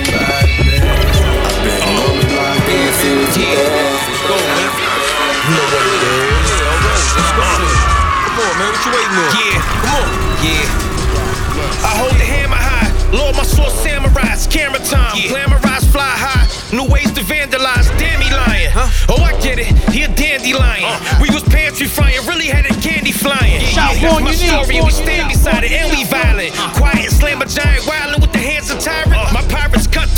high. 12.57 13.11
Lord, 13.11 13.35
my 13.35 13.43
sword 13.43 13.71
samurais. 13.71 14.49
Camera 14.49 14.79
time. 14.79 15.17
Glamorize, 15.27 15.85
fly 15.91 16.07
high. 16.07 16.47
New 16.75 16.87
ways 16.87 17.11
to 17.11 17.21
vandalize. 17.21 17.87
Damn, 17.99 18.21
he 18.21 18.31
lying. 18.31 18.71
Oh, 19.09 19.21
I 19.21 19.33
get 19.41 19.59
it. 19.59 19.67
He 19.91 20.03
a 20.03 20.07
dandelion. 20.07 20.87
Uh. 20.87 21.19
We 21.21 21.29
was 21.29 21.43
pantry 21.43 21.87
frying. 21.87 22.23
Really 22.25 22.47
had 22.47 22.65
a 22.65 22.73
candy 22.79 23.11
flying. 23.11 23.59
Shout 23.61 23.95
That's 23.95 24.13
one 24.13 24.23
my 24.23 24.31
unique, 24.31 24.49
story. 24.49 24.75
one 24.79 24.85
We 24.85 24.91
stand 24.91 25.27
beside 25.29 25.63
it 25.63 25.71
and 25.71 25.91
we 25.91 26.05
violent. 26.05 26.53
Quiet, 26.75 27.11
slam 27.11 27.41
a 27.41 27.45
giant 27.45 27.83
wildin' 27.83 28.20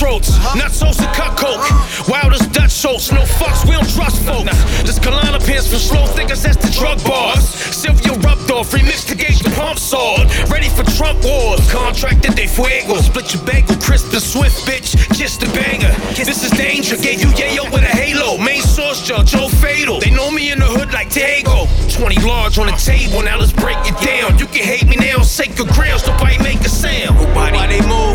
Not 0.04 0.74
souls 0.74 0.98
to 0.98 1.06
cut 1.16 1.38
coke. 1.38 1.64
Wild 2.10 2.34
as 2.34 2.46
Dutch 2.48 2.74
Schultz. 2.74 3.10
No 3.14 3.22
fucks. 3.22 3.64
We 3.64 3.72
don't 3.72 3.90
trust 3.90 4.22
folks. 4.24 4.52
This 4.84 5.00
Kalana 5.00 5.40
pins 5.40 5.72
for 5.72 5.80
slow 5.80 6.06
thinkers. 6.08 6.44
That's 6.44 6.58
the 6.58 6.70
drug 6.78 7.02
bars. 7.06 7.48
Sylvia 7.48 8.12
off. 8.52 8.72
Remix 8.72 9.08
to 9.08 9.16
gauge 9.16 9.40
the 9.40 9.50
pump 9.52 9.80
sword. 9.80 10.28
Ready 10.52 10.68
for 10.68 10.84
Trump 11.00 11.24
wars. 11.24 11.64
Contracted 11.72 12.36
de 12.36 12.48
fuego. 12.48 13.00
Split 13.00 13.34
your 13.34 13.44
bagel. 13.44 13.78
Crisp 13.78 14.12
and 14.12 14.22
swift, 14.22 14.68
bitch. 14.68 14.92
Kiss 15.16 15.38
the 15.38 15.48
banger. 15.56 15.96
This 16.12 16.44
is 16.44 16.52
danger. 16.52 16.98
Gave 16.98 17.22
you 17.22 17.32
yayo 17.40 17.72
with 17.72 17.84
a 17.84 17.94
halo. 17.96 18.38
Main 18.38 18.62
source 18.62 19.08
judge. 19.08 19.32
Joe 19.32 19.48
Fatal. 19.48 20.02
They 20.02 20.12
know 20.12 20.30
me 20.30 20.52
in 20.52 20.60
the 20.60 20.66
hood 20.66 20.92
like 20.92 21.10
Tego. 21.10 21.64
20 21.96 22.28
large 22.28 22.58
on 22.58 22.68
the 22.68 22.76
table. 22.76 23.22
Now 23.22 23.40
let's 23.40 23.54
break 23.54 23.80
it 23.88 23.96
down. 24.04 24.38
You 24.38 24.48
can 24.48 24.68
hate 24.68 24.86
me 24.86 24.98
now. 24.98 25.24
Sacred 25.24 25.70
grounds. 25.70 26.06
Nobody 26.06 26.38
make 26.44 26.60
a 26.60 26.70
sound. 26.70 27.16
Nobody 27.16 27.80
move. 27.88 28.13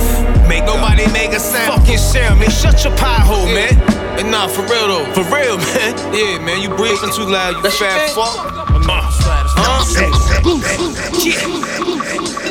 Make 1.53 1.68
nobody 1.68 1.80
make 1.80 1.99
a 1.99 1.99
sound. 1.99 1.99
Fucking 1.99 1.99
sound, 1.99 2.40
man. 2.40 2.51
Shut 2.51 2.84
your 2.84 2.96
pie 2.96 3.20
hole, 3.20 3.46
man. 3.46 3.74
And 4.18 4.30
nah, 4.30 4.49
for 4.49 4.62
real 4.62 4.88
though. 4.88 5.05
For 5.14 5.24
real, 5.34 5.57
man. 5.59 5.96
Yeah, 6.14 6.38
man. 6.44 6.61
You 6.61 6.68
breathing 6.70 7.11
too 7.12 7.24
loud. 7.24 7.57
You 7.57 7.70
fat 7.70 8.11
fuck. 8.11 8.36
Yeah. 11.18 11.59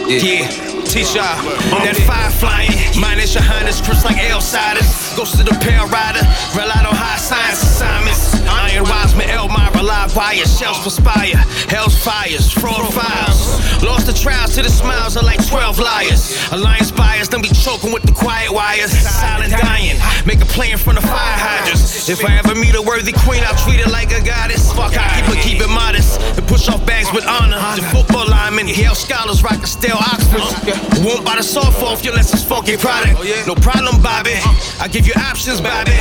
Yeah. 0.07 0.76
T-Shaw, 0.87 1.75
on 1.75 1.83
that 1.83 1.99
fire 2.07 2.31
flying. 2.31 2.71
Mine 2.99 3.19
is 3.19 3.33
your 3.35 3.43
highness, 3.43 3.81
crisp 3.81 4.05
like 4.05 4.17
outsiders. 4.31 4.87
Ghost 5.19 5.35
of 5.39 5.45
the 5.45 5.57
pale 5.59 5.85
rider, 5.91 6.23
rely 6.55 6.79
on 6.79 6.95
high 6.95 7.19
science 7.19 7.61
assignments. 7.61 8.33
Iron 8.47 8.87
Wiseman, 8.87 9.29
Elmira, 9.29 9.83
live 9.83 10.15
wire, 10.15 10.47
shells 10.47 10.79
perspire. 10.79 11.35
Hell's 11.67 11.97
fires, 11.99 12.49
fraud 12.49 12.87
files. 12.93 13.59
Lost 13.83 14.07
the 14.07 14.13
trials 14.13 14.55
to 14.55 14.63
the 14.63 14.69
smiles 14.69 15.17
of 15.17 15.23
like 15.23 15.43
12 15.45 15.77
liars. 15.77 16.31
Alliance 16.51 16.91
buyers, 16.91 17.27
don't 17.27 17.43
be 17.43 17.51
choking 17.51 17.91
with 17.91 18.03
the 18.03 18.13
quiet 18.13 18.49
wires. 18.51 18.91
Silent 18.91 19.51
dying, 19.51 19.99
make 20.25 20.39
a 20.41 20.47
play 20.47 20.71
in 20.71 20.77
front 20.77 20.97
of 20.97 21.03
fire 21.03 21.37
hydrants. 21.37 22.07
If 22.09 22.23
I 22.23 22.39
ever 22.39 22.55
meet 22.55 22.75
a 22.75 22.81
worthy 22.81 23.11
queen, 23.11 23.43
I'll 23.43 23.59
treat 23.59 23.83
her 23.83 23.91
like 23.91 24.15
a 24.15 24.23
goddess. 24.23 24.71
Fuck, 24.71 24.95
I 24.95 25.19
keep 25.19 25.27
it, 25.35 25.43
keep 25.43 25.59
it 25.61 25.69
modest. 25.69 26.21
And 26.39 26.47
push 26.47 26.69
off 26.69 26.85
bags 26.85 27.11
with 27.11 27.27
honor. 27.27 27.59
The 27.75 27.83
football 27.91 28.25
linemen, 28.27 28.67
Yale 28.67 28.95
scholars 28.95 29.43
rock 29.43 29.61
a 29.61 29.67
stale 29.67 29.99
Oxford. 29.99 30.76
Won't 31.03 31.23
buy 31.25 31.37
the 31.37 31.43
soft 31.43 31.81
off 31.83 32.03
your 32.03 32.13
less 32.13 32.31
than 32.31 32.41
funky 32.41 32.77
product. 32.77 33.19
No 33.47 33.55
problem, 33.55 34.01
Bobby. 34.01 34.35
I 34.79 34.87
give 34.91 35.07
you 35.07 35.13
options, 35.15 35.61
Bobby. 35.61 35.93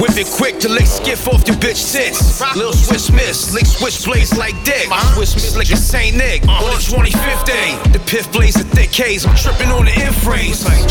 Whip 0.00 0.16
it 0.16 0.26
quick 0.26 0.58
to 0.60 0.68
lick 0.68 0.86
skiff 0.86 1.28
off 1.28 1.46
your 1.46 1.56
bitch 1.56 1.92
tits. 1.92 2.40
Lil 2.56 2.72
Swiss 2.72 3.10
Miss, 3.10 3.54
lick 3.54 3.66
switch 3.66 4.04
blades 4.04 4.36
like 4.36 4.54
dick. 4.64 4.88
Uh-huh. 4.90 5.14
Swiss 5.14 5.34
Miss 5.34 5.56
like 5.56 5.70
a 5.70 5.76
Saint 5.76 6.16
Nick. 6.16 6.42
Uh-huh. 6.44 6.64
On 6.64 6.70
the 6.72 6.80
25th 6.80 7.44
day, 7.44 7.78
the 7.92 8.00
piff 8.00 8.30
blaze 8.32 8.56
a 8.56 8.64
thick 8.64 8.90
case. 8.90 9.26
I'm 9.26 9.36
tripping 9.36 9.68
on 9.68 9.84
the 9.84 9.92
end 9.92 10.14
phrase. 10.16 10.64
Like 10.64 10.84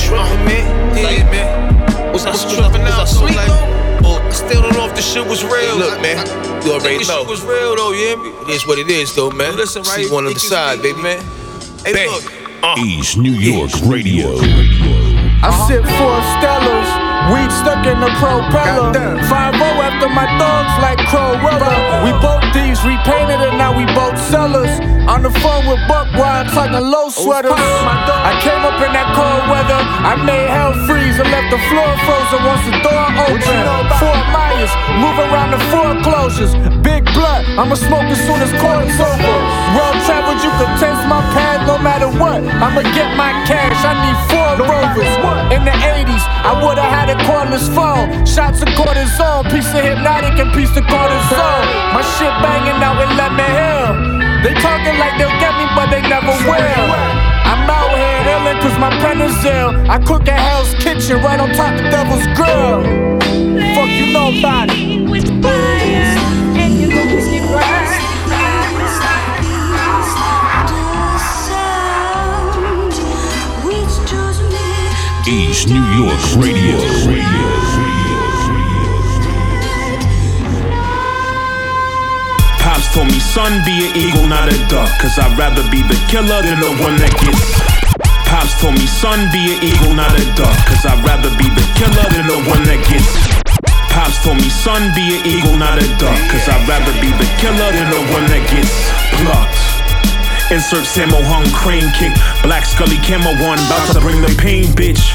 man. 0.45 0.97
Yeah, 0.97 1.23
man. 1.31 2.13
Was 2.13 2.25
I 2.25 2.33
tripping 2.33 2.81
out? 2.87 3.01
Was 3.01 3.17
I 3.17 3.27
sweet 3.27 3.35
though? 3.35 3.77
Oh. 4.07 4.21
I 4.23 4.29
still 4.29 4.61
don't 4.61 4.73
know 4.73 4.87
if 4.87 4.95
this 4.95 5.13
shit 5.13 5.25
was 5.25 5.43
real. 5.43 5.77
Look, 5.77 6.01
man. 6.01 6.17
You 6.63 6.73
already 6.73 7.03
know. 7.05 7.21
shit 7.21 7.27
was 7.27 7.43
real 7.43 7.75
though, 7.75 7.91
you 7.91 8.07
hear 8.07 8.17
me? 8.17 8.29
It 8.41 8.49
is 8.49 8.67
what 8.67 8.77
it 8.77 8.89
is, 8.89 9.15
though, 9.15 9.31
man. 9.31 9.55
Listen, 9.55 9.83
right? 9.83 10.05
See 10.05 10.11
one 10.11 10.25
on 10.25 10.33
the 10.33 10.39
side, 10.39 10.81
baby, 10.81 11.01
man. 11.01 11.23
Hey, 11.83 12.07
look. 12.07 12.46
East 12.77 13.17
New 13.17 13.33
York 13.33 13.71
Radio. 13.85 14.37
I 15.43 15.49
sip 15.67 15.83
four 15.83 16.17
Stellas, 16.37 16.89
weed 17.29 17.51
stuck 17.51 17.85
in 17.85 17.99
the 17.99 18.09
propeller. 18.17 18.93
5 18.93 19.53
after 19.61 20.09
my 20.09 20.25
thugs 20.37 20.75
like 20.81 20.99
Crowella. 21.09 22.03
We 22.03 22.11
both 22.21 22.43
these 22.53 22.83
repainted 22.83 23.41
and 23.47 23.57
now 23.57 23.77
we 23.77 23.85
both 23.93 24.17
sellers. 24.17 24.96
On 25.07 25.23
the 25.23 25.31
phone 25.39 25.63
with 25.71 25.79
Buck 25.87 26.11
I'm 26.19 26.51
talking 26.51 26.83
low 26.83 27.07
sweaters. 27.07 27.55
I 27.55 28.35
came 28.43 28.59
up 28.67 28.75
in 28.83 28.91
that 28.91 29.07
cold 29.15 29.47
weather. 29.47 29.79
I 29.79 30.19
made 30.19 30.51
hell 30.51 30.75
freeze 30.83 31.15
and 31.15 31.31
left 31.31 31.47
the 31.47 31.61
floor 31.71 31.87
frozen 32.03 32.43
once 32.43 32.63
the 32.67 32.75
door 32.83 33.07
opened. 33.23 33.87
Fort 34.03 34.23
Myers, 34.35 34.73
move 34.99 35.15
around 35.31 35.55
the 35.55 35.63
foreclosures. 35.71 36.51
Big 36.83 37.07
blood, 37.15 37.47
I'ma 37.55 37.79
smoke 37.79 38.03
as 38.11 38.19
soon 38.19 38.43
as 38.43 38.51
court's 38.59 38.99
over. 38.99 39.35
World 39.79 39.97
traveled, 40.03 40.43
you 40.43 40.51
can 40.59 40.75
taste 40.75 41.03
my 41.07 41.23
path 41.31 41.63
no 41.63 41.79
matter 41.79 42.11
what. 42.11 42.43
I'ma 42.43 42.83
get 42.91 43.07
my 43.15 43.31
cash. 43.47 43.79
I 43.87 43.95
need 44.03 44.19
four 44.27 44.67
rovers. 44.67 45.07
In 45.55 45.63
the 45.63 45.71
80s, 45.71 46.23
I 46.43 46.51
would've 46.59 46.83
had 46.83 47.07
a 47.07 47.17
cordless 47.23 47.71
phone. 47.71 48.11
Shots 48.27 48.59
of 48.59 48.67
cortisone, 48.75 49.47
piece 49.55 49.71
of 49.71 49.87
hypnotic 49.87 50.35
and 50.35 50.51
piece 50.51 50.75
of 50.75 50.83
cortisone. 50.83 51.65
My 51.95 52.03
shit 52.19 52.35
banging 52.43 52.83
out 52.83 52.99
in 52.99 53.09
Lemon 53.15 53.51
Hill. 53.55 54.06
They 54.43 54.53
talking 54.53 54.97
like 54.99 55.17
they'll 55.17 55.39
get 55.39 55.53
me, 55.57 55.65
but 55.75 55.89
they 55.89 56.01
never 56.01 56.33
will. 56.45 56.89
I'm 57.47 57.69
out 57.69 57.89
here 57.97 58.21
illin' 58.33 58.59
cause 58.61 58.77
my 58.79 58.91
pen 59.01 59.21
is 59.21 59.45
ill. 59.45 59.69
I 59.89 59.97
cook 59.99 60.27
at 60.27 60.39
Hell's 60.39 60.73
Kitchen 60.75 61.17
right 61.23 61.39
on 61.39 61.49
top 61.53 61.73
of 61.73 61.89
Devil's 61.89 62.27
Grill. 62.37 62.83
Fuck 63.75 63.89
you 63.89 64.13
know 64.13 64.37
about 64.37 64.69
it. 64.69 64.97
East 75.29 75.67
New 75.67 75.83
York 75.97 76.21
Radio. 76.37 76.77
Pops 76.77 77.96
told 82.97 83.13
me, 83.13 83.21
son, 83.21 83.61
be 83.61 83.85
an 83.85 83.93
eagle, 83.93 84.25
not 84.25 84.49
a 84.49 84.57
duck. 84.73 84.89
Cause 84.97 85.21
I'd 85.21 85.37
rather 85.37 85.61
be 85.69 85.85
the 85.85 85.93
killer 86.09 86.41
than 86.41 86.57
the 86.57 86.73
one 86.81 86.97
that 86.97 87.13
gets. 87.21 87.53
Pops 88.25 88.57
told 88.57 88.73
me, 88.73 88.89
son, 88.89 89.29
be 89.29 89.53
an 89.53 89.61
eagle, 89.61 89.93
not 89.93 90.17
a 90.17 90.25
duck. 90.33 90.57
Cause 90.65 90.81
I'd 90.81 90.97
rather 91.05 91.29
be 91.37 91.45
the 91.45 91.65
killer 91.77 92.07
than 92.09 92.25
the 92.25 92.41
one 92.49 92.65
that 92.65 92.81
gets. 92.89 93.05
Pops 93.93 94.17
told 94.25 94.41
me, 94.41 94.49
son, 94.49 94.89
be 94.97 95.13
an 95.13 95.21
eagle, 95.29 95.53
not 95.61 95.77
a 95.77 95.85
duck. 96.01 96.17
Cause 96.33 96.49
I'd 96.49 96.65
rather 96.65 96.89
be 96.97 97.13
the 97.21 97.29
killer 97.37 97.69
than 97.69 97.85
the 97.93 98.01
one 98.17 98.25
that 98.33 98.41
gets 98.49 98.73
plucked. 99.21 99.61
Insert 100.49 100.89
Sammo 100.89 101.21
Hung 101.21 101.45
crane 101.53 101.93
kick. 101.93 102.17
Black 102.41 102.65
Scully 102.65 102.97
camo 103.05 103.29
one, 103.45 103.61
about 103.69 103.93
to 103.93 104.01
bring 104.01 104.25
the 104.25 104.33
pain, 104.41 104.73
bitch. 104.73 105.05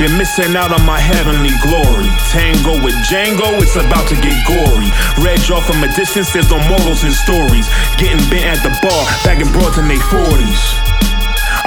Been 0.00 0.16
missing 0.16 0.56
out 0.56 0.72
on 0.72 0.80
my 0.88 0.96
heavenly 0.96 1.52
glory. 1.60 2.08
Tango 2.32 2.80
with 2.80 2.96
Django, 3.04 3.60
it's 3.60 3.76
about 3.76 4.08
to 4.08 4.16
get 4.16 4.32
gory. 4.48 4.88
Red 5.20 5.44
jaw 5.44 5.60
from 5.60 5.84
a 5.84 5.92
distance, 5.92 6.32
there's 6.32 6.48
no 6.48 6.56
morals 6.72 7.04
in 7.04 7.12
stories. 7.12 7.68
Getting 8.00 8.16
bent 8.32 8.48
at 8.48 8.64
the 8.64 8.72
bar, 8.80 9.04
bagging 9.28 9.52
broads 9.52 9.76
in 9.76 9.92
their 9.92 10.00
40s. 10.00 10.62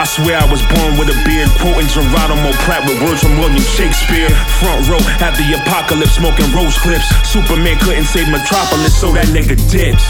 I 0.02 0.06
swear 0.10 0.42
I 0.42 0.50
was 0.50 0.66
born 0.66 0.98
with 0.98 1.14
a 1.14 1.18
beard, 1.22 1.46
quoting 1.62 1.86
Geronimo 1.86 2.58
Pratt 2.66 2.82
with 2.90 2.98
words 3.06 3.22
from 3.22 3.38
William 3.38 3.62
Shakespeare. 3.62 4.34
Front 4.58 4.90
row 4.90 5.04
at 5.22 5.38
the 5.38 5.54
apocalypse, 5.54 6.18
smoking 6.18 6.50
rose 6.58 6.74
clips. 6.82 7.06
Superman 7.30 7.78
couldn't 7.86 8.10
save 8.10 8.34
Metropolis, 8.34 8.98
so 8.98 9.14
that 9.14 9.30
nigga 9.30 9.54
dipped. 9.70 10.02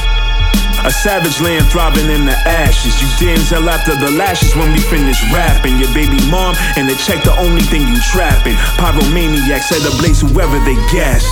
A 0.86 0.92
savage 0.92 1.40
land 1.40 1.66
throbbing 1.68 2.10
in 2.10 2.26
the 2.26 2.36
ashes. 2.44 3.02
You 3.02 3.08
Denzel 3.16 3.72
after 3.72 3.96
the 3.96 4.12
lashes 4.12 4.56
when 4.56 4.72
we 4.74 4.80
finish 4.80 5.20
rapping. 5.32 5.80
Your 5.80 5.94
baby 5.94 6.20
mom 6.30 6.56
and 6.76 6.90
the 6.90 6.96
check, 7.08 7.24
the 7.24 7.36
only 7.40 7.62
thing 7.62 7.88
you 7.88 8.00
trapping. 8.12 8.56
Pyromaniac 8.76 9.62
set 9.62 9.82
ablaze 9.88 10.22
whoever 10.22 10.60
they 10.66 10.76
gas. 10.92 11.24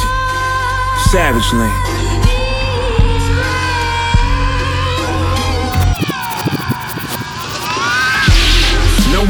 Savage 1.11 1.51
land. 1.53 2.11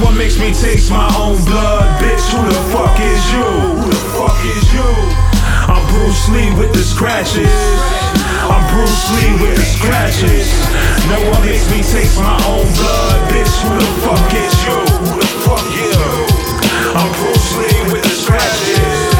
One 0.02 0.18
makes 0.18 0.40
me 0.40 0.52
taste 0.52 0.90
my 0.90 1.14
own 1.16 1.38
blood, 1.46 2.02
bitch. 2.02 2.26
Who 2.32 2.44
the 2.48 2.56
fuck 2.74 3.00
is 3.00 3.32
you? 3.32 3.44
Who 3.44 3.90
the 3.90 3.96
fuck 4.18 4.38
is 4.44 4.74
you? 4.74 4.90
I'm 5.70 5.86
Bruce 5.94 6.28
Lee 6.30 6.54
with 6.58 6.74
the 6.74 6.84
scratches. 6.84 8.11
I'm 8.50 8.64
Bruce 8.74 9.06
Lee 9.16 9.34
with 9.42 9.56
the 9.58 9.66
scratches. 9.66 10.50
No 11.10 11.20
one 11.30 11.42
makes 11.46 11.70
me 11.70 11.84
taste 11.84 12.18
my 12.20 12.38
own 12.48 12.66
blood, 12.74 13.20
bitch. 13.30 13.54
Who 13.62 13.76
the 13.78 13.92
fuck 14.02 14.34
is 14.34 14.56
you? 14.66 14.78
Who 15.06 15.20
the 15.20 15.28
fuck 15.46 15.66
you? 15.78 15.94
I'm 16.98 17.12
Bruce 17.20 17.52
Lee 17.58 17.94
with 17.94 18.04
the 18.04 18.16
scratches. 18.16 19.14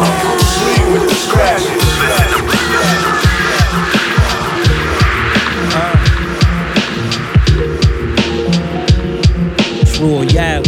I'm 0.00 0.14
Bruce 0.22 0.56
Lee 0.64 0.84
with 0.92 1.08
the 1.08 1.14
scratches. 1.14 1.84
Royale. 10.00 10.62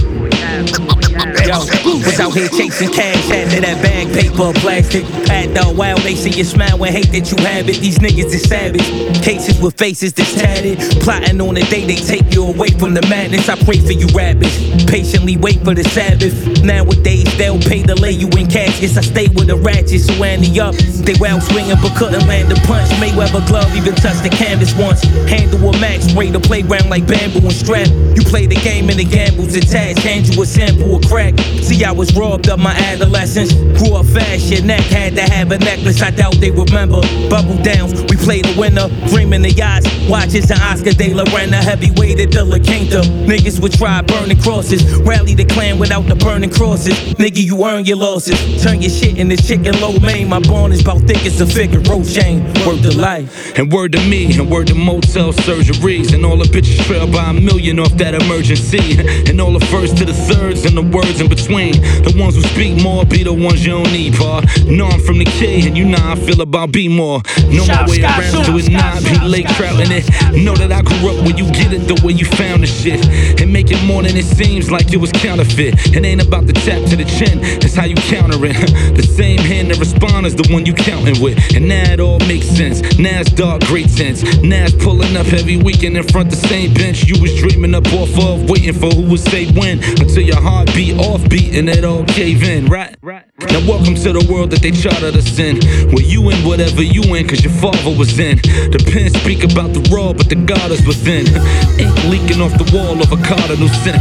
Yo, 1.47 1.59
was 1.99 2.19
out 2.21 2.35
here 2.35 2.49
chasing 2.49 2.91
cash 2.93 3.31
after 3.31 3.61
that 3.61 3.83
bag 3.83 4.09
paper, 4.13 4.53
plastic. 4.61 5.05
At 5.31 5.55
the 5.55 5.65
while 5.75 5.99
they 5.99 6.15
see 6.15 6.31
you 6.31 6.45
smile 6.45 6.83
and 6.85 6.95
hate 6.95 7.13
that 7.13 7.31
you 7.31 7.39
have 7.45 7.69
it. 7.69 7.81
These 7.81 7.99
niggas 7.99 8.33
is 8.33 8.43
savage. 8.49 8.87
Cases 9.23 9.61
with 9.61 9.77
faces 9.77 10.13
that's 10.13 10.35
tatted. 10.35 10.79
Plotting 11.03 11.41
on 11.41 11.55
the 11.55 11.63
day 11.63 11.85
they 11.87 11.97
take 11.97 12.33
you 12.35 12.47
away 12.47 12.69
from 12.69 12.95
the 12.95 13.03
madness. 13.09 13.49
I 13.49 13.57
pray 13.65 13.79
for 13.79 13.93
you 13.93 14.07
rabbits. 14.15 14.57
Patiently 14.87 15.37
wait 15.37 15.63
for 15.65 15.75
the 15.75 15.85
Sabbath. 15.85 16.35
Nowadays 16.63 17.29
they'll 17.37 17.61
pay 17.61 17.83
to 17.83 17.95
lay 17.95 18.13
you 18.13 18.29
in 18.37 18.47
caskets. 18.47 18.97
I 18.97 19.03
stay 19.03 19.29
with 19.29 19.47
the 19.47 19.57
ratchets 19.57 20.09
who 20.09 20.25
ante 20.25 20.61
up. 20.61 20.75
They 20.77 21.15
wild 21.21 21.43
swinging 21.43 21.77
but 21.83 21.97
couldn't 21.97 22.27
land 22.27 22.53
a 22.53 22.57
punch. 22.67 22.91
Mayweather 22.99 23.47
glove 23.47 23.75
even 23.77 23.95
touched 23.95 24.23
the 24.23 24.31
canvas 24.31 24.75
once. 24.75 25.03
Handle 25.31 25.71
a 25.71 25.73
max, 25.79 26.07
spray 26.09 26.31
the 26.31 26.41
playground 26.41 26.91
like 26.91 27.07
bamboo 27.07 27.41
and 27.41 27.53
strap. 27.53 27.89
You 28.17 28.23
play 28.25 28.47
the 28.47 28.57
game 28.57 28.89
and 28.91 28.99
the 28.99 29.05
gambles 29.05 29.55
attached. 29.55 30.01
Hand 30.01 30.35
you 30.35 30.43
a 30.43 30.47
sample 30.47 30.97
of 30.97 31.07
crack. 31.07 31.39
See, 31.63 31.85
I 31.87 31.93
was 31.93 32.17
robbed 32.17 32.49
of 32.49 32.59
my 32.59 32.73
adolescence. 32.73 33.53
Grew 33.79 33.95
up 33.95 34.07
fast, 34.07 34.51
your 34.51 34.63
neck 34.65 34.81
had 34.81 35.15
to 35.15 35.23
have 35.23 35.53
a 35.53 35.59
necklace. 35.59 36.03
I 36.03 36.11
doubt 36.11 36.35
they 36.41 36.51
remember. 36.51 37.01
Bubble 37.31 37.63
downs, 37.63 38.03
we 38.11 38.17
played 38.17 38.45
the 38.45 38.59
winner. 38.59 38.89
Dreaming 39.07 39.43
the 39.43 39.53
yachts, 39.53 39.87
watches 40.09 40.51
and 40.51 40.61
Oscar 40.61 40.91
De 40.91 41.15
La 41.15 41.23
Renta. 41.27 41.63
Heavyweight 41.63 42.19
at 42.19 42.33
the 42.33 42.45
La 42.45 42.59
Quinta. 42.59 43.03
Niggas 43.31 43.61
would 43.61 43.73
try 43.73 44.03
burning 44.03 44.41
crosses. 44.41 44.83
Rally 44.97 45.35
the 45.35 45.45
clan 45.45 45.79
without 45.79 46.07
the 46.07 46.17
burning 46.17 46.51
crosses. 46.51 46.95
Nigga, 47.15 47.45
you 47.45 47.65
earn 47.65 47.85
your 47.85 47.99
losses. 47.99 48.37
Turn 48.65 48.83
your 48.83 48.91
shit 48.91 49.17
into 49.17 49.37
chicken 49.37 49.81
low 49.81 49.97
main. 50.01 50.29
My 50.29 50.41
bond 50.41 50.73
is 50.73 50.81
about 50.81 51.03
thick 51.03 51.25
as 51.25 51.41
a 51.41 51.47
figure. 51.47 51.79
Road 51.81 52.05
chain, 52.05 52.43
word 52.67 52.83
to 52.83 52.97
life. 52.99 53.57
And 53.57 53.73
word 53.73 53.93
to 53.93 54.01
me, 54.09 54.37
and 54.37 54.51
word 54.51 54.67
to 54.69 54.75
motel 54.75 55.33
surgeries. 55.33 56.13
And 56.13 56.27
all 56.27 56.37
the 56.37 56.47
bitches 56.47 56.85
trail 56.85 57.07
by 57.07 57.31
a 57.31 57.33
million 57.33 57.79
off 57.79 57.93
that 57.99 58.15
emergency. 58.15 58.97
And 59.27 59.41
all 59.41 59.53
the 59.53 59.65
first 59.67 59.97
to 59.99 60.05
the 60.05 60.13
thirds 60.13 60.65
and 60.65 60.77
the 60.77 60.83
words 60.83 61.21
in 61.21 61.29
between. 61.29 61.76
The 61.79 62.15
ones 62.19 62.37
who 62.37 62.43
speak 62.43 62.83
more 62.83 63.05
be 63.05 63.23
the 63.23 63.33
ones 63.33 63.65
you 63.65 63.73
don't 63.73 63.93
need, 63.93 64.15
pa. 64.15 64.43
Know 64.67 64.87
I'm 64.87 65.01
from 65.01 65.19
the 65.19 65.25
K, 65.25 65.67
and 65.67 65.77
you 65.77 65.85
know 65.85 65.99
I 66.01 66.17
feel 66.17 66.41
about 66.41 66.73
be 66.73 66.89
more. 66.89 67.23
Know 67.51 67.67
my 67.67 67.87
way 67.87 68.03
around 68.03 68.45
to 68.45 68.57
it, 68.57 68.71
not 68.71 69.03
be 69.03 69.19
late 69.27 69.49
trouting 69.57 69.91
it. 69.91 70.07
Know 70.33 70.55
that 70.57 70.73
I 70.73 70.83
grew 70.83 71.11
up 71.11 71.25
when 71.25 71.37
you 71.37 71.47
get 71.53 71.73
it 71.73 71.89
the 71.89 72.01
way 72.05 72.13
you 72.13 72.27
found 72.27 72.63
the 72.63 72.67
shit. 72.67 73.01
And 73.41 73.53
make 73.53 73.71
it 73.71 73.83
more 73.85 74.03
than 74.03 74.17
it 74.17 74.25
seems 74.25 74.71
like 74.71 74.93
it 74.93 74.99
was 74.99 75.13
counterfeit. 75.13 75.75
It 75.95 76.05
ain't 76.05 76.23
about 76.23 76.47
the 76.47 76.53
tap 76.53 76.89
to 76.91 76.97
the 76.97 77.05
chin, 77.05 77.41
it's 77.43 77.75
how 77.75 77.85
you 77.85 77.97
counter 77.97 78.39
it. 78.45 78.57
the 78.97 79.03
same 79.03 79.39
hand 79.39 79.71
that 79.71 79.79
responds 79.79 80.29
is 80.29 80.37
the 80.37 80.53
one 80.53 80.67
you 80.67 80.75
counting 80.75 81.21
with. 81.23 81.39
And 81.55 81.69
now 81.69 81.93
it 81.93 82.01
all 82.01 82.19
makes 82.21 82.47
sense. 82.47 82.83
Now 82.99 83.21
it's 83.21 83.31
dark, 83.31 83.63
great 83.65 83.91
sense. 83.91 84.23
Now 84.43 84.65
it's 84.65 84.75
pulling 84.75 85.17
up 85.17 85.33
every 85.33 85.57
weekend 85.57 85.97
in 85.97 86.05
front 86.05 86.31
the 86.31 86.37
same 86.37 86.75
bench 86.75 87.05
you 87.05 87.21
was 87.21 87.35
dreaming 87.37 87.75
up 87.75 87.87
off 87.93 88.13
of, 88.19 88.49
waiting 88.51 88.75
for 88.75 88.91
who 88.91 89.03
would 89.11 89.21
say 89.21 89.47
when. 89.53 89.83
Until 90.01 90.23
your 90.23 90.41
heart 90.41 90.73
beat 90.75 90.99
off 90.99 91.27
beat 91.29 91.55
and 91.69 91.79
it 91.79 91.85
all 91.85 92.05
cave 92.05 92.43
in, 92.45 92.67
right? 92.67 92.97
Now 93.03 93.61
welcome 93.67 93.95
to 93.95 94.13
the 94.13 94.25
world 94.31 94.51
that 94.51 94.63
they 94.63 94.71
chartered 94.71 95.17
us 95.17 95.39
in. 95.39 95.59
Where 95.91 96.05
you 96.05 96.31
in 96.31 96.39
whatever 96.47 96.83
you 96.83 97.03
in, 97.15 97.27
cause 97.27 97.43
your 97.43 97.53
father 97.55 97.91
was 97.91 98.19
in. 98.19 98.39
The 98.71 98.79
pen 98.93 99.11
speak 99.11 99.43
about 99.43 99.75
the 99.75 99.83
raw, 99.91 100.13
but 100.13 100.29
the 100.29 100.37
God 100.37 100.71
is 100.71 100.87
within. 100.87 101.27
Ink 101.83 101.95
leaking 102.07 102.41
off 102.41 102.55
the 102.55 102.69
wall 102.71 103.01
of 103.03 103.11
a 103.11 103.19
cardinal 103.19 103.69
sin. 103.83 103.99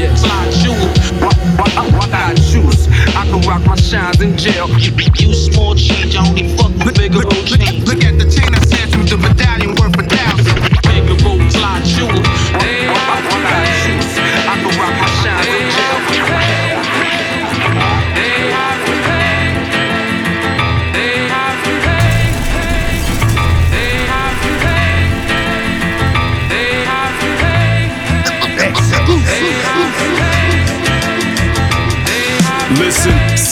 Yeah. 0.00 0.14
What 1.92 2.12
I 2.14 2.34
choose, 2.34 2.88
I 3.12 3.28
can 3.28 3.40
rock 3.44 3.64
my 3.66 3.76
shines 3.76 4.20
in 4.20 4.36
jail. 4.38 4.68
You 4.70 5.34
small 5.34 5.74
change, 5.74 6.16
I 6.16 6.26
only 6.26 6.48
fuck 6.56 6.72
with 6.84 6.96
bigger 6.96 7.20
road 7.20 7.44
change. 7.44 7.84
Look 7.84 8.04
at 8.04 8.21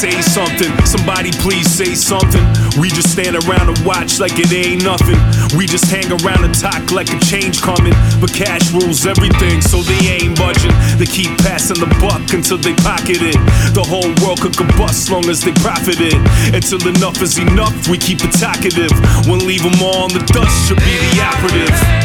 say 0.01 0.23
something. 0.23 0.73
Somebody 0.87 1.31
please 1.45 1.69
say 1.69 1.95
something. 1.95 2.41
We 2.81 2.89
just 2.89 3.13
stand 3.13 3.37
around 3.37 3.69
and 3.69 3.79
watch 3.85 4.19
like 4.19 4.33
it 4.39 4.51
ain't 4.51 4.83
nothing. 4.83 5.21
We 5.59 5.67
just 5.67 5.93
hang 5.93 6.09
around 6.25 6.43
and 6.43 6.55
talk 6.57 6.91
like 6.91 7.13
a 7.13 7.21
change 7.21 7.61
coming. 7.61 7.93
But 8.19 8.33
cash 8.33 8.73
rules 8.73 9.05
everything, 9.05 9.61
so 9.61 9.83
they 9.83 10.01
ain't 10.17 10.39
budging. 10.39 10.73
They 10.97 11.05
keep 11.05 11.29
passing 11.45 11.77
the 11.85 11.91
buck 12.01 12.33
until 12.33 12.57
they 12.57 12.73
pocket 12.81 13.21
it. 13.21 13.37
The 13.77 13.85
whole 13.85 14.09
world 14.25 14.41
could 14.41 14.57
combust 14.57 15.11
long 15.11 15.29
as 15.29 15.43
they 15.43 15.53
profit 15.61 16.01
it. 16.01 16.17
Until 16.57 16.81
enough 16.89 17.21
is 17.21 17.37
enough, 17.37 17.77
we 17.87 17.99
keep 17.99 18.25
it 18.25 18.33
talkative. 18.33 18.93
When 19.29 19.45
leave 19.45 19.63
them 19.63 19.77
all 19.85 20.09
in 20.09 20.17
the 20.17 20.25
dust 20.33 20.57
should 20.67 20.81
be 20.81 20.97
the 21.13 21.21
operative. 21.21 22.00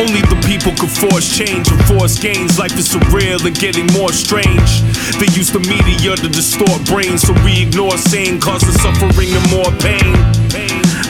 Only 0.00 0.24
the 0.32 0.40
people 0.48 0.72
could 0.80 0.88
force 0.88 1.28
change 1.28 1.68
and 1.68 1.76
force 1.84 2.18
gains. 2.18 2.58
Life 2.58 2.72
is 2.80 2.88
surreal 2.88 3.44
and 3.44 3.52
getting 3.52 3.84
more 3.92 4.08
strange. 4.16 4.80
They 5.20 5.28
use 5.36 5.52
the 5.52 5.60
media 5.60 6.16
to 6.16 6.28
distort 6.28 6.80
brains, 6.88 7.20
so 7.20 7.36
we 7.44 7.68
ignore 7.68 7.98
saying 7.98 8.40
causing 8.40 8.72
suffering 8.80 9.28
and 9.28 9.44
more 9.52 9.68
pain. 9.84 10.16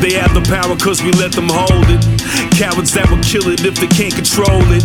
They 0.02 0.18
have 0.18 0.34
the 0.34 0.42
power 0.50 0.74
cause 0.74 1.04
we 1.06 1.12
let 1.12 1.30
them 1.30 1.46
hold 1.46 1.86
it. 1.86 2.02
Cowards 2.58 2.90
that 2.98 3.06
will 3.14 3.22
kill 3.22 3.46
it 3.54 3.62
if 3.62 3.78
they 3.78 3.86
can't 3.86 4.14
control 4.14 4.58
it. 4.74 4.82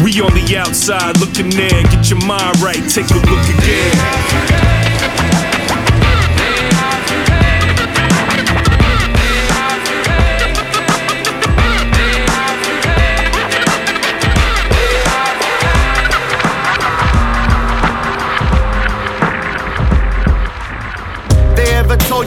We 0.00 0.16
on 0.24 0.32
the 0.32 0.56
outside 0.56 1.20
looking 1.20 1.52
in, 1.52 1.84
get 1.92 2.08
your 2.08 2.24
mind 2.24 2.56
right, 2.64 2.80
take 2.88 3.10
a 3.12 3.20
look 3.20 3.44
again. 3.60 5.25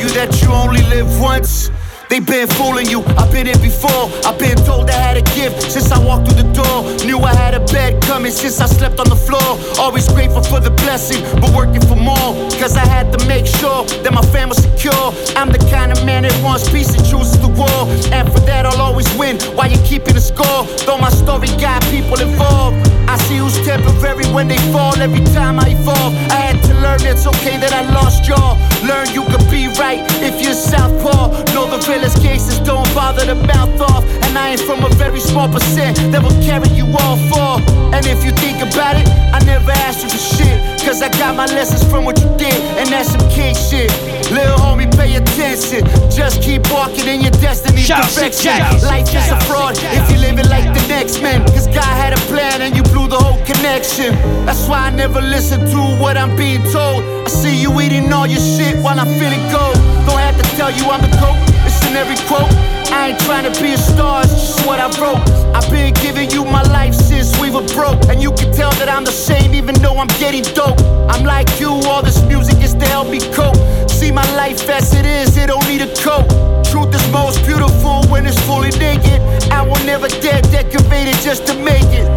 You 0.09 0.15
that 0.15 0.41
you 0.41 0.49
only 0.51 0.81
live 0.83 1.19
once? 1.19 1.69
They 2.09 2.19
been 2.19 2.47
fooling 2.47 2.89
you, 2.89 3.03
I've 3.21 3.31
been 3.31 3.45
here 3.45 3.61
before. 3.61 4.09
I've 4.25 4.39
been 4.39 4.57
told 4.65 4.89
I 4.89 4.93
had 4.93 5.17
a 5.17 5.21
gift 5.37 5.71
since 5.71 5.91
I 5.91 6.03
walked 6.03 6.27
through 6.27 6.41
the 6.41 6.49
door. 6.57 6.81
Knew 7.05 7.19
I 7.19 7.35
had 7.35 7.53
a 7.53 7.59
bed 7.59 8.01
coming 8.01 8.31
since 8.31 8.59
I 8.59 8.65
slept 8.65 8.99
on 8.99 9.07
the 9.09 9.15
floor. 9.15 9.59
Always 9.77 10.09
grateful 10.09 10.41
for 10.41 10.59
the 10.59 10.71
blessing, 10.71 11.21
but 11.39 11.53
working 11.53 11.81
for 11.81 11.95
more. 11.95 12.33
Cause 12.57 12.77
I 12.77 12.85
had 12.85 13.13
to 13.13 13.19
make 13.27 13.45
sure 13.45 13.85
that 14.01 14.11
my 14.11 14.23
family's 14.33 14.63
secure. 14.63 15.13
I'm 15.37 15.49
the 15.49 15.61
kind 15.69 15.91
of 15.91 16.03
man 16.03 16.23
that 16.23 16.33
wants 16.43 16.67
peace 16.67 16.89
and 16.97 17.05
chooses 17.05 17.37
the 17.39 17.48
war. 17.59 17.83
And 18.15 18.25
for 18.31 18.39
that, 18.47 18.65
I'll 18.65 18.81
always 18.81 19.09
win 19.19 19.35
while 19.53 19.69
you're 19.69 19.85
keeping 19.85 20.15
the 20.15 20.23
score. 20.23 20.63
Though 20.87 20.97
my 20.97 21.11
story 21.11 21.51
got 21.59 21.83
people 21.91 22.19
involved. 22.19 22.79
I 23.11 23.17
see 23.27 23.37
who's 23.37 23.57
temporary 23.65 24.25
when 24.31 24.47
they 24.47 24.57
fall 24.71 24.95
every 25.01 25.23
time 25.35 25.59
I 25.59 25.75
evolve. 25.75 26.13
I 26.31 26.39
had 26.47 26.63
to 26.69 26.73
learn 26.79 27.01
it's 27.03 27.27
okay 27.27 27.57
that 27.57 27.73
I 27.73 27.83
lost 27.91 28.27
y'all. 28.29 28.55
Learn 28.87 29.11
you 29.11 29.25
could 29.27 29.43
be 29.51 29.67
right 29.81 29.99
if 30.23 30.41
you're 30.41 30.53
Southpaw. 30.53 31.51
Know 31.53 31.65
the 31.67 31.81
realest 31.89 32.21
cases 32.21 32.59
don't 32.59 32.87
bother 32.95 33.25
to 33.25 33.35
mouth 33.35 33.81
off. 33.81 34.05
And 34.23 34.37
I 34.37 34.55
ain't 34.55 34.61
from 34.61 34.83
a 34.85 34.89
very 34.95 35.19
small 35.19 35.49
percent 35.49 35.97
that 36.13 36.21
will 36.23 36.39
carry 36.41 36.69
you 36.69 36.85
all 37.01 37.17
for. 37.27 37.59
And 37.91 38.05
if 38.05 38.23
you 38.23 38.31
think 38.39 38.61
about 38.61 38.95
it, 38.95 39.07
I 39.33 39.39
never 39.43 39.71
asked 39.71 40.03
you 40.03 40.09
for 40.09 40.23
shit. 40.37 40.57
Cause 40.85 41.01
I 41.01 41.09
got 41.19 41.35
my 41.35 41.45
lessons 41.45 41.83
from 41.89 42.05
what 42.05 42.17
you 42.21 42.29
did, 42.37 42.55
and 42.79 42.89
that's 42.89 43.11
some 43.11 43.25
king 43.29 43.53
shit. 43.53 43.91
Little 44.31 44.57
homie, 44.57 44.89
pay 44.95 45.15
attention. 45.15 45.85
Just 46.09 46.41
keep 46.41 46.61
walking 46.69 47.07
in 47.07 47.21
your 47.21 47.31
destiny's 47.41 47.85
Shout 47.85 48.05
direction. 48.13 48.59
Life 48.85 49.09
is 49.09 49.31
a 49.31 49.39
fraud 49.49 49.75
if 49.77 50.09
you 50.11 50.17
live 50.17 50.37
it 50.37 50.49
like 50.49 50.69
the 50.73 50.85
next 50.87 51.21
man. 51.21 51.41
Cause 51.47 51.67
God 51.67 51.93
had 51.97 52.13
a 52.13 52.21
plan 52.29 52.61
and 52.61 52.75
you 52.75 52.83
blew 52.83 53.07
the 53.07 53.17
whole 53.17 53.43
connection. 53.45 54.13
That's 54.45 54.67
why 54.67 54.87
I 54.87 54.89
never 54.91 55.21
listen 55.21 55.61
to 55.61 55.79
what 56.01 56.15
I'm 56.15 56.35
being 56.35 56.61
told. 56.71 57.03
I 57.25 57.29
see 57.29 57.59
you 57.59 57.71
eating 57.81 58.13
all 58.13 58.27
your 58.27 58.39
shit 58.39 58.77
while 58.83 58.99
I'm 58.99 59.09
feeling 59.17 59.41
cold. 59.49 59.75
Don't 60.05 60.19
have 60.19 60.37
to 60.37 60.45
tell 60.57 60.69
you 60.69 60.85
I'm 60.85 61.01
the 61.01 61.09
GOAT. 61.17 61.37
It's 61.65 61.81
in 61.87 61.95
every 61.95 62.17
quote. 62.27 62.49
I 62.91 63.09
ain't 63.09 63.19
trying 63.21 63.51
to 63.51 63.61
be 63.61 63.73
a 63.73 63.77
star, 63.77 64.21
it's 64.23 64.33
just 64.33 64.65
what 64.65 64.79
I 64.79 64.89
wrote. 64.99 65.21
I've 65.55 65.69
been 65.69 65.93
giving 65.95 66.29
you 66.31 66.43
my 66.43 66.63
life 66.63 66.93
since 66.93 67.37
we 67.39 67.51
were 67.51 67.65
broke. 67.73 68.01
And 68.09 68.21
you 68.21 68.31
can 68.31 68.53
tell 68.53 68.71
that 68.81 68.89
I'm 68.89 69.05
the 69.05 69.11
same 69.11 69.53
even 69.53 69.75
though 69.75 69.97
I'm 69.97 70.07
getting 70.19 70.43
dope. 70.53 70.79
I'm 71.09 71.23
like 71.23 71.59
you, 71.59 71.69
all 71.69 72.01
this 72.01 72.21
music 72.23 72.61
is 72.63 72.73
to 72.75 72.85
help 72.85 73.09
me 73.09 73.19
cope. 73.33 73.57
See 73.99 74.13
my 74.13 74.23
life 74.37 74.69
as 74.69 74.93
it 74.93 75.05
is, 75.05 75.35
it 75.35 75.47
don't 75.47 75.67
need 75.67 75.81
a 75.81 75.93
coat. 75.97 76.25
Truth 76.63 76.95
is 76.95 77.11
most 77.11 77.45
beautiful 77.45 78.01
when 78.07 78.25
it's 78.25 78.39
fully 78.47 78.69
naked. 78.79 79.19
I 79.51 79.61
will 79.61 79.83
never 79.85 80.07
dare 80.07 80.41
decorate 80.43 81.09
it 81.09 81.19
just 81.21 81.45
to 81.47 81.53
make 81.53 81.83
it. 81.91 82.07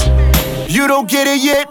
You 0.71 0.87
don't 0.87 1.09
get 1.09 1.27
it 1.27 1.43
yet? 1.43 1.69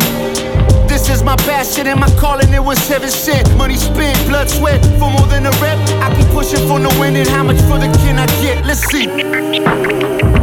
This 0.89 1.07
is 1.09 1.23
my 1.23 1.37
passion 1.37 1.87
and 1.87 1.97
my 1.97 2.09
calling, 2.19 2.53
it 2.53 2.61
was 2.61 2.77
heaven 2.89 3.09
sent. 3.09 3.55
Money 3.55 3.77
spent, 3.77 4.19
blood, 4.27 4.49
sweat, 4.49 4.83
for 4.99 5.09
more 5.09 5.27
than 5.27 5.45
a 5.45 5.51
rep. 5.61 5.79
I 6.03 6.13
keep 6.13 6.27
pushing 6.33 6.67
for 6.67 6.77
no 6.77 6.89
end, 7.01 7.15
and 7.15 7.29
how 7.29 7.43
much 7.43 7.61
further 7.61 7.89
can 8.03 8.19
I 8.19 8.25
get? 8.43 8.65
Let's 8.65 8.81
see. 8.91 10.40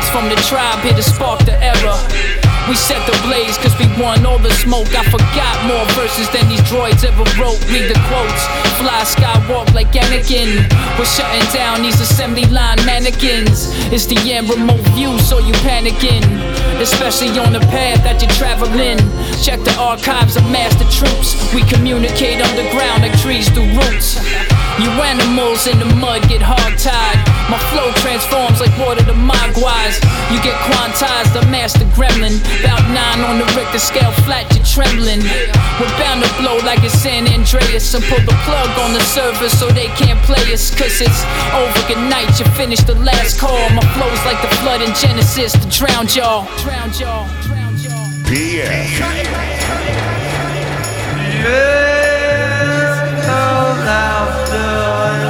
Kids 0.00 0.10
from 0.10 0.28
the 0.28 0.36
tribe 0.48 0.78
here 0.82 0.94
to 0.94 1.02
spark 1.02 1.44
the 1.44 1.56
error. 1.62 1.98
We 2.68 2.76
set 2.76 3.04
the 3.06 3.16
blaze 3.26 3.58
cause 3.58 3.76
we 3.78 3.86
won 4.00 4.24
all 4.24 4.38
the 4.38 4.52
smoke. 4.52 4.88
I 4.94 5.02
forgot 5.10 5.56
more 5.66 5.84
verses 5.98 6.28
than 6.30 6.48
these 6.48 6.60
droids 6.70 7.04
ever 7.04 7.24
wrote. 7.40 7.58
Read 7.68 7.90
the 7.90 7.98
quotes. 8.06 8.42
Fly 8.78 9.02
skywalk 9.04 9.72
like 9.74 9.90
Anakin. 9.92 10.68
We're 10.98 11.04
shutting 11.04 11.46
down 11.52 11.82
these 11.82 12.00
assembly 12.00 12.44
line 12.46 12.78
mannequins. 12.86 13.72
It's 13.92 14.06
the 14.06 14.16
end 14.32 14.48
remote 14.48 14.84
view, 14.94 15.18
so 15.18 15.38
you 15.38 15.52
panicking. 15.66 16.22
Especially 16.80 17.36
on 17.40 17.52
the 17.52 17.60
path 17.74 18.04
that 18.04 18.22
you're 18.22 18.30
traveling. 18.38 18.98
Check 19.42 19.60
the 19.64 19.74
archives 19.80 20.36
of 20.36 20.44
master 20.50 20.86
troops. 20.88 21.34
We 21.54 21.62
communicate 21.62 22.40
underground 22.40 23.02
like 23.02 23.18
trees 23.18 23.48
through 23.50 23.72
roots. 23.74 24.20
You 24.78 24.90
animals 25.02 25.66
in 25.66 25.78
the 25.78 25.90
mud 25.96 26.22
get 26.28 26.42
hog 26.42 26.78
tied. 26.78 27.29
My 27.50 27.58
flow 27.74 27.90
transforms 27.98 28.60
like 28.60 28.70
water 28.78 29.02
to 29.04 29.12
mogwais. 29.12 29.98
You 30.30 30.38
get 30.40 30.54
quantized, 30.70 31.34
the 31.34 31.42
master 31.50 31.84
gremlin. 31.98 32.38
About 32.62 32.86
nine 32.94 33.26
on 33.26 33.42
the 33.42 33.46
Richter 33.58 33.82
scale, 33.82 34.12
flat, 34.22 34.46
you're 34.54 34.62
trembling. 34.62 35.18
We're 35.82 35.90
bound 35.98 36.22
to 36.22 36.30
blow 36.38 36.62
like 36.62 36.84
it's 36.86 36.94
San 36.94 37.26
Andreas 37.26 37.92
and 37.94 38.04
pull 38.04 38.22
the 38.22 38.38
plug 38.46 38.70
on 38.86 38.94
the 38.94 39.02
server 39.02 39.48
so 39.48 39.66
they 39.66 39.88
can't 39.98 40.22
play 40.22 40.54
us. 40.54 40.70
Cause 40.70 41.00
it's 41.02 41.26
over, 41.58 41.82
good 41.90 41.98
night, 42.06 42.30
you 42.38 42.46
finished 42.54 42.86
the 42.86 42.94
last 42.94 43.40
call. 43.40 43.68
My 43.70 43.82
flow's 43.98 44.22
like 44.24 44.40
the 44.46 44.52
flood 44.62 44.80
in 44.80 44.94
Genesis 44.94 45.50
to 45.52 45.66
drown 45.74 46.06
y'all. 46.14 46.46
Drown 46.62 46.94
y'all. 46.94 47.26
All 53.30 53.74
nights 53.84 54.50
we 54.52 55.29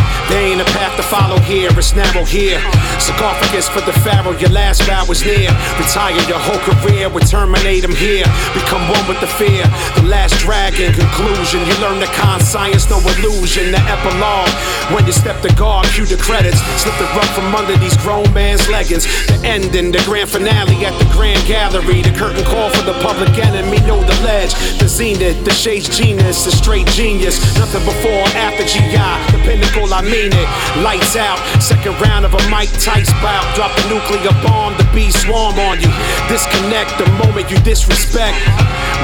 don't 0.31 0.51
wallow 0.51 0.51
here. 0.51 0.51
They 0.51 0.51
ain't 0.51 0.61
a 0.61 0.65
path 0.65 0.95
to 0.97 1.03
follow 1.03 1.39
here, 1.39 1.69
it's 1.77 1.95
narrow 1.95 2.25
here. 2.25 2.59
Sarcophagus 2.99 3.67
for 3.69 3.81
the 3.81 3.93
pharaoh, 4.01 4.37
your 4.37 4.49
last 4.49 4.83
vow 4.83 5.05
is 5.11 5.23
near. 5.25 5.49
Retire 5.79 6.15
your 6.27 6.39
whole 6.39 6.59
career, 6.59 7.09
we 7.09 7.21
terminate 7.21 7.81
them 7.81 7.95
here. 7.95 8.25
Become 8.53 8.87
one 8.89 9.07
with 9.07 9.19
the 9.19 9.27
fear. 9.27 9.63
The 9.95 10.07
last 10.07 10.39
dragon, 10.39 10.93
conclusion. 10.93 11.59
You 11.67 11.75
learn 11.81 11.99
the 11.99 12.09
con 12.15 12.39
science, 12.39 12.89
no 12.89 12.99
illusion. 12.99 13.71
The 13.71 13.81
epilogue. 13.87 14.51
When 14.93 15.05
you 15.05 15.13
step 15.13 15.41
the 15.41 15.53
guard, 15.53 15.87
cue 15.93 16.05
the 16.05 16.17
credits. 16.17 16.59
Slip 16.81 16.95
the 16.97 17.07
rug 17.15 17.29
from 17.35 17.53
under 17.55 17.75
these 17.77 17.97
grown 17.97 18.27
man's 18.33 18.67
leggings. 18.69 19.05
The 19.27 19.39
ending, 19.43 19.91
the 19.91 20.01
grand 20.05 20.29
finale 20.29 20.85
at 20.85 20.95
the 20.99 21.07
grand 21.11 21.45
gallery. 21.47 22.01
The 22.01 22.11
curtain 22.11 22.43
call 22.45 22.69
for 22.69 22.83
the 22.83 22.97
public 23.01 23.31
enemy. 23.37 23.79
Know 23.87 23.99
the 24.03 24.17
ledge, 24.23 24.53
zenith, 24.91 25.39
the 25.45 25.51
shades 25.51 25.87
genius, 25.87 26.43
the 26.43 26.51
straight 26.51 26.87
genius. 26.87 27.39
Nothing 27.55 27.83
before 27.87 28.11
or 28.11 28.31
after 28.35 28.67
GI. 28.67 29.11
The 29.31 29.39
pinnacle, 29.47 29.87
I 29.93 30.03
mean 30.03 30.35
it. 30.35 30.47
Lights 30.83 31.15
out. 31.15 31.39
Second 31.63 31.95
round 32.03 32.25
of 32.27 32.35
a 32.35 32.43
Mike 32.51 32.71
Tyson 32.75 33.15
bout. 33.23 33.47
Drop 33.55 33.71
a 33.71 33.83
nuclear 33.87 34.35
bomb, 34.43 34.75
the 34.75 34.83
beast 34.91 35.23
swarm 35.23 35.55
on 35.63 35.79
you. 35.79 35.87
Disconnect 36.27 36.91
the 36.99 37.07
moment 37.23 37.47
you 37.47 37.57
disrespect. 37.63 38.35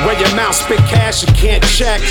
Where 0.04 0.20
your 0.20 0.30
mouth 0.36 0.56
spit 0.56 0.84
cash, 0.92 1.24
you 1.24 1.32
can't 1.32 1.64
check. 1.64 2.04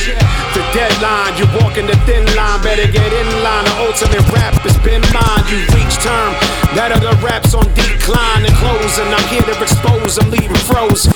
The 0.56 0.64
deadline, 0.72 1.36
you 1.36 1.44
walk 1.60 1.76
in 1.76 1.86
the 1.86 1.96
thin 2.08 2.24
line. 2.32 2.64
Better 2.64 2.88
get 2.88 3.12
in 3.12 3.28
line. 3.44 3.64
The 3.68 3.76
ultimate 3.84 4.24
rap 4.32 4.56
has 4.64 4.76
been 4.80 5.04
mine. 5.12 5.44
You 5.52 5.60
reach 5.76 5.94
term. 6.00 6.32
That 6.72 6.96
other 6.96 7.12
raps 7.20 7.52
on 7.52 7.68
decline 7.76 8.48
and 8.48 8.56
closing. 8.56 9.12
I'm 9.12 9.26
here 9.28 9.44
to 9.44 9.54
expose 9.60 10.16
them, 10.16 10.32
leaving 10.32 10.64
frozen. 10.64 11.12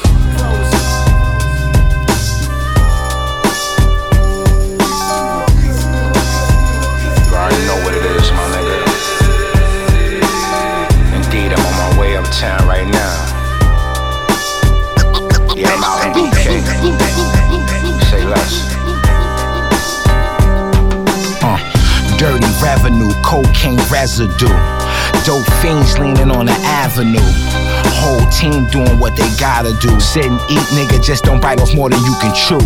Uptown 12.40 12.66
right 12.66 12.86
now. 12.86 13.26
Yeah, 15.54 15.68
I'm 15.68 15.84
out 15.84 16.06
in 16.06 16.30
BK. 16.30 16.62
Say 18.10 18.24
less. 18.24 18.79
Revenue, 22.62 23.10
cocaine 23.24 23.80
residue. 23.90 24.52
Dope 25.24 25.44
fiends 25.60 25.98
leaning 25.98 26.30
on 26.30 26.46
the 26.46 26.56
avenue. 26.84 27.20
Whole 28.00 28.24
team 28.30 28.66
doing 28.68 28.98
what 28.98 29.16
they 29.16 29.28
gotta 29.36 29.72
do. 29.80 30.00
Sit 30.00 30.24
and 30.24 30.40
eat, 30.48 30.64
nigga, 30.72 31.02
just 31.02 31.24
don't 31.24 31.40
bite 31.40 31.60
off 31.60 31.74
more 31.74 31.90
than 31.90 32.00
you 32.04 32.14
can 32.20 32.34
chew. 32.34 32.60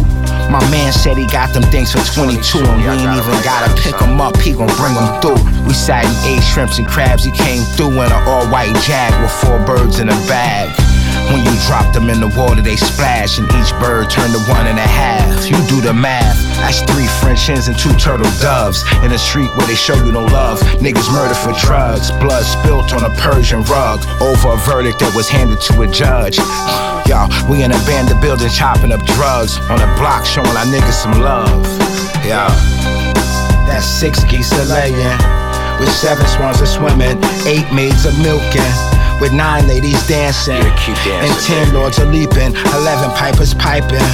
My 0.50 0.62
man 0.70 0.92
said 0.92 1.16
he 1.16 1.26
got 1.26 1.52
them 1.52 1.64
things 1.64 1.92
for 1.92 2.04
22, 2.14 2.58
and 2.58 2.82
we 2.82 2.88
ain't 2.88 3.00
even 3.02 3.42
gotta 3.42 3.74
pick 3.82 3.98
them 3.98 4.20
up, 4.20 4.36
he 4.36 4.52
gon' 4.52 4.70
bring 4.76 4.94
them 4.94 5.20
through. 5.20 5.40
We 5.66 5.74
sat 5.74 6.04
and 6.04 6.16
ate 6.26 6.44
shrimps 6.44 6.78
and 6.78 6.86
crabs, 6.86 7.24
he 7.24 7.32
came 7.32 7.62
through 7.74 7.92
in 7.92 8.12
an 8.12 8.22
all 8.28 8.46
white 8.48 8.74
jag 8.82 9.10
with 9.20 9.32
four 9.32 9.58
birds 9.66 9.98
in 9.98 10.08
a 10.08 10.18
bag. 10.28 10.93
When 11.32 11.44
you 11.44 11.54
drop 11.66 11.92
them 11.92 12.10
in 12.10 12.20
the 12.20 12.28
water, 12.28 12.62
they 12.62 12.76
splash, 12.76 13.38
and 13.38 13.46
each 13.58 13.72
bird 13.80 14.10
turned 14.10 14.32
to 14.34 14.40
one 14.50 14.66
and 14.66 14.78
a 14.78 14.86
half. 14.86 15.48
You 15.48 15.56
do 15.66 15.80
the 15.80 15.92
math. 15.92 16.38
That's 16.60 16.80
three 16.82 17.06
French 17.20 17.46
hens 17.46 17.68
and 17.68 17.78
two 17.78 17.92
turtle 17.94 18.30
doves. 18.40 18.84
In 19.02 19.12
a 19.12 19.18
street 19.18 19.50
where 19.56 19.66
they 19.66 19.74
show 19.74 19.94
you 20.04 20.12
no 20.12 20.24
love. 20.24 20.60
Niggas 20.80 21.10
murdered 21.12 21.36
for 21.36 21.52
drugs. 21.60 22.10
Blood 22.22 22.44
spilt 22.44 22.92
on 22.92 23.04
a 23.04 23.12
Persian 23.20 23.62
rug. 23.64 24.00
Over 24.20 24.54
a 24.54 24.58
verdict 24.64 25.00
that 25.00 25.12
was 25.14 25.28
handed 25.28 25.60
to 25.72 25.82
a 25.82 25.86
judge. 25.86 26.38
Y'all, 27.08 27.28
we 27.50 27.62
in 27.62 27.72
a 27.72 27.78
abandoned 27.84 28.20
building 28.20 28.48
chopping 28.48 28.92
up 28.92 29.04
drugs. 29.16 29.58
On 29.68 29.80
a 29.80 29.90
block 30.00 30.24
showing 30.24 30.56
our 30.56 30.66
niggas 30.66 30.96
some 30.96 31.20
love. 31.20 31.64
Yeah. 32.24 32.48
That's 33.68 33.86
six 33.86 34.24
geese 34.24 34.52
a 34.52 34.64
laying. 34.72 35.18
With 35.80 35.90
seven 35.90 36.26
swans 36.26 36.60
a 36.60 36.66
swimming. 36.66 37.18
Eight 37.44 37.68
maids 37.72 38.06
a 38.06 38.12
milking 38.22 39.03
with 39.20 39.32
nine 39.32 39.66
ladies 39.66 40.00
dancing, 40.06 40.62
and 40.62 41.32
ten 41.40 41.72
lords 41.72 41.98
are 41.98 42.06
leaping, 42.06 42.54
eleven 42.74 43.10
pipers 43.16 43.54
piping. 43.54 44.08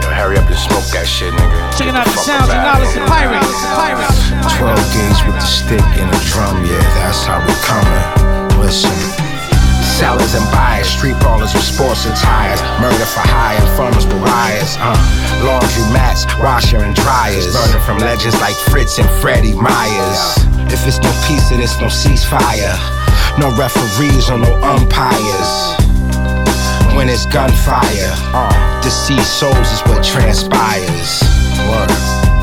Yo, 0.00 0.08
hurry 0.10 0.38
up 0.38 0.46
and 0.46 0.56
smoke 0.56 0.84
that 0.94 1.06
shit, 1.06 1.32
nigga. 1.34 1.78
Checking 1.78 1.94
out 1.94 2.06
the 2.06 2.16
sounds 2.16 2.50
and 2.50 2.62
knowledge 2.62 2.96
of 2.96 3.06
pirates. 3.06 3.46
Pirates. 3.76 4.56
Twelve 4.56 4.80
gauge 4.94 5.20
with 5.26 5.36
the 5.36 5.46
stick 5.46 5.86
and 6.00 6.08
a 6.08 6.20
drum, 6.30 6.64
yeah, 6.64 6.80
that's 6.96 7.24
how 7.24 7.38
we 7.44 7.52
coming. 7.62 8.60
Listen. 8.60 9.27
Sellers 9.98 10.34
and 10.34 10.46
buyers, 10.52 10.86
street 10.86 11.16
ballers 11.16 11.52
with 11.52 11.66
sports 11.66 12.06
attires, 12.06 12.62
murder 12.78 13.02
for 13.02 13.26
hire, 13.26 13.58
farmers 13.74 14.06
wires, 14.06 14.78
uh, 14.78 14.94
laundry 15.42 15.82
mats, 15.90 16.22
washer 16.38 16.78
and 16.78 16.94
dryers, 16.94 17.50
burning 17.52 17.82
from 17.82 17.98
legends 17.98 18.38
like 18.40 18.54
Fritz 18.70 19.00
and 19.00 19.10
Freddie 19.18 19.58
Myers. 19.58 20.38
If 20.70 20.86
it's 20.86 21.02
no 21.02 21.10
peace, 21.26 21.50
then 21.50 21.58
it's 21.58 21.80
no 21.82 21.90
ceasefire. 21.90 22.78
No 23.42 23.50
referees 23.58 24.30
or 24.30 24.38
no 24.38 24.54
umpires. 24.62 25.50
When 26.94 27.08
it's 27.08 27.26
gunfire, 27.26 28.14
uh, 28.30 28.80
deceased 28.82 29.40
souls 29.40 29.66
is 29.74 29.80
what 29.90 30.04
transpires. 30.04 31.26
Word. 31.66 32.37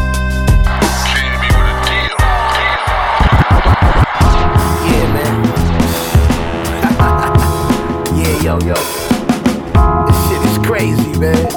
Yo, 8.45 8.59
yo. 8.59 8.75
This 10.05 10.19
shit 10.27 10.41
is 10.45 10.57
crazy, 10.67 11.17
man. 11.17 11.49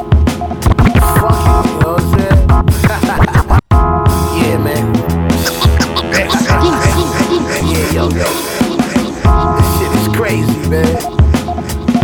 Fuck 1.21 1.45
it, 1.45 1.69
you 1.69 1.77
know 1.81 1.93
what 1.93 2.01
I'm 2.01 2.17
saying? 2.17 2.49
yeah, 4.41 4.57
man. 4.57 4.85
yeah, 7.69 7.93
yo, 7.93 8.09
yo. 8.09 8.29
This 9.59 9.69
shit 9.77 9.93
is 10.01 10.09
crazy, 10.17 10.61
man. 10.71 10.97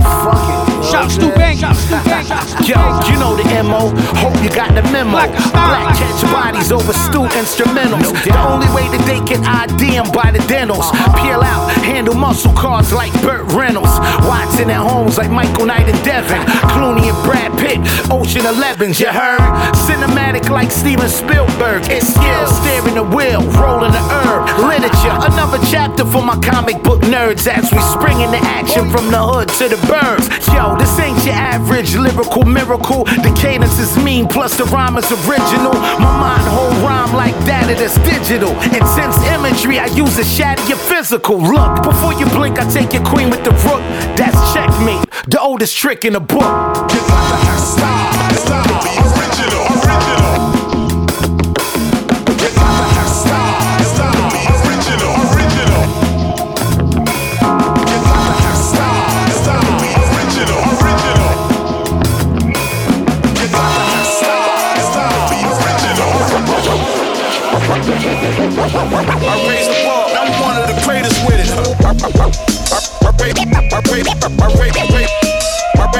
Fuck 0.03 0.45
it. 0.53 0.65
Shots 0.85 1.17
to 1.17 1.29
bang, 1.31 1.57
shots 1.57 1.85
to 1.89 1.97
bang, 2.05 2.27
Yo, 2.69 2.77
you 3.09 3.19
know 3.19 3.35
the 3.35 3.45
MO. 3.65 3.89
Hope 4.21 4.37
you 4.45 4.51
got 4.51 4.75
the 4.75 4.83
memo. 4.93 5.27
Black 5.53 5.97
catch 5.97 6.23
bodies 6.31 6.71
over 6.71 6.93
stew 7.15 7.31
instrumentals. 7.39 8.11
The 8.25 8.35
only 8.43 8.67
way 8.75 8.91
that 8.91 9.05
they 9.07 9.23
can 9.23 9.45
ID 9.47 9.95
them 9.95 10.11
by 10.11 10.35
the 10.35 10.43
dentals. 10.51 10.91
Uh-huh. 10.91 11.23
Peel 11.23 11.43
out, 11.43 11.71
handle 11.87 12.15
muscle 12.15 12.53
cars 12.53 12.93
like 12.93 13.13
Burt 13.23 13.47
Reynolds. 13.55 13.95
Watson 14.27 14.69
and 14.71 14.83
Holmes 14.83 15.17
like 15.17 15.31
Michael 15.31 15.67
Knight 15.67 15.87
and 15.87 16.01
Devin. 16.03 16.43
Clooney 16.75 17.07
and 17.07 17.21
Brad 17.23 17.55
Pitt, 17.55 17.79
Ocean 18.11 18.43
Elevens, 18.43 18.99
you 18.99 19.07
heard? 19.07 19.39
Cinematic 19.87 20.51
like 20.51 20.73
Steven 20.73 21.09
Spielberg. 21.09 21.87
It's 21.87 22.11
skill, 22.11 22.47
steering 22.51 22.99
the 22.99 23.07
wheel, 23.07 23.41
rolling 23.63 23.95
the 23.95 24.03
herb. 24.11 24.51
Literature, 24.67 25.15
another 25.31 25.63
chapter 25.71 26.05
for 26.05 26.23
my 26.23 26.35
comic 26.43 26.83
book 26.83 27.01
nerds 27.07 27.47
as 27.47 27.71
we 27.71 27.79
spring 27.95 28.21
into 28.27 28.43
action 28.43 28.91
from 28.91 29.11
the 29.15 29.23
hood 29.23 29.49
to 29.61 29.69
the 29.71 29.79
burbs. 29.87 30.27
Yo, 30.51 30.75
this 30.75 30.99
ain't 30.99 31.23
your 31.25 31.39
average 31.39 31.95
lyrical 31.95 32.43
miracle. 32.43 33.05
The 33.05 33.31
cadence 33.39 33.79
is 33.79 33.97
mean, 34.03 34.27
plus 34.27 34.57
the 34.59 34.65
rhyme 34.65 34.97
is 34.99 35.07
original. 35.29 35.75
My 36.03 36.11
mind 36.19 36.49
whole 36.51 36.75
rhyme 36.83 37.04
like 37.13 37.35
that, 37.47 37.69
it 37.71 37.81
is 37.81 37.95
digital. 38.07 38.51
Intense 38.73 39.17
imagery, 39.29 39.79
I 39.79 39.87
use 39.87 40.17
to 40.17 40.25
shatter 40.25 40.65
your 40.69 40.79
physical. 40.79 41.39
Look, 41.39 41.83
before 41.83 42.15
you 42.15 42.27
blink, 42.27 42.59
I 42.59 42.71
take 42.71 42.93
your 42.93 43.05
queen 43.05 43.31
with 43.31 43.45
the 43.45 43.51
rook. 43.51 43.83
That's 44.17 44.39
checkmate, 44.55 45.05
the 45.27 45.41
oldest 45.41 45.77
trick 45.77 46.05
in 46.05 46.15
the 46.15 46.21
book. 46.21 47.54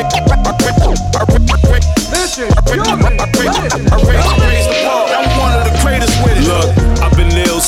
I 0.05 0.21
raise, 0.21 0.47
I 0.47 0.64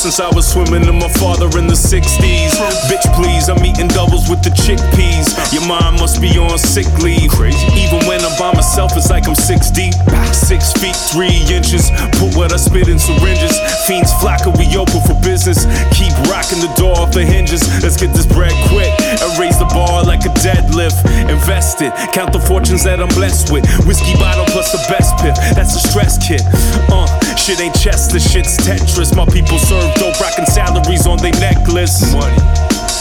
since 0.07 0.21
I 0.21 0.31
was 0.33 0.47
swimming 0.47 0.87
in 0.87 0.95
my 0.95 1.11
father 1.19 1.51
in 1.59 1.67
the 1.67 1.75
60s. 1.75 2.55
Bitch, 2.87 3.03
please, 3.19 3.49
I'm 3.51 3.59
eating 3.59 3.89
doubles 3.91 4.29
with 4.29 4.39
the 4.39 4.55
chickpeas. 4.55 5.35
Your 5.51 5.67
mom 5.67 5.99
must 5.99 6.21
be 6.21 6.31
on 6.39 6.55
sick 6.57 6.87
leave. 7.03 7.27
Crazy. 7.31 7.59
Even 7.75 8.07
when 8.07 8.23
I'm 8.23 8.31
by 8.39 8.55
myself, 8.55 8.95
it's 8.95 9.09
like 9.09 9.27
I'm 9.27 9.35
six 9.35 9.69
deep. 9.69 9.91
Six 10.31 10.71
feet, 10.79 10.95
three 11.11 11.43
inches. 11.51 11.91
Put 12.23 12.39
what 12.39 12.53
I 12.53 12.57
spit 12.57 12.87
in 12.87 12.99
syringes. 12.99 13.59
Fiends 13.83 14.15
flock, 14.23 14.47
we 14.55 14.71
open 14.79 15.03
for 15.03 15.17
business. 15.19 15.67
Keep 15.91 16.15
rocking 16.31 16.63
the 16.63 16.71
door 16.79 16.95
off 16.95 17.11
the 17.11 17.27
hinges. 17.27 17.67
Let's 17.83 17.99
get 17.99 18.15
this 18.15 18.25
bread 18.25 18.55
quick 18.71 18.95
and 19.03 19.27
raise 19.35 19.59
the 19.59 19.67
bar 19.75 20.07
like 20.07 20.23
a 20.23 20.31
deadlift. 20.39 21.03
Invest 21.27 21.83
it, 21.83 21.91
count 22.15 22.31
the 22.31 22.39
fortunes 22.39 22.87
that 22.87 23.03
I'm 23.03 23.11
blessed 23.11 23.51
with. 23.51 23.67
Whiskey 23.83 24.15
bottle 24.15 24.47
plus 24.55 24.71
the 24.71 24.79
best 24.87 25.19
piff. 25.19 25.35
That's 25.51 25.75
a 25.75 25.83
stress 25.83 26.15
kit. 26.15 26.47
Uh, 26.87 27.11
shit 27.37 27.61
ain't 27.61 27.75
chess, 27.75 28.11
the 28.11 28.19
shit's 28.19 28.57
Tetris. 28.57 29.15
My 29.15 29.25
people 29.25 29.59
serve 29.59 29.93
dope, 29.95 30.19
rocking 30.19 30.45
salaries 30.45 31.05
list. 31.77 32.13
Money. 32.13 32.33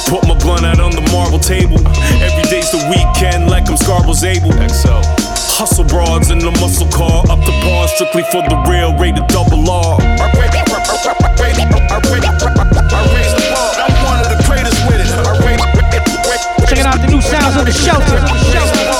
Put 0.07 0.22
my 0.28 0.37
blunt 0.39 0.64
out 0.64 0.78
on 0.78 0.93
the 0.93 1.03
marble 1.11 1.41
table. 1.41 1.80
Every 2.20 2.45
day's 2.53 2.70
the 2.70 2.78
weekend, 2.93 3.51
like 3.51 3.68
I'm 3.68 3.76
Scarborough's 3.76 4.22
able. 4.22 4.53
XO. 4.53 5.01
Hustle 5.57 5.89
broads 5.89 6.30
in 6.30 6.39
the 6.39 6.53
muscle 6.61 6.87
car, 6.93 7.24
up 7.32 7.41
the 7.41 7.55
bar, 7.64 7.89
strictly 7.89 8.22
for 8.28 8.45
the 8.45 8.57
real, 8.68 8.93
rated 9.01 9.26
double 9.32 9.64
R. 9.64 9.97
I 9.97 10.28
raise 13.16 13.32
the 13.32 13.45
bar. 13.49 13.72
I'm 13.80 13.97
one 14.05 14.20
of 14.20 14.28
the 14.28 14.39
greatest 14.45 14.76
with 14.87 15.01
it. 15.01 15.09
I 15.16 15.32
raise, 15.41 15.64
Checking 16.68 16.84
out 16.84 17.01
the 17.01 17.09
new 17.09 17.22
sounds 17.22 17.57
on 17.57 17.64
the 17.64 17.72
shelter. 17.72 18.95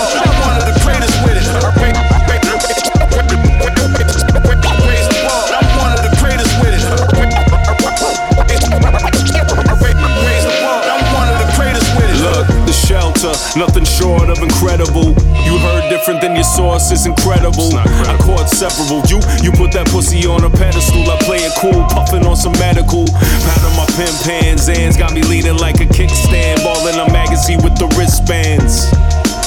Nothing 13.57 13.85
short 13.85 14.29
of 14.29 14.39
incredible. 14.39 15.17
You 15.49 15.57
heard 15.59 15.89
different 15.89 16.21
than 16.21 16.35
your 16.35 16.45
source, 16.45 16.91
is 16.93 17.07
incredible. 17.07 17.73
I 17.75 18.17
caught 18.21 18.49
several. 18.49 19.01
You, 19.09 19.19
you 19.43 19.51
put 19.53 19.73
that 19.73 19.89
pussy 19.89 20.27
on 20.27 20.45
a 20.45 20.51
pedestal. 20.51 21.09
I 21.11 21.17
play 21.25 21.41
it 21.41 21.53
cool, 21.59 21.83
puffing 21.89 22.27
on 22.27 22.37
some 22.37 22.53
medical. 22.61 23.09
On 23.09 23.73
my 23.75 23.87
pin 23.97 24.13
pans, 24.23 24.69
Zans 24.69 24.99
got 24.99 25.13
me 25.13 25.23
leaning 25.23 25.57
like 25.57 25.81
a 25.81 25.89
kickstand. 25.89 26.63
Ball 26.63 26.87
in 26.89 27.01
a 27.01 27.11
magazine 27.13 27.63
with 27.65 27.77
the 27.79 27.89
wristbands. 27.97 28.87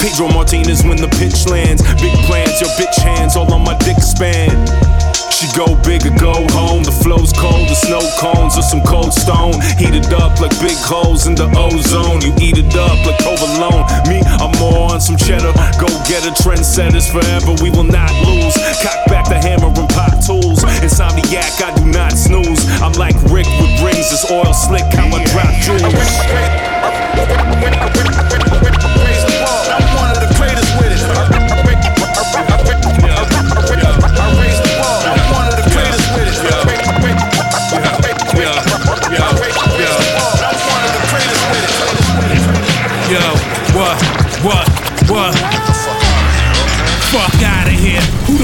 Pedro 0.01 0.28
Martinez 0.34 0.84
when 0.84 0.97
the 0.97 1.10
pitch 1.20 1.47
lands. 1.47 1.82
Big 2.01 2.16
plans, 2.26 2.60
your 2.60 2.70
bitch 2.80 2.97
hands 3.03 3.36
all 3.36 3.51
on 3.53 3.64
my 3.64 3.78
dick 3.80 3.97
span. 3.97 4.99
She 5.40 5.48
go 5.56 5.72
big 5.88 6.04
or 6.04 6.12
go 6.20 6.36
home. 6.52 6.84
The 6.84 6.92
flow's 6.92 7.32
cold, 7.32 7.72
the 7.72 7.74
snow 7.74 8.04
cones 8.20 8.60
or 8.60 8.62
some 8.62 8.84
cold 8.84 9.14
stone. 9.14 9.56
Heated 9.80 10.12
up 10.12 10.36
like 10.44 10.52
big 10.60 10.76
holes 10.84 11.28
in 11.28 11.36
the 11.36 11.48
ozone. 11.56 12.20
You 12.20 12.36
eat 12.44 12.60
it 12.60 12.76
up 12.76 13.00
like 13.08 13.24
provolone. 13.24 13.88
Me, 14.12 14.20
I'm 14.36 14.52
more 14.60 14.92
on 14.92 15.00
some 15.00 15.16
cheddar. 15.16 15.56
Go 15.80 15.88
get 16.12 16.28
a 16.28 16.36
trendsetters 16.44 17.08
forever. 17.08 17.56
We 17.64 17.72
will 17.72 17.88
not 17.88 18.12
lose. 18.28 18.52
Cock 18.84 19.00
back 19.08 19.32
the 19.32 19.40
hammer 19.40 19.72
and 19.72 19.88
pop 19.96 20.20
tools. 20.20 20.60
Insomniac, 20.84 21.56
I 21.64 21.72
do 21.72 21.88
not 21.88 22.20
snooze. 22.20 22.68
I'm 22.84 22.92
like 23.00 23.16
Rick 23.32 23.48
with 23.64 23.80
rings. 23.80 24.12
This 24.12 24.28
oil 24.30 24.52
slick, 24.52 24.92
how 24.92 25.08
I 25.08 25.24
drop 25.24 25.56
jewels. 25.64 25.96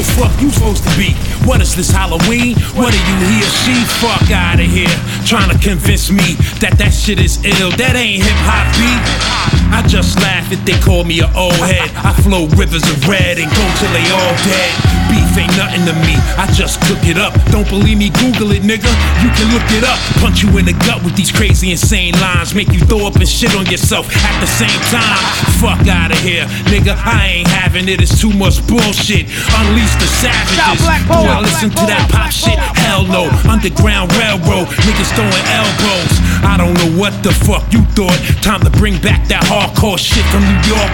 The 0.06 0.12
fuck 0.14 0.42
you 0.42 0.50
supposed 0.52 0.84
to 0.84 0.98
be? 0.98 1.14
What 1.46 1.62
is 1.62 1.76
this 1.76 1.90
Halloween? 1.90 2.56
What 2.76 2.94
are 2.94 3.06
you 3.10 3.18
here? 3.28 3.50
she? 3.64 3.74
Fuck 4.02 4.32
out 4.32 4.60
of 4.60 4.66
here. 4.66 4.94
Trying 5.26 5.50
to 5.50 5.58
convince 5.58 6.12
me 6.12 6.36
that 6.60 6.76
that 6.78 6.94
shit 6.94 7.20
is 7.20 7.44
ill. 7.44 7.72
That 7.78 7.96
ain't 7.96 8.24
hip 8.24 8.40
hop 8.46 8.66
beat. 8.78 9.55
I 9.72 9.82
just 9.88 10.20
laugh 10.22 10.52
if 10.52 10.64
they 10.66 10.78
call 10.80 11.04
me 11.04 11.20
an 11.20 11.32
old 11.36 11.58
head. 11.66 11.90
I 11.98 12.14
flow 12.22 12.48
rivers 12.58 12.84
of 12.84 13.08
red 13.08 13.38
and 13.38 13.50
go 13.50 13.64
till 13.80 13.92
they 13.94 14.06
all 14.12 14.36
dead. 14.46 14.72
Beef 15.10 15.38
ain't 15.38 15.54
nothing 15.58 15.86
to 15.86 15.94
me. 16.06 16.16
I 16.38 16.50
just 16.54 16.82
cook 16.82 17.02
it 17.06 17.18
up. 17.18 17.34
Don't 17.52 17.68
believe 17.70 17.98
me? 17.98 18.10
Google 18.10 18.52
it, 18.52 18.64
nigga. 18.64 18.90
You 19.22 19.30
can 19.34 19.48
look 19.54 19.68
it 19.72 19.84
up. 19.84 20.00
Punch 20.22 20.42
you 20.42 20.50
in 20.58 20.66
the 20.66 20.74
gut 20.86 21.04
with 21.04 21.16
these 21.16 21.32
crazy, 21.32 21.72
insane 21.72 22.14
lines. 22.20 22.56
Make 22.56 22.72
you 22.74 22.82
throw 22.86 23.06
up 23.06 23.16
and 23.16 23.28
shit 23.28 23.54
on 23.56 23.66
yourself 23.68 24.10
at 24.10 24.36
the 24.42 24.48
same 24.48 24.82
time. 24.90 25.20
Fuck 25.62 25.88
out 25.88 26.12
of 26.12 26.20
here, 26.20 26.46
nigga. 26.72 26.98
I 26.98 27.42
ain't 27.42 27.48
having 27.48 27.90
it. 27.90 28.02
It's 28.02 28.20
too 28.20 28.34
much 28.34 28.66
bullshit. 28.68 29.30
Unleash 29.60 29.96
the 30.02 30.10
savages. 30.10 30.82
Do 31.06 31.30
I 31.30 31.40
listen 31.42 31.70
to 31.70 31.84
that 31.90 32.10
pop 32.12 32.32
shit? 32.32 32.58
Hell 32.58 33.06
no. 33.06 33.30
Underground 33.46 34.12
railroad. 34.18 34.68
Niggas 34.88 35.12
throwing 35.14 35.46
elbows. 35.54 36.14
I 36.46 36.58
don't 36.62 36.78
know 36.78 36.94
what 36.94 37.12
the 37.26 37.34
fuck 37.34 37.66
you 37.74 37.82
thought. 37.98 38.16
Time 38.46 38.62
to 38.62 38.70
bring 38.78 39.02
back 39.02 39.26
that 39.34 39.42
hardcore 39.50 39.98
shit 39.98 40.24
from 40.30 40.46
New 40.46 40.62
York. 40.70 40.92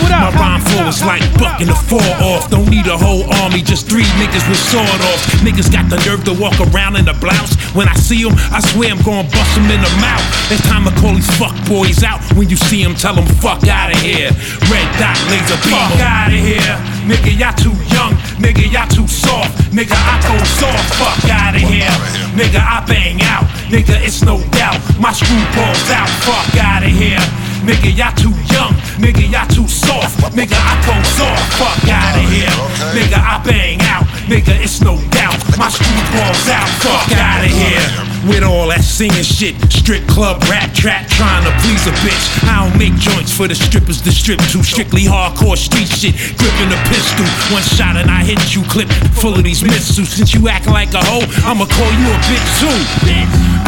What 0.00 0.10
up? 0.10 0.32
My 0.32 0.32
rhyme 0.32 0.62
flow 0.64 0.88
is 0.88 1.04
like 1.04 1.20
bucking 1.36 1.68
the 1.68 1.76
fall 1.76 2.00
off. 2.24 2.48
Don't 2.48 2.66
need 2.72 2.88
a 2.88 2.96
whole 2.96 3.28
army, 3.44 3.60
just 3.60 3.84
three 3.84 4.08
niggas 4.16 4.48
with 4.48 4.58
sword 4.58 5.00
off. 5.12 5.20
Niggas 5.44 5.68
got 5.68 5.92
the 5.92 6.00
nerve 6.08 6.24
to 6.24 6.32
walk 6.32 6.56
around 6.72 6.96
in 6.96 7.06
a 7.06 7.14
blouse. 7.14 7.52
When 7.76 7.86
I 7.86 7.94
see 8.00 8.24
them, 8.24 8.32
I 8.48 8.64
swear 8.64 8.90
I'm 8.90 9.02
gonna 9.04 9.28
bust 9.28 9.52
them 9.54 9.68
in 9.68 9.84
the 9.84 9.92
mouth. 10.00 10.24
It's 10.48 10.64
time 10.64 10.88
to 10.88 10.92
call 11.00 11.12
these 11.12 11.28
fuck 11.36 11.54
boys 11.68 12.02
out. 12.02 12.24
When 12.32 12.48
you 12.48 12.56
see 12.56 12.82
them, 12.82 12.96
tell 12.96 13.14
them 13.14 13.28
fuck 13.44 13.60
out 13.68 13.92
of 13.92 14.00
here. 14.00 14.32
Red 14.72 14.88
dot 14.96 15.20
laser 15.28 15.60
beam. 15.60 15.76
Fuck 15.76 16.00
out 16.00 16.32
of 16.32 16.40
here. 16.40 16.74
Nigga, 17.04 17.36
y'all 17.36 17.52
too 17.52 17.76
young. 17.92 18.16
Nigga, 18.40 18.64
y'all 18.72 18.88
too 18.88 19.06
soft. 19.06 19.52
Nigga, 19.68 19.92
I 19.92 20.16
go 20.24 20.34
soft. 20.56 20.88
Fuck 20.96 21.28
out 21.28 21.54
of 21.54 21.60
here. 21.60 21.92
Nigga, 22.32 22.58
I 22.58 22.80
bang 22.88 23.20
out. 23.22 23.44
Nigga, 23.68 24.00
it's 24.00 24.22
no 24.22 24.40
doubt. 24.56 24.80
My 24.98 25.12
screw 25.12 25.42
balls 25.54 25.90
out. 25.90 26.08
Fuck 26.22 26.56
out 26.62 26.82
of 26.82 26.90
here. 26.90 27.18
Nigga, 27.66 27.96
y'all 27.96 28.14
too 28.14 28.34
young. 28.52 28.72
Nigga, 29.00 29.24
y'all 29.30 29.48
too 29.48 29.66
soft. 29.66 30.20
Nigga, 30.36 30.54
I 30.54 30.74
go 30.86 30.94
soft. 31.02 31.42
Fuck 31.58 31.88
out 31.90 32.14
of 32.14 32.28
here. 32.30 32.52
Nigga, 32.94 33.18
I 33.18 33.42
bang 33.42 33.80
out. 33.82 34.04
Nigga, 34.24 34.56
it's 34.56 34.80
no 34.80 34.96
doubt. 35.12 35.36
My 35.58 35.68
screw 35.68 35.92
balls 36.16 36.48
out. 36.48 36.68
Fuck 36.80 37.12
out 37.12 37.44
of 37.44 37.52
here. 37.52 37.86
With 38.24 38.40
all 38.40 38.72
that 38.72 38.80
singing 38.80 39.20
shit, 39.20 39.52
strip 39.68 40.00
club, 40.08 40.40
rap 40.48 40.72
trap, 40.72 41.04
trying 41.12 41.44
to 41.44 41.52
please 41.60 41.84
a 41.84 41.92
bitch. 42.00 42.24
I 42.48 42.64
don't 42.64 42.72
make 42.80 42.96
joints 42.96 43.28
for 43.28 43.44
the 43.44 43.54
strippers 43.54 44.00
to 44.00 44.10
strip 44.10 44.40
to. 44.56 44.64
Strictly 44.64 45.04
hardcore 45.04 45.60
street 45.60 45.92
shit, 45.92 46.16
gripping 46.40 46.72
a 46.72 46.80
pistol. 46.88 47.28
One 47.52 47.60
shot 47.76 48.00
and 48.00 48.08
I 48.08 48.24
hit 48.24 48.40
you, 48.56 48.64
clip 48.72 48.88
full 49.20 49.36
of 49.36 49.44
these 49.44 49.60
missiles. 49.60 50.08
Since 50.08 50.32
you 50.32 50.48
acting 50.48 50.72
like 50.72 50.96
a 50.96 51.04
hoe, 51.04 51.28
I'ma 51.44 51.68
call 51.68 51.92
you 52.00 52.08
a 52.08 52.18
bitch 52.24 52.48
too. 52.64 52.80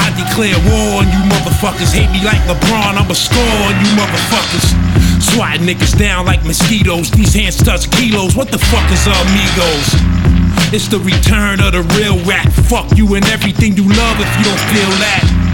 I 0.01 0.09
declare 0.17 0.57
war 0.73 1.05
on 1.05 1.07
you 1.13 1.21
motherfuckers. 1.29 1.93
Hate 1.93 2.09
me 2.09 2.25
like 2.25 2.41
LeBron, 2.49 2.97
I'ma 2.97 3.13
score 3.13 3.45
on 3.69 3.77
you 3.77 3.93
motherfuckers. 3.93 4.73
Swatting 5.21 5.67
niggas 5.67 5.99
down 5.99 6.27
like 6.27 6.45
mosquitoes. 6.45 7.11
These 7.11 7.35
hands 7.35 7.57
touch 7.57 7.91
kilos. 7.91 8.37
What 8.37 8.51
the 8.51 8.59
fuck 8.59 8.91
is 8.91 9.07
amigos? 9.07 9.89
It's 10.73 10.89
the 10.89 10.99
return 10.99 11.61
of 11.61 11.73
the 11.73 11.83
real 11.97 12.19
rap. 12.25 12.51
Fuck 12.53 12.97
you 12.97 13.15
and 13.15 13.25
everything 13.27 13.77
you 13.77 13.85
love 13.85 14.17
if 14.21 14.31
you 14.39 14.45
don't 14.45 14.65
feel 14.73 14.93
that. 15.01 15.46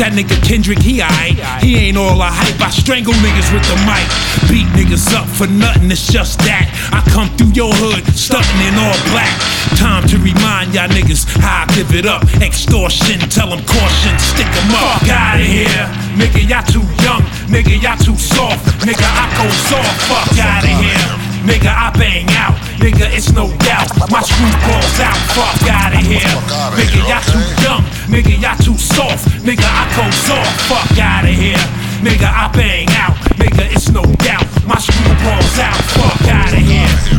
That 0.00 0.12
nigga 0.16 0.36
Kendrick, 0.40 0.80
he 0.80 1.00
aight. 1.00 1.36
He 1.60 1.76
ain't 1.76 1.96
all 1.96 2.20
a 2.20 2.28
hype. 2.32 2.60
I 2.60 2.70
strangle 2.70 3.14
niggas 3.20 3.52
with 3.52 3.64
the 3.68 3.76
mic. 3.84 4.06
Beat 4.48 4.68
niggas 4.72 5.12
up 5.12 5.28
for 5.28 5.46
nothing, 5.46 5.90
it's 5.90 6.08
just 6.08 6.38
that. 6.48 6.68
I 6.92 7.04
come 7.12 7.28
through 7.36 7.52
your 7.52 7.72
hood, 7.76 8.04
stunting 8.16 8.60
in 8.64 8.74
all 8.80 8.96
black. 9.12 9.32
Time 9.76 10.06
to 10.08 10.16
remind 10.16 10.72
y'all 10.72 10.88
niggas 10.88 11.28
how 11.40 11.64
I 11.64 11.74
give 11.74 11.92
it 11.92 12.06
up. 12.06 12.24
Extortion, 12.40 13.20
tell 13.28 13.50
them 13.50 13.64
caution, 13.64 14.14
stick 14.18 14.46
stick 14.46 14.64
'em 14.64 14.74
up. 14.74 15.00
Fuck 15.00 15.10
out 15.10 15.40
of 15.40 15.46
here. 15.46 15.86
Nigga, 16.16 16.48
y'all 16.48 16.62
too 16.62 16.86
young. 17.04 17.22
Nigga, 17.48 17.80
y'all 17.82 17.98
too 17.98 18.16
soft. 18.16 18.64
Nigga, 18.86 19.06
I 19.06 19.26
go 19.36 19.48
soft. 19.68 20.00
Fuck 20.08 20.38
out 20.38 20.64
of 20.64 20.70
here. 20.70 21.35
Nigga, 21.46 21.70
I 21.70 21.94
bang 21.96 22.26
out. 22.34 22.58
Nigga, 22.82 23.06
it's 23.14 23.32
no 23.32 23.46
doubt. 23.62 23.86
My 24.10 24.20
screw 24.20 24.50
balls 24.66 24.98
out. 24.98 25.16
Fuck 25.30 25.70
out 25.70 25.94
of 25.94 26.02
here. 26.02 26.26
Nigga, 26.74 27.06
y'all 27.06 27.22
too 27.22 27.46
young. 27.62 27.82
Nigga, 28.10 28.34
y'all 28.42 28.58
too 28.58 28.76
soft. 28.76 29.28
Nigga, 29.46 29.62
I 29.62 29.86
go 29.94 30.10
soft. 30.10 30.60
Fuck 30.66 30.98
out 30.98 31.24
of 31.24 31.30
here. 31.30 31.62
Nigga, 32.02 32.26
I 32.26 32.50
bang 32.52 32.88
out. 32.98 33.14
Nigga, 33.38 33.72
it's 33.72 33.90
no 33.90 34.02
doubt. 34.26 34.44
My 34.66 34.78
screw 34.78 35.14
balls 35.22 35.58
out. 35.58 35.78
Fuck 35.94 36.28
out 36.28 36.52
of 36.52 36.58
here. 36.58 37.15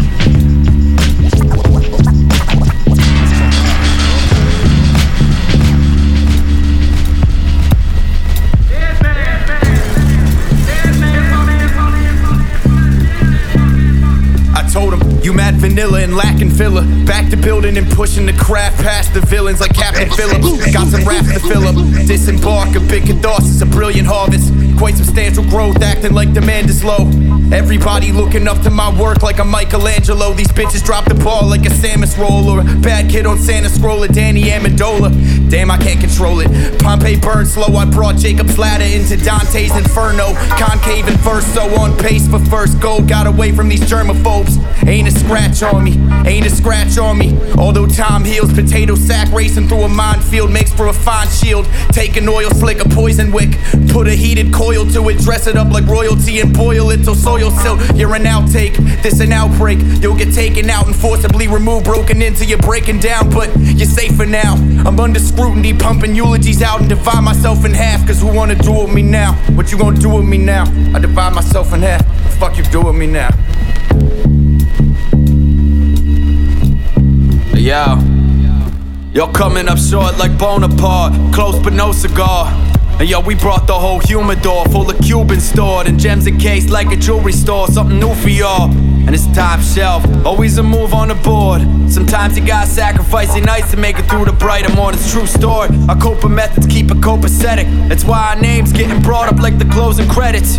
Told 14.68 14.94
him, 14.94 15.07
you 15.28 15.34
mad 15.34 15.56
vanilla 15.56 16.00
and 16.00 16.16
lacking 16.16 16.50
filler. 16.50 16.84
Back 17.06 17.30
to 17.32 17.36
building 17.36 17.78
and 17.78 17.86
pushing 17.92 18.26
the 18.26 18.32
craft 18.32 18.78
past 18.78 19.14
the 19.14 19.20
villains 19.20 19.60
like 19.60 19.74
Captain 19.74 20.10
Phillips. 20.12 20.72
Got 20.72 20.88
some 20.88 21.04
raps 21.04 21.34
to 21.34 21.40
fill 21.42 21.68
up. 21.68 21.76
Disembark 22.08 22.74
a 22.78 22.80
big 22.80 23.06
catharsis, 23.06 23.62
a 23.62 23.66
brilliant 23.66 24.08
harvest. 24.08 24.54
Quite 24.78 24.96
substantial 24.96 25.44
growth, 25.44 25.82
acting 25.82 26.14
like 26.14 26.32
demand 26.34 26.70
is 26.70 26.82
low. 26.82 27.10
Everybody 27.52 28.14
looking 28.14 28.48
up 28.48 28.62
to 28.62 28.70
my 28.70 28.90
work 28.98 29.22
like 29.22 29.40
a 29.40 29.44
Michelangelo. 29.44 30.34
These 30.34 30.50
bitches 30.50 30.86
drop 30.86 31.06
the 31.06 31.16
ball 31.16 31.46
like 31.48 31.66
a 31.66 31.70
Samus 31.70 32.18
roll 32.18 32.48
or 32.50 32.62
a 32.62 32.64
bad 32.80 33.10
kid 33.10 33.26
on 33.26 33.38
Santa 33.38 33.70
scroll 33.70 34.04
of 34.04 34.14
Danny 34.14 34.44
Amendola. 34.44 35.12
Damn, 35.50 35.72
I 35.72 35.78
can't 35.78 36.00
control 36.00 36.40
it. 36.40 36.80
Pompeii 36.80 37.20
burned 37.20 37.48
slow. 37.48 37.76
I 37.76 37.86
brought 37.86 38.16
Jacob's 38.18 38.58
ladder 38.58 38.86
into 38.86 39.18
Dante's 39.18 39.76
Inferno. 39.76 40.34
Concave 40.58 41.08
and 41.08 41.20
verse, 41.20 41.46
so 41.48 41.64
on 41.80 41.98
pace 41.98 42.28
for 42.30 42.40
first 42.40 42.80
goal. 42.80 43.02
Got 43.02 43.28
away 43.28 43.52
from 43.52 43.68
these 43.68 43.82
germaphobes. 43.82 44.56
Ain't 44.88 45.08
a 45.08 45.17
scratch 45.18 45.64
on 45.64 45.84
me. 45.84 45.98
Ain't 46.26 46.46
a 46.46 46.50
scratch 46.50 46.98
on 46.98 47.18
me. 47.18 47.38
Although 47.58 47.88
time 47.88 48.24
heals, 48.24 48.54
potato 48.54 48.96
sack 48.96 49.32
racing 49.32 49.68
through 49.68 49.84
a 49.84 49.90
minefield 49.90 50.52
makes 50.52 50.72
for 50.74 50.88
a 50.88 50.94
fine 50.94 51.28
shield. 51.28 51.66
Take 51.92 52.18
an 52.18 52.28
oil 52.30 52.50
slick, 52.52 52.84
a 52.84 52.90
poison 52.90 53.32
wick. 53.32 53.58
Put 53.90 54.08
a 54.08 54.16
heated 54.16 54.54
coil 54.54 54.86
to 54.92 55.10
it, 55.10 55.18
dress 55.20 55.48
it 55.48 55.58
up 55.58 55.72
like 55.72 55.86
royalty 55.86 56.40
and 56.40 56.54
boil 56.54 56.92
it 56.92 57.04
till 57.04 57.16
soil 57.16 57.52
silt. 57.52 57.80
You're 57.96 58.16
an 58.16 58.24
outtake, 58.24 58.76
this 59.02 59.20
an 59.20 59.32
outbreak. 59.32 59.80
You'll 60.02 60.18
get 60.18 60.34
taken 60.34 60.70
out 60.70 60.86
and 60.88 60.96
forcibly 60.96 61.48
removed, 61.48 61.86
broken 61.86 62.22
into, 62.22 62.46
you're 62.46 62.60
breaking 62.60 63.00
down. 63.00 63.30
But 63.30 63.50
you're 63.58 63.88
safe 63.88 64.16
for 64.16 64.26
now. 64.26 64.54
I'm 64.86 65.00
under 65.00 65.20
scrutiny, 65.20 65.74
pumping 65.74 66.16
eulogies 66.16 66.62
out 66.62 66.80
and 66.80 66.90
divide 66.90 67.22
myself 67.22 67.66
in 67.66 67.74
half. 67.74 68.06
Cause 68.06 68.22
who 68.22 68.34
wanna 68.34 68.56
do 68.56 68.72
with 68.72 68.94
me 68.94 69.02
now? 69.02 69.34
What 69.56 69.72
you 69.72 69.78
gonna 69.78 70.00
do 70.00 70.10
with 70.10 70.26
me 70.26 70.38
now? 70.38 70.66
I 70.94 71.00
divide 71.00 71.34
myself 71.34 71.74
in 71.74 71.82
half. 71.82 72.06
The 72.24 72.30
fuck 72.38 72.58
you 72.58 72.64
do 72.64 72.82
with 72.84 72.96
me 72.96 73.08
now? 73.08 73.30
Yo, 77.68 78.00
you're 79.12 79.30
coming 79.34 79.68
up 79.68 79.78
short 79.78 80.18
like 80.18 80.38
Bonaparte, 80.38 81.34
close 81.34 81.62
but 81.62 81.74
no 81.74 81.92
cigar. 81.92 82.46
And 82.98 83.10
yo, 83.10 83.20
we 83.20 83.36
brought 83.36 83.68
the 83.68 83.74
whole 83.74 84.00
humidor 84.00 84.64
full 84.68 84.90
of 84.90 84.98
Cubans 85.02 85.44
stored 85.44 85.86
and 85.86 86.00
gems 86.00 86.28
encased 86.28 86.70
like 86.70 86.94
a 86.94 86.96
jewelry 86.96 87.34
store. 87.34 87.68
Something 87.68 88.00
new 88.00 88.16
for 88.16 88.30
y'all. 88.30 88.70
And 89.08 89.16
it's 89.16 89.26
top 89.28 89.62
shelf, 89.62 90.04
always 90.26 90.58
a 90.58 90.64
move 90.64 90.94
on 90.94 91.08
the 91.08 91.16
board. 91.16 91.62
Sometimes 91.90 92.38
you 92.38 92.46
gotta 92.46 92.68
sacrifice 92.68 93.34
your 93.34 93.46
nights 93.46 93.72
to 93.72 93.78
make 93.78 93.98
it 93.98 94.04
through 94.10 94.26
the 94.26 94.34
brighter 94.34 94.74
mornings. 94.76 95.10
True 95.10 95.26
story. 95.26 95.70
Our 95.88 95.96
coping 95.96 96.36
methods 96.36 96.68
keep 96.68 96.92
it 96.92 96.98
copacetic. 96.98 97.68
That's 97.88 98.04
why 98.04 98.36
our 98.36 98.42
names 98.42 98.74
getting 98.74 99.02
brought 99.02 99.32
up 99.32 99.40
like 99.40 99.58
the 99.60 99.66
closing 99.66 100.10
credits. 100.10 100.58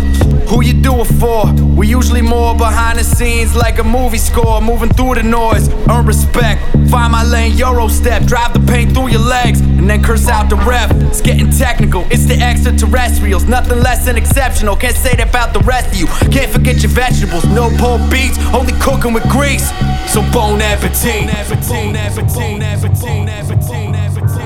Who 0.49 0.63
you 0.63 0.73
do 0.73 0.99
it 1.01 1.05
for? 1.05 1.53
We 1.77 1.87
usually 1.87 2.23
more 2.23 2.55
behind 2.55 2.97
the 2.97 3.03
scenes 3.03 3.55
like 3.55 3.77
a 3.77 3.83
movie 3.83 4.17
score, 4.17 4.59
moving 4.61 4.89
through 4.89 5.15
the 5.15 5.23
noise. 5.23 5.69
Earn 5.87 6.07
respect, 6.07 6.63
find 6.89 7.11
my 7.11 7.23
lane, 7.23 7.55
Euro 7.57 7.87
step, 7.87 8.23
drive 8.23 8.53
the 8.53 8.59
pain 8.59 8.91
through 8.91 9.09
your 9.09 9.21
legs, 9.21 9.61
and 9.61 9.87
then 9.87 10.01
curse 10.01 10.27
out 10.27 10.49
the 10.49 10.55
ref. 10.55 10.89
It's 11.03 11.21
getting 11.21 11.51
technical, 11.51 12.01
it's 12.09 12.25
the 12.25 12.33
extraterrestrials, 12.33 13.45
nothing 13.45 13.79
less 13.83 14.05
than 14.05 14.17
exceptional. 14.17 14.75
Can't 14.75 14.95
say 14.95 15.15
that 15.17 15.29
about 15.29 15.53
the 15.53 15.59
rest 15.59 15.93
of 15.93 15.99
you. 15.99 16.07
Can't 16.31 16.51
forget 16.51 16.81
your 16.81 16.91
vegetables, 16.91 17.45
no 17.45 17.69
pulled 17.77 18.09
beats, 18.09 18.38
only 18.53 18.73
cooking 18.79 19.13
with 19.13 19.27
grease. 19.29 19.69
So 20.07 20.21
bon 20.31 20.61
appetit. 20.61 21.27
Bon 21.27 21.29
appetit. 21.29 21.69
Bon 21.69 21.95
appetit. 21.95 22.35
Bon 22.35 22.59
appetit. 22.59 22.99
Bon 22.99 23.95
appetit. 23.95 24.39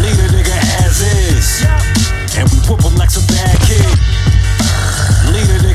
Lead 0.00 0.18
a 0.18 0.28
nigga 0.34 0.56
as 0.84 1.00
is. 1.00 1.48
And 2.36 2.48
we 2.50 2.58
whoop 2.66 2.84
'em 2.84 2.94
like 2.96 3.10
some 3.10 3.26
bad 3.26 3.56
kid. 3.66 3.86
Lead 5.32 5.50
a 5.50 5.58
nigga 5.58 5.69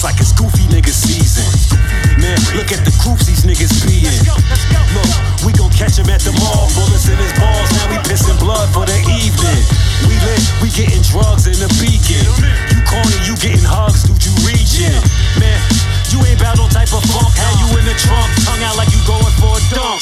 It's 0.00 0.08
like 0.08 0.16
it's 0.16 0.32
goofy 0.32 0.64
nigga 0.72 0.96
season. 0.96 1.44
Man, 2.16 2.40
look 2.56 2.72
at 2.72 2.88
the 2.88 2.94
groups 3.04 3.28
these 3.28 3.44
niggas 3.44 3.84
be 3.84 4.00
in. 4.00 4.16
Look, 4.96 5.12
we 5.44 5.52
gon' 5.52 5.68
catch 5.76 6.00
him 6.00 6.08
at 6.08 6.24
the 6.24 6.32
mall. 6.40 6.72
Bullets 6.72 7.04
in 7.12 7.20
his 7.20 7.36
balls, 7.36 7.68
now 7.76 7.84
we 7.92 8.00
pissing 8.08 8.40
blood 8.40 8.72
for 8.72 8.88
the 8.88 8.96
evening. 8.96 9.60
We 10.08 10.16
lit, 10.24 10.40
we 10.64 10.72
getting 10.72 11.04
drugs 11.04 11.44
in 11.44 11.60
the 11.60 11.68
beacon. 11.76 12.24
You 12.72 12.80
corny, 12.88 13.12
you 13.28 13.36
getting 13.44 13.60
hugs, 13.60 14.08
dude, 14.08 14.24
you 14.24 14.32
reaching. 14.40 14.96
Man, 15.36 15.60
you 16.08 16.16
ain't 16.24 16.40
bout 16.40 16.56
no 16.56 16.64
type 16.72 16.96
of 16.96 17.04
funk. 17.04 17.36
Had 17.36 17.60
you 17.60 17.68
in 17.76 17.84
the 17.84 17.92
trunk, 18.00 18.32
tongue 18.48 18.64
out 18.64 18.80
like 18.80 18.88
you 18.96 19.04
going 19.04 19.36
for 19.36 19.52
a 19.52 19.62
dunk. 19.68 20.00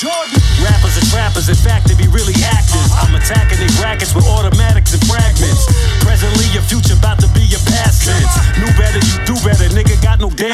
Rappers 0.62 0.94
and 0.94 1.06
trappers, 1.10 1.50
in 1.50 1.58
fact, 1.58 1.90
they 1.90 1.98
be 1.98 2.06
really 2.06 2.38
actors. 2.46 2.86
I'm 2.94 3.18
attacking 3.18 3.58
their 3.58 3.74
brackets 3.82 4.14
with 4.14 4.30
automatics 4.30 4.94
and 4.94 5.02
fragments. 5.10 5.66
Presently, 6.06 6.46
your 6.54 6.62
future 6.62 6.94
about 6.94 7.17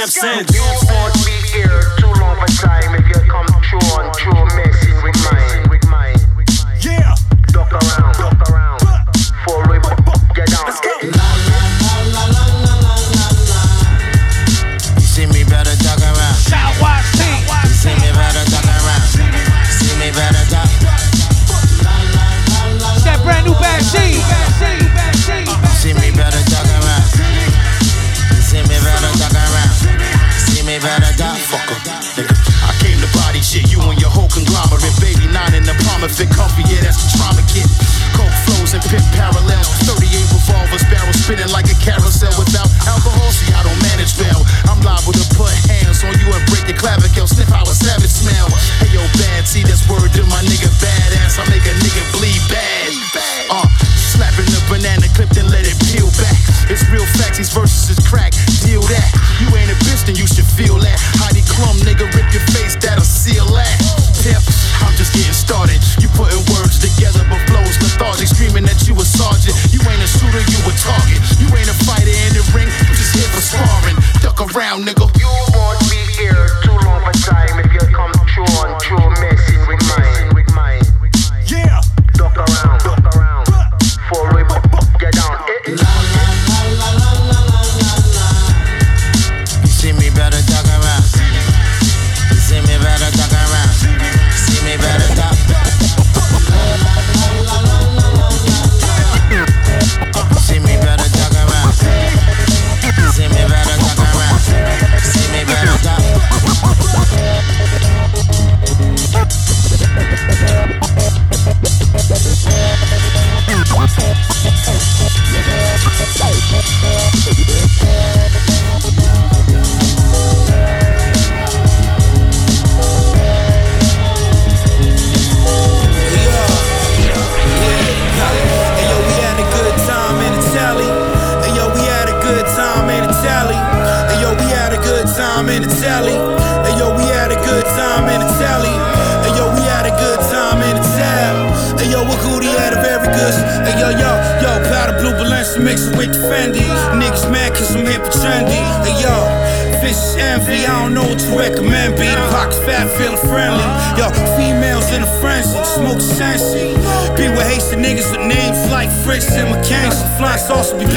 got 0.04 0.16
no 0.16 0.32
damn 0.32 0.46
sense. 0.46 0.54
You 0.54 0.62
won't 0.88 1.14
be 1.24 1.32
here 1.48 1.82
too 1.98 2.12
long 2.20 2.36
for 2.36 2.46
time 2.60 2.94
if 2.94 3.06
you 3.08 3.20
come 3.30 3.46
true 3.62 3.78
on 3.96 4.12
true 4.14 4.44
messing 4.56 4.96
with 5.02 5.16
mine. 5.24 5.32
With 5.32 5.32
mine. 5.32 5.43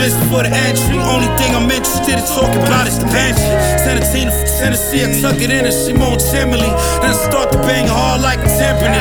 Sauce 0.09 0.31
will 0.31 0.43
be 0.43 0.49
blitzed 0.49 0.86
Tennessee, 4.57 5.05
I 5.05 5.13
tuck 5.21 5.37
it 5.37 5.51
in 5.53 5.69
and 5.69 5.73
she 5.73 5.93
moan 5.93 6.17
timidly. 6.17 6.73
Then 6.97 7.13
I 7.13 7.17
start 7.29 7.51
to 7.53 7.59
bang 7.61 7.85
hard 7.85 8.21
like 8.21 8.39
a 8.41 8.49
timpani. 8.57 8.97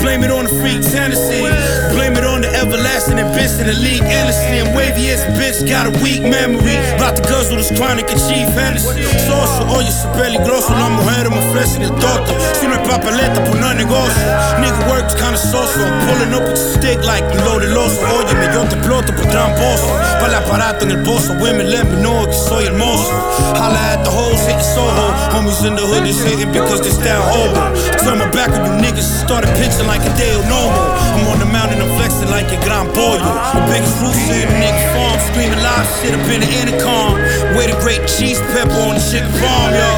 Blame 0.00 0.24
it 0.24 0.32
on 0.32 0.48
the 0.48 0.52
freak 0.60 0.80
Tennessee. 0.80 1.44
Blame 1.92 2.16
it 2.16 2.24
on 2.24 2.40
the 2.40 2.48
everlasting 2.48 3.18
ambition, 3.20 3.68
the 3.68 3.76
league 3.76 4.02
endlessly. 4.02 4.64
I'm 4.64 4.72
wavy 4.72 5.12
as 5.12 5.20
bitch, 5.36 5.68
got 5.68 5.84
a 5.86 5.92
weak 6.00 6.22
memory. 6.24 6.80
About 6.96 7.16
the 7.20 7.24
guzzle 7.28 7.56
this 7.60 7.68
chronic 7.76 8.08
and 8.08 8.20
chief 8.24 8.48
Hennessy. 8.56 9.04
Soso, 9.28 9.68
oye, 9.76 9.92
su 9.92 10.08
peligroso. 10.16 10.72
La 10.72 10.88
mujer 10.88 11.28
me 11.28 11.36
ofrecen 11.36 11.82
el 11.82 11.92
toto. 12.00 12.32
Si 12.56 12.66
no 12.66 12.80
hay 12.80 12.84
papeleta, 12.88 13.44
pues 13.44 13.60
no 13.60 13.74
negocio. 13.74 14.24
Nigga 14.60 14.88
works 14.88 15.14
kinda 15.14 15.36
soso. 15.36 15.84
I'm 15.84 16.00
pulling 16.08 16.32
up 16.32 16.48
with 16.48 16.56
a 16.56 16.72
stick 16.80 17.04
like 17.04 17.24
you 17.28 17.44
loaded 17.44 17.76
oso. 17.76 18.00
Óyeme, 18.08 18.48
yo 18.56 18.64
te 18.64 18.76
exploto 18.76 19.12
por 19.12 19.26
tramposo. 19.28 19.88
Para 20.16 20.32
el 20.32 20.34
aparato 20.34 20.84
en 20.84 20.92
el 20.92 21.02
bozo. 21.04 21.36
Women 21.44 21.70
let 21.70 21.84
me 21.84 22.00
know 22.00 22.24
que 22.24 22.32
soy 22.32 22.64
hermoso. 22.64 23.12
Holla 23.52 23.80
at 23.92 24.02
the 24.04 24.10
hoes, 24.10 24.40
hitting 24.48 24.64
Soho. 24.94 25.06
Homies 25.34 25.66
in 25.66 25.74
the 25.74 25.82
hood 25.82 26.06
is 26.06 26.22
hating 26.22 26.52
because 26.52 26.80
they 26.80 26.90
style 26.90 27.22
hobo. 27.26 27.74
Turn 28.02 28.18
my 28.18 28.30
back 28.30 28.50
on 28.54 28.62
you 28.64 28.74
niggas 28.78 29.06
and 29.10 29.20
started 29.26 29.50
pitching 29.58 29.86
like 29.86 30.02
a 30.06 30.12
day 30.14 30.34
of 30.34 30.46
normal. 30.46 30.86
I'm 31.18 31.26
on 31.34 31.38
the 31.38 31.50
mountain, 31.50 31.82
I'm 31.82 31.90
flexing 31.98 32.30
like 32.30 32.48
a 32.54 32.58
Gran 32.62 32.86
Pollo. 32.94 33.18
The 33.18 33.62
biggest 33.70 33.98
roots 34.00 34.22
in 34.30 34.46
the 34.46 34.56
nigga 34.62 34.84
farm. 34.94 35.18
Screaming 35.30 35.60
live 35.62 35.86
shit 35.98 36.14
up 36.14 36.26
in 36.30 36.40
the 36.40 36.50
intercom. 36.62 37.18
Way 37.58 37.66
to 37.70 37.76
great 37.82 38.06
cheese 38.06 38.38
pepper 38.54 38.78
on 38.86 38.94
the 38.94 39.04
chicken 39.04 39.30
farm, 39.42 39.74
yo. 39.74 39.90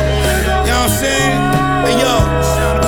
You 0.64 0.72
know 0.72 0.88
what 0.88 0.88
I'm 0.88 0.92
saying? 0.96 1.36
Hey, 1.84 1.96
yo, 2.00 2.14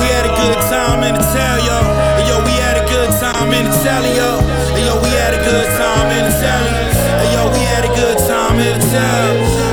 we 0.01 0.05
had 0.09 0.25
a 0.25 0.33
good 0.33 0.59
time 0.67 1.05
in 1.05 1.13
the 1.13 1.25
town, 1.29 1.57
yo. 1.63 1.77
Hey, 2.17 2.25
yo, 2.27 2.35
we 2.41 2.55
had 2.57 2.75
a 2.81 2.85
good 2.89 3.09
time 3.21 3.53
in 3.53 3.69
the 3.69 3.73
yo. 4.17 4.41
Hey, 4.73 4.83
yo, 4.85 4.97
we 4.99 5.11
had 5.13 5.33
a 5.37 5.41
good 5.45 5.67
time 5.77 6.09
in 6.17 6.25
the. 6.25 6.33
Hey, 6.41 7.29
yo, 7.33 7.51
we 7.53 7.61
had 7.69 7.85
a 7.85 7.91
good 7.93 8.17
time 8.25 8.57
in 8.59 8.79
the 8.79 8.85
town. 8.89 9.68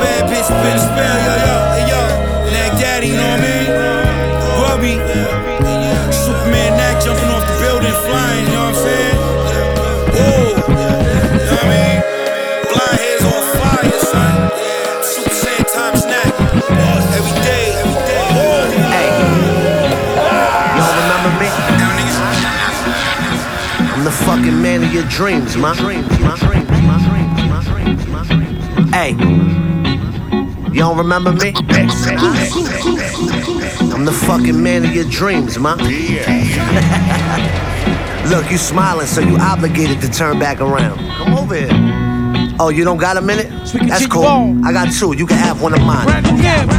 Bad 0.00 0.22
bitch 0.30 0.50
up 0.50 0.64
in 0.66 0.78
spell, 0.78 1.18
yo, 1.26 1.34
yo. 1.46 1.56
Yo, 1.90 2.00
Nack 2.52 2.72
Daddy, 2.80 3.08
you 3.08 3.16
know 3.16 3.30
what 3.30 3.40
I 3.40 3.46
mean? 3.46 3.68
Grubby. 4.56 4.94
Superman 6.12 6.70
Nack 6.76 6.96
jumping 7.02 7.30
off 7.30 7.44
the 7.46 7.54
building, 7.60 7.96
flying, 8.04 8.44
you 8.46 8.52
know 8.52 8.66
what 8.66 8.76
I'm 8.76 8.84
saying? 8.86 9.18
Whoa. 10.16 10.56
You 10.56 10.74
know 11.44 11.56
what 11.56 11.64
I 11.64 11.74
mean? 11.74 11.96
Blind 12.70 12.98
heads 13.00 13.24
on 13.24 13.42
fire, 13.56 13.98
son. 14.12 14.34
Super 15.02 15.34
Saiyan 15.42 15.66
times 15.72 16.04
Nack. 16.04 16.32
Every 17.16 17.36
day, 17.42 17.66
every 17.80 18.00
day. 18.06 18.24
Hey. 28.92 29.65
Y'all 30.76 30.94
remember 30.94 31.32
me? 31.32 31.54
I'm 31.56 31.64
the 34.04 34.12
fucking 34.12 34.62
man 34.62 34.84
of 34.84 34.94
your 34.94 35.06
dreams, 35.08 35.58
man. 35.58 35.78
Hey. 35.78 36.54
Y'all 36.54 36.66
remember 36.66 37.40
me? 37.40 37.54
I'm 37.54 37.64
the 37.64 37.72
fucking 37.72 38.12
man 38.12 38.14
of 38.14 38.14
your 38.14 38.20
dreams, 38.20 38.20
man. 38.20 38.30
Look, 38.30 38.50
you 38.50 38.58
smiling, 38.58 39.06
so 39.06 39.22
you 39.22 39.38
obligated 39.38 40.02
to 40.02 40.10
turn 40.10 40.38
back 40.38 40.60
around. 40.60 40.98
Come 40.98 41.32
over 41.32 41.54
here. 41.54 41.95
Oh, 42.58 42.70
you 42.70 42.84
don't 42.84 42.96
got 42.96 43.16
a 43.16 43.20
minute? 43.20 43.48
That's 43.86 44.06
cool. 44.06 44.24
I 44.64 44.72
got 44.72 44.92
two. 44.92 45.12
You 45.16 45.26
can 45.26 45.36
have 45.36 45.60
one 45.60 45.74
of 45.74 45.80
mine. 45.80 46.08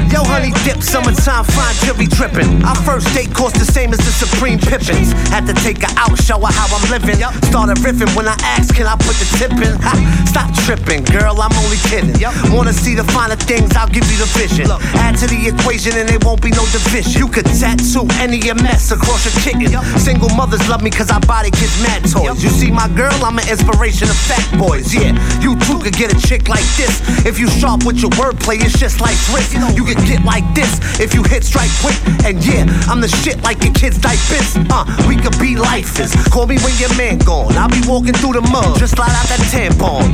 Yo, 0.09 0.23
honey 0.23 0.51
dip, 0.63 0.82
summertime, 0.82 1.43
fine 1.43 1.75
jewelry 1.86 2.07
dripping. 2.07 2.63
Our 2.63 2.75
first 2.82 3.13
date 3.13 3.34
cost 3.34 3.55
the 3.59 3.65
same 3.65 3.93
as 3.93 3.99
the 3.99 4.09
Supreme 4.09 4.57
Pippins. 4.57 5.11
Had 5.30 5.45
to 5.45 5.53
take 5.61 5.84
her 5.84 5.93
out, 5.97 6.17
show 6.17 6.39
her 6.39 6.49
how 6.49 6.65
I'm 6.73 6.86
living. 6.89 7.21
Started 7.51 7.78
riffing 7.84 8.09
when 8.15 8.28
I 8.28 8.36
asked, 8.41 8.73
can 8.73 8.88
I 8.88 8.95
put 8.95 9.19
the 9.21 9.28
tip 9.38 9.51
in? 9.51 9.75
Ha, 9.84 9.93
stop 10.25 10.49
tripping, 10.65 11.03
girl, 11.03 11.38
I'm 11.38 11.53
only 11.61 11.78
kidding. 11.86 12.15
Wanna 12.55 12.73
see 12.73 12.95
the 12.95 13.03
finer 13.03 13.36
things, 13.36 13.75
I'll 13.75 13.91
give 13.91 14.07
you 14.09 14.17
the 14.17 14.30
vision. 14.34 14.71
Add 14.97 15.19
to 15.21 15.28
the 15.28 15.51
equation 15.51 15.93
and 15.99 16.09
there 16.09 16.19
won't 16.23 16.41
be 16.41 16.49
no 16.49 16.65
division. 16.73 17.19
You 17.19 17.28
could 17.28 17.45
tattoo 17.45 18.07
any 18.17 18.39
mess 18.63 18.89
across 18.89 19.28
your 19.28 19.36
kitten. 19.43 19.75
Single 19.99 20.30
mothers 20.34 20.63
love 20.69 20.82
me 20.82 20.89
cause 20.89 21.11
I 21.11 21.19
body 21.19 21.51
kids 21.51 21.75
mad 21.84 22.07
toys. 22.09 22.41
You 22.41 22.49
see 22.49 22.71
my 22.71 22.88
girl, 22.95 23.13
I'm 23.21 23.38
an 23.38 23.47
inspiration 23.51 24.09
of 24.09 24.17
fat 24.17 24.47
boys. 24.57 24.89
Yeah, 24.95 25.13
you 25.43 25.59
too 25.68 25.80
could 25.80 25.93
get 25.93 26.15
a 26.15 26.28
chick 26.28 26.47
like 26.47 26.65
this. 26.80 27.03
If 27.26 27.38
you 27.38 27.47
sharp 27.49 27.84
with 27.84 27.99
your 27.99 28.11
wordplay, 28.11 28.63
it's 28.63 28.80
just 28.80 29.01
like 29.01 29.15
Swift. 29.15 29.53
You 29.76 29.84
could 29.84 29.99
get 30.07 30.24
like 30.24 30.47
this 30.55 30.80
if 30.99 31.13
you 31.13 31.24
hit 31.24 31.43
strike 31.43 31.72
quick. 31.84 31.99
And 32.24 32.43
yeah, 32.43 32.65
I'm 32.88 33.01
the 33.01 33.09
shit 33.09 33.43
like 33.43 33.61
your 33.63 33.74
kids 33.74 33.97
diapers. 33.97 34.55
Uh, 34.72 34.86
we 35.07 35.18
could 35.18 35.38
be 35.39 35.57
lifers. 35.57 36.15
Call 36.32 36.47
me 36.47 36.57
when 36.63 36.76
your 36.80 36.95
man 36.95 37.18
gone. 37.20 37.53
I'll 37.57 37.70
be 37.70 37.82
walking 37.86 38.13
through 38.13 38.34
the 38.34 38.41
mud. 38.41 38.80
Just 38.80 38.95
slide 38.95 39.11
out 39.11 39.28
that 39.28 39.43
tampon. 39.51 40.07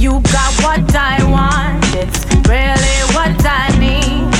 You 0.00 0.20
got 0.20 0.52
what 0.64 0.94
I 0.96 1.22
want, 1.30 1.84
it's 1.94 2.24
really 2.48 2.98
what 3.14 3.38
I 3.46 3.70
need. 3.78 4.33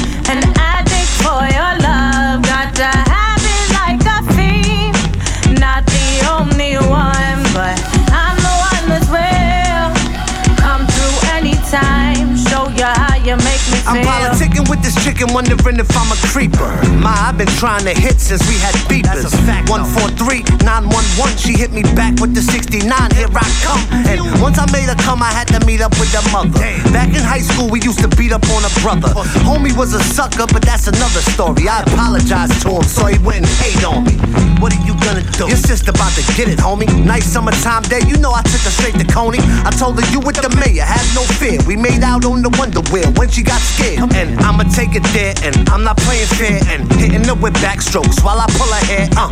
I'm 13.87 14.03
politicking 14.05 14.53
with 14.75 14.83
this 14.83 14.99
chicken, 15.05 15.33
wondering 15.33 15.79
if 15.79 15.91
I'm 15.95 16.11
a 16.11 16.18
creeper. 16.35 16.66
My, 16.99 17.14
I've 17.31 17.39
been 17.39 17.51
trying 17.62 17.85
to 17.87 17.95
hit 17.95 18.18
since 18.18 18.43
we 18.51 18.59
had 18.59 18.75
beepers. 18.91 19.31
143 19.70 20.43
911, 20.66 21.39
she 21.39 21.55
hit 21.55 21.70
me 21.70 21.83
back 21.95 22.18
with 22.18 22.35
the 22.35 22.43
69. 22.43 22.83
Here 23.14 23.31
I 23.31 23.47
come. 23.62 23.83
And 24.11 24.18
once 24.43 24.59
I 24.59 24.66
made 24.75 24.91
her 24.91 24.99
come, 24.99 25.22
I 25.22 25.31
had 25.31 25.47
to 25.55 25.61
meet 25.66 25.81
up 25.81 25.95
with 26.03 26.11
her 26.11 26.27
mother. 26.35 26.59
Back 26.91 27.14
in 27.14 27.22
high 27.22 27.45
school, 27.45 27.70
we 27.70 27.81
used 27.81 28.01
to 28.03 28.11
beat 28.18 28.33
up 28.33 28.43
on 28.51 28.66
a 28.66 28.72
brother. 28.83 29.14
Homie 29.47 29.75
was 29.77 29.95
a 29.95 30.03
sucker, 30.03 30.47
but 30.51 30.62
that's 30.62 30.89
another 30.89 31.22
story. 31.22 31.68
I 31.70 31.83
apologized 31.87 32.62
to 32.66 32.75
him, 32.75 32.83
so 32.83 33.07
he 33.07 33.18
wouldn't 33.22 33.47
hate 33.62 33.85
on 33.85 34.03
me. 34.03 34.18
What 34.59 34.75
are 34.75 34.83
you 34.83 34.99
gonna 35.07 35.22
do? 35.39 35.47
Your 35.47 35.61
sister 35.61 35.91
about 35.91 36.12
to 36.18 36.25
get 36.35 36.49
it, 36.49 36.59
homie. 36.59 36.89
Nice 37.05 37.27
summertime 37.31 37.83
day, 37.87 38.03
you 38.09 38.16
know 38.18 38.33
I 38.33 38.43
took 38.43 38.64
her 38.66 38.75
straight 38.75 38.99
to 38.99 39.07
Coney. 39.07 39.39
I 39.62 39.70
told 39.70 40.01
her 40.01 40.07
you 40.11 40.18
with 40.18 40.43
the 40.43 40.51
mayor, 40.59 40.83
have 40.83 41.07
no 41.14 41.22
fear. 41.39 41.61
We 41.66 41.77
made 41.77 42.03
out 42.03 42.25
on 42.25 42.43
the 42.43 42.51
Wonder 42.59 42.83
Wheel 42.91 43.12
when 43.14 43.29
she 43.31 43.43
got 43.43 43.61
scared. 43.61 44.11
And 44.14 44.41
I'ma 44.64 44.72
take 44.72 44.94
it 44.94 45.02
there, 45.12 45.34
and 45.42 45.68
I'm 45.68 45.84
not 45.84 45.96
playing 45.98 46.26
fair. 46.26 46.60
And 46.68 46.90
hitting 46.94 47.24
her 47.24 47.34
with 47.34 47.54
backstrokes 47.54 48.24
while 48.24 48.38
I 48.40 48.46
pull 48.48 48.66
her 48.68 48.84
hair. 48.86 49.08
Uh, 49.16 49.30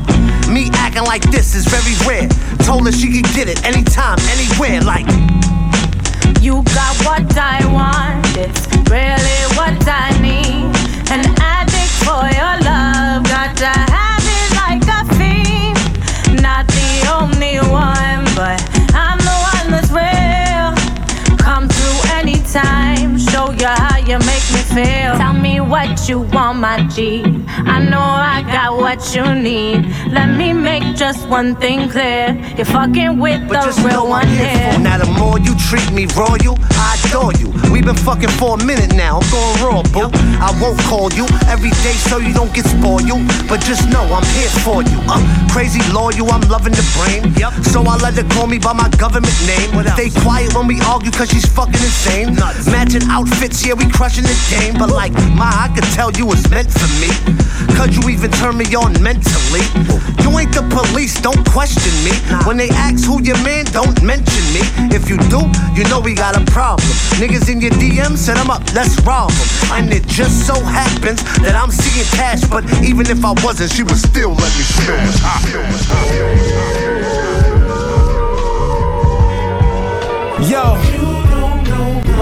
me 0.50 0.68
acting 0.74 1.04
like 1.04 1.22
this 1.30 1.54
is 1.54 1.64
very 1.66 1.94
rare. 2.06 2.28
Told 2.66 2.86
her 2.86 2.92
she 2.92 3.10
could 3.12 3.30
get 3.34 3.48
it 3.48 3.64
anytime, 3.64 4.18
anywhere. 4.28 4.80
Like, 4.82 5.06
You 6.40 6.62
got 6.74 6.96
what 7.06 7.36
I 7.36 7.64
want, 7.72 8.26
it's 8.36 8.66
really 8.90 9.40
what 9.56 9.78
I 9.88 10.10
need. 10.20 10.68
An 11.10 11.24
addict 11.40 11.92
for 12.04 12.24
your 12.36 12.61
feel. 24.74 25.12
Tell 25.16 25.32
me 25.32 25.60
what 25.60 26.08
you 26.08 26.20
want, 26.32 26.58
my 26.58 26.86
G. 26.88 27.22
I 27.48 27.78
know 27.84 28.00
I 28.00 28.42
got 28.42 28.76
what 28.76 29.14
you 29.14 29.24
need. 29.34 29.86
Let 30.10 30.28
me 30.36 30.52
make 30.52 30.96
just 30.96 31.28
one 31.28 31.54
thing 31.56 31.88
clear. 31.88 32.32
You're 32.56 32.66
fucking 32.66 33.18
with 33.18 33.48
but 33.48 33.60
the 33.60 33.66
just 33.66 33.78
real 33.84 34.04
know 34.04 34.04
one 34.16 34.26
I'm 34.26 34.36
here 34.36 34.48
here. 34.48 34.72
for. 34.72 34.80
Now 34.80 34.98
the 34.98 35.10
more 35.18 35.38
you 35.38 35.54
treat 35.68 35.88
me 35.92 36.06
royal, 36.16 36.56
I 36.72 36.96
adore 37.06 37.32
you. 37.34 37.52
We've 37.72 37.84
been 37.84 37.96
fucking 37.96 38.32
for 38.40 38.58
a 38.58 38.64
minute 38.64 38.94
now. 38.94 39.20
I'm 39.20 39.28
going 39.30 39.56
raw, 39.64 39.82
boo. 39.94 40.08
I 40.40 40.50
won't 40.60 40.80
call 40.88 41.12
you 41.12 41.26
every 41.48 41.70
day 41.84 41.96
so 42.08 42.18
you 42.18 42.32
don't 42.32 42.52
get 42.54 42.66
spoiled. 42.66 43.24
But 43.48 43.60
just 43.60 43.88
know 43.92 44.04
I'm 44.08 44.26
here 44.36 44.52
for 44.64 44.82
you. 44.82 44.98
Uh, 45.08 45.20
crazy 45.52 45.80
loyal, 45.92 46.30
I'm 46.32 46.44
loving 46.48 46.72
the 46.72 46.86
brain. 46.96 47.32
Yeah, 47.36 47.52
so 47.72 47.82
I 47.84 47.96
let 47.96 48.14
her 48.14 48.28
call 48.34 48.46
me 48.46 48.58
by 48.58 48.72
my 48.72 48.88
government 48.96 49.36
name. 49.46 49.68
Stay 49.96 50.10
quiet 50.24 50.54
when 50.54 50.66
we 50.66 50.80
argue 50.82 51.10
cause 51.12 51.28
she's 51.30 51.46
fucking 51.46 51.80
insane. 51.80 52.34
Matching 52.72 53.04
outfits, 53.08 53.64
yeah, 53.66 53.74
we 53.74 53.88
crushing 53.90 54.24
the 54.24 54.36
game. 54.50 54.61
But 54.70 54.90
like, 54.90 55.12
my, 55.34 55.50
I 55.50 55.72
could 55.74 55.84
tell 55.90 56.12
you 56.12 56.26
was 56.26 56.48
meant 56.50 56.70
for 56.70 56.86
me. 57.02 57.10
Could 57.74 57.96
you 57.96 58.08
even 58.10 58.30
turn 58.30 58.56
me 58.56 58.66
on 58.74 58.94
mentally? 59.02 59.66
You 60.22 60.30
ain't 60.38 60.54
the 60.54 60.62
police, 60.70 61.20
don't 61.20 61.42
question 61.50 61.92
me. 62.06 62.14
When 62.46 62.56
they 62.56 62.68
ask 62.70 63.04
who 63.04 63.22
your 63.22 63.38
man, 63.42 63.64
don't 63.66 64.00
mention 64.02 64.44
me. 64.54 64.62
If 64.94 65.10
you 65.10 65.18
do, 65.26 65.50
you 65.74 65.82
know 65.90 66.00
we 66.00 66.14
got 66.14 66.36
a 66.36 66.44
problem. 66.50 66.86
Niggas 67.18 67.50
in 67.50 67.60
your 67.60 67.72
DM, 67.72 68.16
set 68.16 68.36
them 68.36 68.50
up, 68.50 68.62
let's 68.74 68.94
rob 69.02 69.30
them. 69.30 69.48
And 69.72 69.92
it 69.92 70.06
just 70.06 70.46
so 70.46 70.54
happens 70.54 71.22
that 71.42 71.54
I'm 71.56 71.70
seeing 71.70 72.06
cash, 72.14 72.44
but 72.48 72.62
even 72.84 73.06
if 73.10 73.24
I 73.24 73.32
wasn't, 73.42 73.72
she 73.72 73.82
would 73.82 73.98
still 73.98 74.30
let 74.30 74.52
me 74.56 74.62
smash. 74.62 75.18
Yo, 80.50 80.76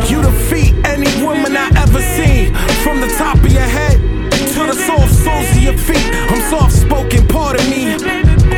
you 0.08 0.22
defeat 0.22 0.74
any 0.86 1.10
woman 1.22 1.56
I 1.56 1.68
ever 1.76 1.90
ever 1.90 2.29
From 2.82 3.00
the 3.00 3.08
top 3.18 3.36
of 3.36 3.52
your 3.52 3.62
head 3.78 4.00
to 4.54 4.60
the 4.66 4.76
soft 4.86 5.14
soles 5.14 5.50
of 5.56 5.62
your 5.62 5.76
feet. 5.76 6.08
I'm 6.30 6.40
soft 6.50 6.72
spoken, 6.72 7.26
pardon 7.28 7.68
me. 7.68 7.96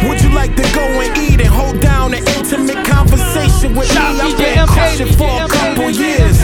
Would 0.09 0.22
you 0.22 0.30
like 0.30 0.54
to 0.56 0.66
go 0.74 0.84
and 1.02 1.10
eat 1.18 1.40
and 1.40 1.48
hold 1.48 1.80
down 1.80 2.14
an 2.14 2.22
intimate 2.36 2.84
conversation 2.86 3.74
with 3.74 3.90
me? 3.90 3.98
I've 3.98 4.36
been 4.38 4.66
crushing 4.66 5.12
for 5.18 5.30
a 5.42 5.48
couple 5.48 5.90
years, 5.90 6.38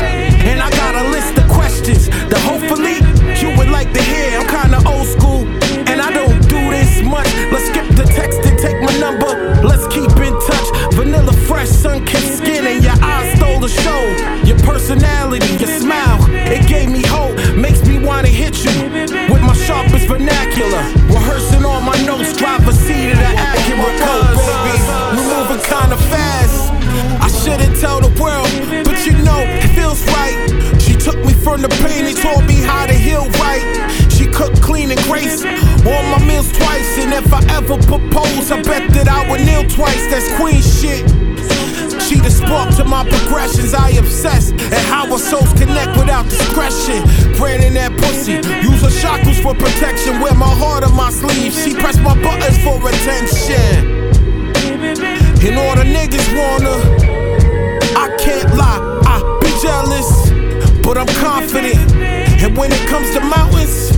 and 0.50 0.60
I 0.60 0.70
got 0.70 0.94
a 0.94 1.04
list 1.10 1.38
of 1.38 1.48
questions 1.48 2.08
that 2.30 2.40
hopefully 2.50 2.98
you 3.40 3.56
would 3.56 3.68
like 3.68 3.92
to 3.94 4.02
hear. 4.02 4.40
I'm 4.40 4.46
kinda 4.46 4.78
old 4.88 5.06
school, 5.06 5.46
and 5.90 6.00
I 6.00 6.10
don't 6.12 6.40
do 6.48 6.60
this 6.70 7.02
much. 7.02 7.28
Let's 7.52 7.66
skip 7.70 7.88
the 7.96 8.04
text 8.04 8.40
and 8.44 8.58
take 8.58 8.80
my 8.82 8.94
number. 8.98 9.30
Let's 9.62 9.86
keep 9.88 10.10
in 10.26 10.34
touch. 10.50 10.68
Vanilla 10.94 11.32
fresh, 11.48 11.68
sun 11.68 12.04
kissed 12.04 12.38
skin, 12.38 12.66
and 12.66 12.82
your 12.82 12.98
eyes 13.02 13.36
stole 13.36 13.60
the 13.60 13.68
show. 13.68 14.02
Your 14.44 14.58
personality, 14.70 15.52
your 15.62 15.72
smile, 15.80 15.97
vernacular. 20.28 20.82
Rehearsing 21.08 21.64
all 21.64 21.80
my 21.80 21.96
notes, 22.04 22.36
drive 22.36 22.66
a 22.68 22.72
seat 22.72 23.10
of 23.10 23.18
the 23.18 23.24
Acura 23.24 23.90
code, 24.04 24.36
baby. 24.64 24.80
We 25.16 25.22
moving 25.32 25.62
kinda 25.64 25.96
fast. 26.10 26.72
I 27.20 27.28
shouldn't 27.28 27.80
tell 27.80 28.00
the 28.00 28.12
world, 28.20 28.48
but 28.84 29.06
you 29.06 29.12
know 29.24 29.40
it 29.40 29.68
feels 29.76 30.02
right. 30.16 30.36
She 30.80 30.94
took 30.94 31.18
me 31.24 31.32
from 31.32 31.62
the 31.62 31.68
pain 31.68 32.06
and 32.06 32.16
taught 32.16 32.44
me 32.44 32.54
how 32.54 32.86
to 32.86 32.92
heal 32.92 33.26
right. 33.40 33.64
She 34.10 34.26
cooked 34.26 34.60
clean 34.60 34.90
and 34.90 35.00
grace 35.04 35.44
all 35.86 36.02
my 36.14 36.20
meals 36.24 36.50
twice, 36.52 36.98
and 36.98 37.12
if 37.12 37.32
I 37.32 37.42
ever 37.56 37.76
propose, 37.86 38.50
I 38.50 38.62
bet 38.62 38.90
that 38.92 39.08
I 39.08 39.28
would 39.30 39.40
kneel 39.40 39.64
twice. 39.64 40.04
That's 40.10 40.28
queen 40.36 40.62
shit. 40.62 41.04
She 42.08 42.16
the 42.20 42.30
spark 42.30 42.74
to 42.76 42.84
my 42.84 43.04
progressions. 43.04 43.74
I 43.74 43.90
obsess 43.90 44.50
and 44.50 44.82
how 44.88 45.12
our 45.12 45.18
souls 45.18 45.52
connect 45.52 45.92
without 45.98 46.24
discretion. 46.24 47.04
Branding 47.36 47.74
that 47.74 47.92
pussy, 48.00 48.40
use 48.64 48.80
her 48.80 48.90
shackles 48.90 49.38
for 49.40 49.52
protection. 49.52 50.18
Wear 50.22 50.32
my 50.32 50.48
heart 50.48 50.84
on 50.84 50.96
my 50.96 51.10
sleeve. 51.10 51.52
She 51.52 51.74
press 51.74 51.98
my 51.98 52.16
buttons 52.22 52.56
for 52.64 52.80
attention. 52.80 54.08
And 55.44 55.54
all 55.60 55.76
the 55.76 55.84
niggas 55.84 56.28
wanna. 56.32 56.80
I 57.92 58.16
can't 58.16 58.56
lie, 58.56 58.80
I 59.04 59.20
be 59.44 59.52
jealous, 59.60 60.08
but 60.80 60.96
I'm 60.96 61.12
confident. 61.20 61.92
And 62.40 62.56
when 62.56 62.72
it 62.72 62.88
comes 62.88 63.12
to 63.12 63.20
mountains, 63.20 63.92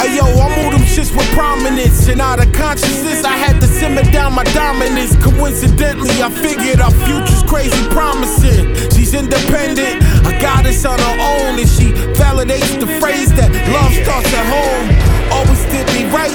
Hey 0.00 0.16
yo, 0.16 0.24
I 0.24 0.48
move 0.62 0.72
them 0.72 0.86
shits 1.10 1.16
with 1.16 1.28
prominence. 1.32 2.08
And 2.08 2.20
out 2.20 2.44
of 2.44 2.52
consciousness, 2.52 3.24
I 3.24 3.32
had 3.36 3.60
to 3.60 3.66
simmer 3.66 4.02
down 4.12 4.34
my 4.34 4.44
dominance. 4.44 5.16
Coincidentally, 5.16 6.22
I 6.22 6.30
figured 6.30 6.80
our 6.80 6.90
future's 6.90 7.42
crazy 7.44 7.88
promising. 7.90 8.74
She's 8.90 9.14
independent, 9.14 10.02
a 10.26 10.38
goddess 10.40 10.84
on 10.84 10.98
her 10.98 11.16
own. 11.20 11.58
And 11.58 11.68
she 11.68 11.92
validates 12.14 12.78
the 12.78 12.86
phrase 13.00 13.32
that 13.34 13.50
love 13.72 13.92
starts 13.92 14.32
at 14.32 14.46
home. 14.46 14.86
Always 15.32 15.62
did 15.70 15.86
me 15.94 16.10
right, 16.10 16.34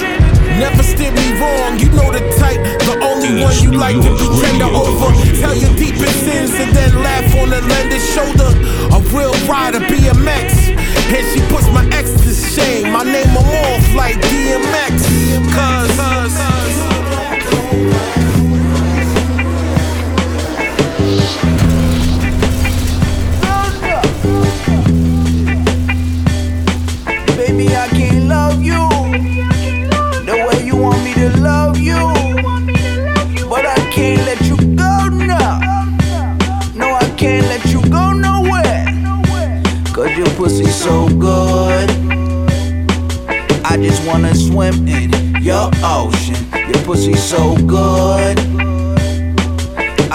never 0.58 0.82
steered 0.82 1.14
me 1.14 1.38
wrong. 1.40 1.78
You 1.78 1.90
know 1.90 2.10
the 2.12 2.24
type, 2.38 2.60
the 2.88 2.96
only 3.02 3.42
one 3.42 3.56
you 3.60 3.72
like 3.72 3.96
to 3.96 4.10
be 4.16 4.26
tender 4.40 4.70
over. 4.72 5.12
Tell 5.40 5.54
your 5.54 5.65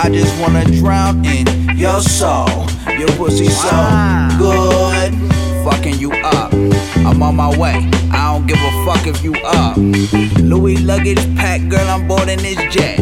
I 0.04 0.10
just 0.10 0.36
wanna 0.42 0.66
drown 0.66 1.24
in 1.26 1.78
your 1.78 2.02
soul. 2.02 2.48
Your 2.98 3.08
pussy 3.18 3.50
so 3.50 3.70
good. 4.40 5.14
Fucking 5.64 6.00
you 6.00 6.12
up. 6.24 6.52
I'm 7.06 7.22
on 7.22 7.36
my 7.36 7.56
way. 7.56 7.88
I 8.32 8.36
don't 8.36 8.48
give 8.48 8.64
a 8.64 8.86
fuck 8.86 9.08
if 9.08 9.22
you 9.22 9.34
up. 9.44 9.76
Louis 10.40 10.78
luggage 10.78 11.20
packed, 11.36 11.68
girl, 11.68 11.86
I'm 11.86 12.08
boarding 12.08 12.38
this 12.38 12.56
jet. 12.74 12.98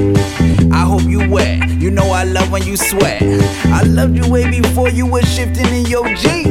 I 0.74 0.80
hope 0.80 1.04
you 1.04 1.30
wet. 1.30 1.70
You 1.70 1.92
know 1.92 2.10
I 2.10 2.24
love 2.24 2.52
when 2.52 2.64
you 2.64 2.76
sweat. 2.76 3.22
I 3.68 3.84
loved 3.84 4.18
you 4.18 4.28
way 4.28 4.50
before 4.50 4.90
you 4.90 5.06
was 5.06 5.32
shifting 5.32 5.68
in 5.68 5.86
your 5.86 6.08
Jeep. 6.16 6.48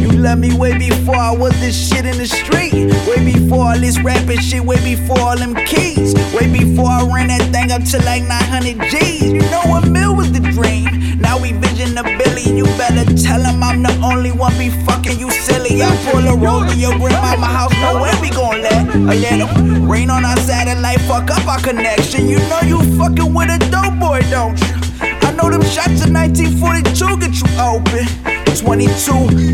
You 0.00 0.12
loved 0.12 0.40
me 0.40 0.56
way 0.56 0.78
before 0.78 1.14
I 1.14 1.36
was 1.36 1.52
this 1.60 1.76
shit 1.76 2.06
in 2.06 2.16
the 2.16 2.26
street. 2.26 2.72
Way 3.06 3.34
before 3.34 3.66
all 3.66 3.78
this 3.78 4.00
rapping 4.00 4.40
shit. 4.40 4.64
Way 4.64 4.76
before 4.82 5.20
all 5.20 5.36
them 5.36 5.54
keys. 5.66 6.14
Way 6.32 6.50
before 6.50 6.88
I 6.88 7.04
ran 7.04 7.28
that 7.28 7.52
thing 7.52 7.70
up 7.70 7.84
to 7.84 7.98
like 8.06 8.22
900 8.22 8.80
G's. 8.90 9.24
You 9.24 9.42
know 9.50 9.76
a 9.76 9.84
mill 9.84 10.16
was 10.16 10.32
the 10.32 10.40
dream. 10.40 11.20
Now 11.20 11.38
we 11.38 11.52
vision 11.52 11.98
a 11.98 12.02
billion. 12.02 12.56
You 12.56 12.64
better 12.80 13.04
tell 13.14 13.42
him 13.42 13.62
I'm 13.62 13.82
the 13.82 13.92
only 14.02 14.32
one 14.32 14.56
be 14.56 14.70
fucking 14.86 15.18
you 15.18 15.30
silly. 15.72 15.82
I 15.82 16.10
pull 16.10 16.26
a 16.26 16.36
roll 16.36 16.64
to 16.66 16.76
your 16.76 16.96
grandmama 16.98 17.46
house. 17.46 17.72
Know 17.80 18.00
where 18.00 18.20
we 18.20 18.30
gon' 18.30 18.62
let 18.62 18.94
a 18.94 19.36
little 19.36 19.86
rain 19.86 20.10
on 20.10 20.24
our 20.24 20.36
satellite. 20.38 21.00
Fuck 21.02 21.30
up 21.30 21.46
our 21.46 21.60
connection. 21.60 22.28
You 22.28 22.38
know 22.50 22.60
you 22.62 22.78
fucking 22.98 23.32
with 23.32 23.50
a 23.50 23.58
dope 23.70 23.98
boy, 23.98 24.20
don't 24.30 24.58
you? 24.60 24.74
I 25.00 25.32
know 25.32 25.50
them 25.50 25.62
shots 25.62 26.04
in 26.04 26.12
1942 26.12 27.18
get 27.18 27.34
you 27.40 27.48
open. 27.58 28.06
22, 28.54 28.86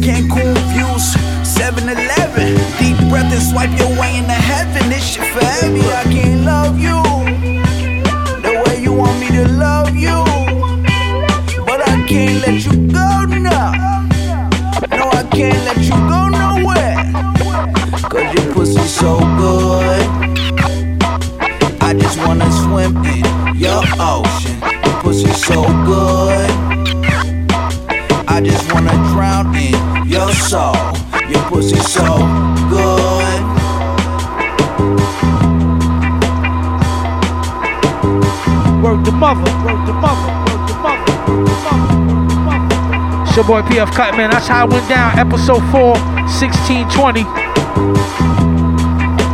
Cancun 0.04 0.52
views, 0.72 1.14
7 1.46 1.88
Eleven. 1.88 2.56
Deep 2.78 2.98
breath 3.08 3.32
and 3.32 3.42
swipe 3.42 3.72
your 3.78 3.88
way 3.98 4.18
into 4.18 4.32
heaven. 4.32 4.88
This 4.90 5.04
shit 5.04 5.24
forever. 5.32 5.94
I 5.94 6.04
can't 6.04 6.44
love 6.44 6.78
you 6.78 6.98
the 8.42 8.62
way 8.66 8.82
you 8.82 8.92
want 8.92 9.18
me 9.20 9.28
to 9.28 9.48
love 9.48 9.94
you. 9.96 10.24
But 11.64 11.88
I 11.88 12.04
can't 12.06 12.46
let 12.46 12.64
you 12.66 12.77
can't 15.38 15.64
let 15.66 15.78
you 15.78 15.98
go 16.10 16.20
nowhere. 16.26 16.96
Cause 18.10 18.34
your 18.34 18.52
pussy 18.52 18.84
so 18.88 19.20
good. 19.38 20.06
I 21.80 21.94
just 21.94 22.18
wanna 22.26 22.50
swim 22.50 22.96
in 23.04 23.22
your 23.54 23.82
ocean. 24.00 24.58
Your 24.84 24.96
pussy 25.00 25.30
so 25.48 25.62
good. 25.86 26.50
I 28.26 28.40
just 28.42 28.72
wanna 28.72 28.96
drown 29.12 29.54
in 29.54 30.10
your 30.10 30.28
soul. 30.50 30.74
Your 31.30 31.44
pussy 31.50 31.78
so 31.96 32.18
good. 32.74 33.40
Word 38.82 39.04
the 39.04 39.12
mother, 39.12 39.52
word 39.64 39.86
the 39.86 39.94
mother, 40.02 40.30
word 40.50 40.68
the 40.68 40.74
mother, 40.82 41.32
word 41.32 41.46
the 41.46 41.54
mother. 41.62 42.07
Your 43.38 43.46
boy 43.46 43.62
PF 43.62 43.94
Cuttin. 43.94 44.18
That's 44.34 44.48
how 44.48 44.66
it 44.66 44.72
went 44.72 44.88
down. 44.88 45.16
Episode 45.16 45.62
4, 45.70 45.94
1620. 46.26 47.22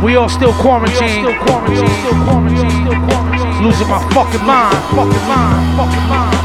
We 0.05 0.15
all 0.15 0.29
still 0.29 0.53
quarantined. 0.61 1.25
Losing 3.65 3.89
my 3.89 3.97
fucking 4.13 4.45
mind. 4.45 4.77
Fucking 4.93 5.25
mind. 5.25 5.57
Fucking 5.73 6.05
mind. 6.05 6.37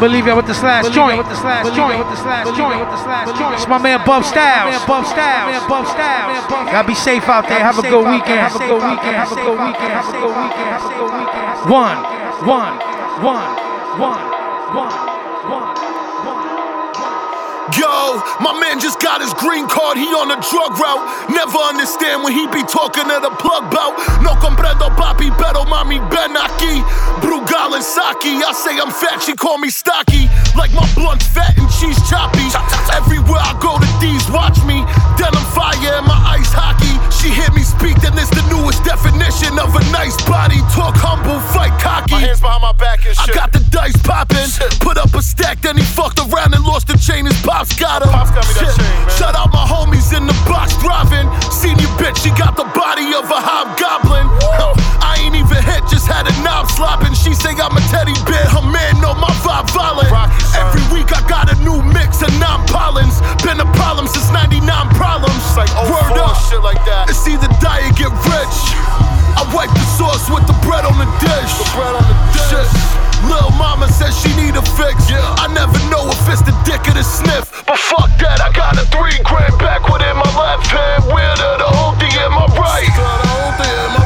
Believe 0.00 0.26
it 0.26 0.34
with 0.34 0.46
the 0.46 0.54
slash 0.54 0.88
joint. 0.88 1.18
With 1.18 1.28
the 1.28 1.36
slash 1.36 1.76
joint. 1.76 1.98
With 1.98 2.08
the 2.08 2.16
slash 2.16 2.56
joint. 2.56 2.80
With 2.80 2.88
the 2.88 2.96
slash 3.04 3.38
joint. 3.38 3.54
It's 3.56 3.68
my 3.68 3.76
man 3.76 4.00
Bub 4.06 4.24
Styles. 4.24 4.82
Bub 4.86 5.04
Styles. 5.04 5.52
Man 5.52 5.68
Bub 5.68 5.86
Styles. 5.86 6.48
Gotta 6.48 6.88
be 6.88 6.94
safe 6.94 7.28
out 7.28 7.46
there. 7.46 7.58
Have 7.58 7.78
a 7.78 7.82
good 7.82 8.08
weekend. 8.08 8.40
Have 8.40 8.56
a 8.56 8.60
good 8.60 8.80
weekend. 8.80 9.14
Have 9.14 9.30
a 9.30 9.34
good 9.34 9.60
weekend. 9.60 9.92
Have 9.92 10.08
a 10.08 10.12
good 10.16 10.32
weekend. 10.40 10.72
Have 10.72 10.88
a 10.88 10.96
good 10.96 11.04
weekend. 11.04 11.68
One. 11.70 12.19
One. 12.40 12.72
One. 13.20 13.52
One. 14.00 14.24
One. 14.72 14.96
One. 15.52 15.76
Yo, 17.76 18.16
my 18.40 18.56
man 18.56 18.80
just 18.80 18.98
got 18.98 19.20
his 19.20 19.32
green 19.34 19.68
card, 19.68 19.96
he 20.00 20.08
on 20.16 20.32
a 20.32 20.40
drug 20.40 20.72
route. 20.72 21.04
Never 21.28 21.58
understand 21.68 22.24
when 22.24 22.32
he 22.32 22.48
be 22.48 22.64
talking 22.64 23.04
to 23.04 23.18
the 23.20 23.28
plug 23.36 23.68
bout. 23.70 23.92
No 24.24 24.32
comprendo, 24.40 24.88
papi, 24.96 25.28
pero 25.36 25.68
mami, 25.68 26.00
ben 26.08 26.32
aquí. 26.32 26.80
Brugal 27.20 27.76
and 27.76 27.84
Saki, 27.84 28.40
I 28.40 28.52
say 28.52 28.80
I'm 28.80 28.90
fat, 28.90 29.22
she 29.22 29.36
call 29.36 29.58
me 29.58 29.68
stocky. 29.68 30.28
Like 30.56 30.72
my 30.72 30.88
blunt 30.94 31.22
fat 31.22 31.56
and 31.58 31.68
cheese 31.68 32.00
choppy. 32.08 32.48
Everywhere 32.92 33.40
I 33.40 33.52
go, 33.60 33.76
the 33.76 33.88
D's 34.00 34.28
watch 34.32 34.56
me. 34.64 34.80
Denim 35.20 35.44
fire 35.52 35.76
and 35.76 36.06
my 36.08 36.40
ice 36.40 36.52
hockey. 36.56 36.99
She 37.10 37.28
hear 37.28 37.50
me 37.52 37.62
speak, 37.62 38.00
then 38.00 38.16
it's 38.16 38.30
the 38.30 38.42
newest 38.48 38.82
Definition 38.84 39.58
of 39.58 39.74
a 39.76 39.82
nice 39.92 40.16
body. 40.24 40.58
Talk 40.72 40.96
humble, 40.96 41.38
fight 41.52 41.74
cocky. 41.80 42.16
My 42.16 42.20
hands 42.26 42.40
behind 42.40 42.62
my 42.62 42.72
back 42.74 43.04
and 43.06 43.14
shit. 43.14 43.36
I 43.36 43.38
got 43.38 43.52
the 43.52 43.60
dice 43.70 43.96
poppin'. 44.02 44.48
Put 44.80 44.96
up 44.98 45.12
a 45.14 45.22
stack, 45.22 45.60
then 45.60 45.76
he 45.76 45.84
fucked 45.84 46.18
around 46.18 46.54
and 46.54 46.64
lost 46.64 46.88
the 46.88 46.96
chain. 46.98 47.26
His 47.26 47.36
pops 47.44 47.76
got 47.78 48.02
him. 48.02 48.08
Pops 48.10 48.32
got 48.34 48.44
me 48.48 48.54
that 48.58 48.72
Shit. 48.72 48.76
chain, 48.80 48.96
man. 49.06 49.16
Shout 49.20 49.34
out 49.36 49.52
my 49.52 49.62
homies 49.62 50.10
in 50.16 50.26
the 50.26 50.34
box 50.48 50.74
driving. 50.80 51.28
Seen 51.52 51.76
your 51.78 51.92
bitch, 52.00 52.18
she 52.24 52.30
got 52.34 52.56
the 52.56 52.66
body 52.74 53.12
of 53.14 53.28
a 53.30 53.40
hobgoblin. 53.40 54.26
I 55.04 55.20
ain't 55.22 55.36
even 55.36 55.60
hit, 55.62 55.84
just 55.86 56.08
had 56.08 56.26
a 56.26 56.34
knob 56.42 56.66
slopping. 56.72 57.14
She 57.14 57.32
say 57.36 57.52
I'm 57.56 57.76
a 57.76 57.82
teddy 57.92 58.16
bear, 58.26 58.44
her 58.50 58.64
man 58.64 58.98
know 59.00 59.14
my 59.14 59.30
vibe 59.44 59.70
violent. 59.70 60.10
Every 60.56 60.82
week 60.90 61.12
I 61.14 61.20
got 61.28 61.46
a 61.52 61.56
new 61.62 61.78
mix 61.94 62.22
of 62.26 62.32
non 62.42 62.66
pollens. 62.66 63.20
Been 63.46 63.60
a 63.60 63.68
problem 63.78 64.08
since 64.10 64.28
99 64.34 64.66
problems. 64.98 65.40
like 65.56 65.70
oh 65.78 65.86
Word 65.88 66.16
04, 66.16 66.26
up. 66.26 66.36
shit 66.50 66.62
like 66.64 66.82
that. 66.90 66.99
It's 67.08 67.24
either 67.28 67.48
die 67.62 67.86
or 67.88 67.94
get 67.96 68.12
rich. 68.28 68.56
I 69.38 69.46
wipe 69.54 69.72
the 69.72 69.86
sauce 69.96 70.28
with 70.28 70.44
the 70.46 70.56
bread 70.66 70.84
on 70.84 70.98
the 70.98 71.08
dish. 71.22 71.52
The 71.56 71.68
bread 71.72 71.94
on 71.96 72.04
the 72.04 72.16
dish. 72.34 72.50
Shit. 72.50 72.68
Lil' 73.28 73.52
mama 73.56 73.88
says 73.88 74.16
she 74.16 74.34
need 74.36 74.56
a 74.56 74.64
fix. 74.76 75.08
I 75.12 75.46
never 75.52 75.78
know 75.88 76.08
if 76.08 76.28
it's 76.28 76.42
the 76.42 76.56
dick 76.64 76.80
or 76.88 76.94
the 76.94 77.04
sniff. 77.04 77.64
But 77.66 77.78
fuck 77.78 78.10
that, 78.18 78.40
I 78.40 78.50
got 78.52 78.76
a 78.76 78.84
three 78.90 79.18
grand 79.24 79.56
backward 79.58 80.02
in 80.02 80.16
my 80.16 80.30
left 80.36 80.66
hand. 80.66 81.04
Weirder 81.06 81.60
the 81.60 81.68
whole 81.68 81.94
thing 82.00 82.12
in 82.12 82.30
my 82.32 82.46
right. 82.56 83.99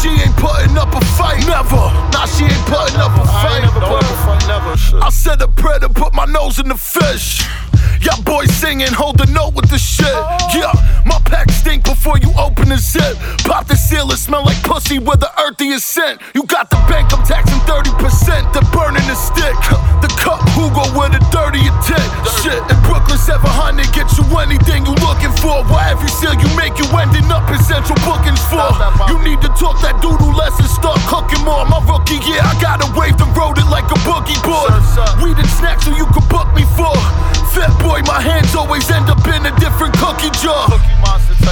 She 0.00 0.08
ain't 0.10 0.36
putting 0.36 0.78
up 0.78 0.94
a 0.94 1.00
fight. 1.18 1.44
Never. 1.46 1.76
Nah, 2.14 2.26
she 2.26 2.44
ain't 2.44 2.66
putting 2.66 3.00
up 3.00 3.10
a 3.18 3.22
I 3.22 3.42
fight. 3.42 3.62
never 3.62 3.80
put 3.80 3.98
up 3.98 4.02
a 4.02 4.16
fight, 4.22 4.46
never. 4.46 5.04
I 5.04 5.10
said 5.10 5.42
a 5.42 5.48
prayer 5.48 5.80
to 5.80 5.88
put 5.88 6.14
my 6.14 6.24
nose 6.26 6.58
in 6.58 6.68
the 6.68 6.76
fish. 6.76 7.42
Y'all 8.00 8.22
boys 8.22 8.50
singing, 8.54 8.92
hold 8.94 9.18
the 9.18 9.26
note 9.34 9.54
with 9.54 9.68
the 9.70 9.78
shit. 9.78 10.06
Oh. 10.06 10.38
Yeah, 10.54 10.70
my 11.04 11.18
pack 11.26 11.50
stink 11.50 11.82
before 11.82 12.16
you 12.18 12.30
open 12.38 12.68
the 12.70 12.78
zip. 12.78 13.18
Pop 13.42 13.66
the 13.66 13.74
seal, 13.74 14.06
it 14.14 14.18
smell 14.18 14.44
like 14.44 14.62
pussy 14.62 15.00
where 15.00 15.16
the 15.16 15.30
earthiest 15.42 15.82
scent. 15.90 16.22
You 16.32 16.46
got 16.46 16.70
the 16.70 16.78
bank, 16.86 17.10
I'm 17.10 17.26
taxing 17.26 17.58
30%. 17.66 18.54
The 18.54 18.62
burning 18.70 19.02
the 19.10 19.18
stick. 19.18 19.58
The 19.98 20.06
cup 20.14 20.38
Hugo 20.54 20.86
with 20.94 21.18
a 21.18 21.22
dirtier 21.34 21.74
tit. 21.82 22.06
Shit, 22.38 22.62
in 22.70 22.78
Brooklyn 22.86 23.18
700 23.18 23.90
get 23.90 24.06
you 24.14 24.22
anything 24.38 24.86
you 24.86 24.94
looking 25.02 25.34
for. 25.42 25.66
Why 25.66 25.90
every 25.90 26.08
seal 26.08 26.38
you 26.38 26.46
make 26.54 26.78
you 26.78 26.86
ending 26.94 27.26
up 27.34 27.50
in 27.50 27.58
central 27.66 27.98
bookings 28.06 28.38
for? 28.46 28.62
You 29.10 29.18
need 29.26 29.42
to 29.42 29.50
talk 29.58 29.82
that 29.88 30.02
doodle 30.04 30.36
less 30.36 30.52
and 30.60 30.68
start 30.68 31.00
cooking 31.08 31.40
more. 31.48 31.64
My 31.64 31.80
rookie 31.88 32.20
year, 32.28 32.44
I 32.44 32.52
gotta 32.60 32.84
wave 32.92 33.16
the 33.16 33.24
road 33.32 33.56
it 33.56 33.68
like 33.72 33.88
a 33.88 33.98
boogie 34.04 34.36
board. 34.44 34.68
Weed 35.24 35.40
and 35.40 35.48
snacks 35.56 35.88
so 35.88 35.96
you 35.96 36.04
can 36.12 36.24
book 36.28 36.48
me 36.52 36.68
for. 36.76 36.92
Fat 37.56 37.72
boy, 37.80 38.04
my 38.04 38.20
hands 38.20 38.52
always 38.54 38.84
end 38.90 39.08
up 39.08 39.24
in 39.24 39.48
a 39.48 39.52
different 39.56 39.96
cookie 39.96 40.32
jar. 40.44 40.68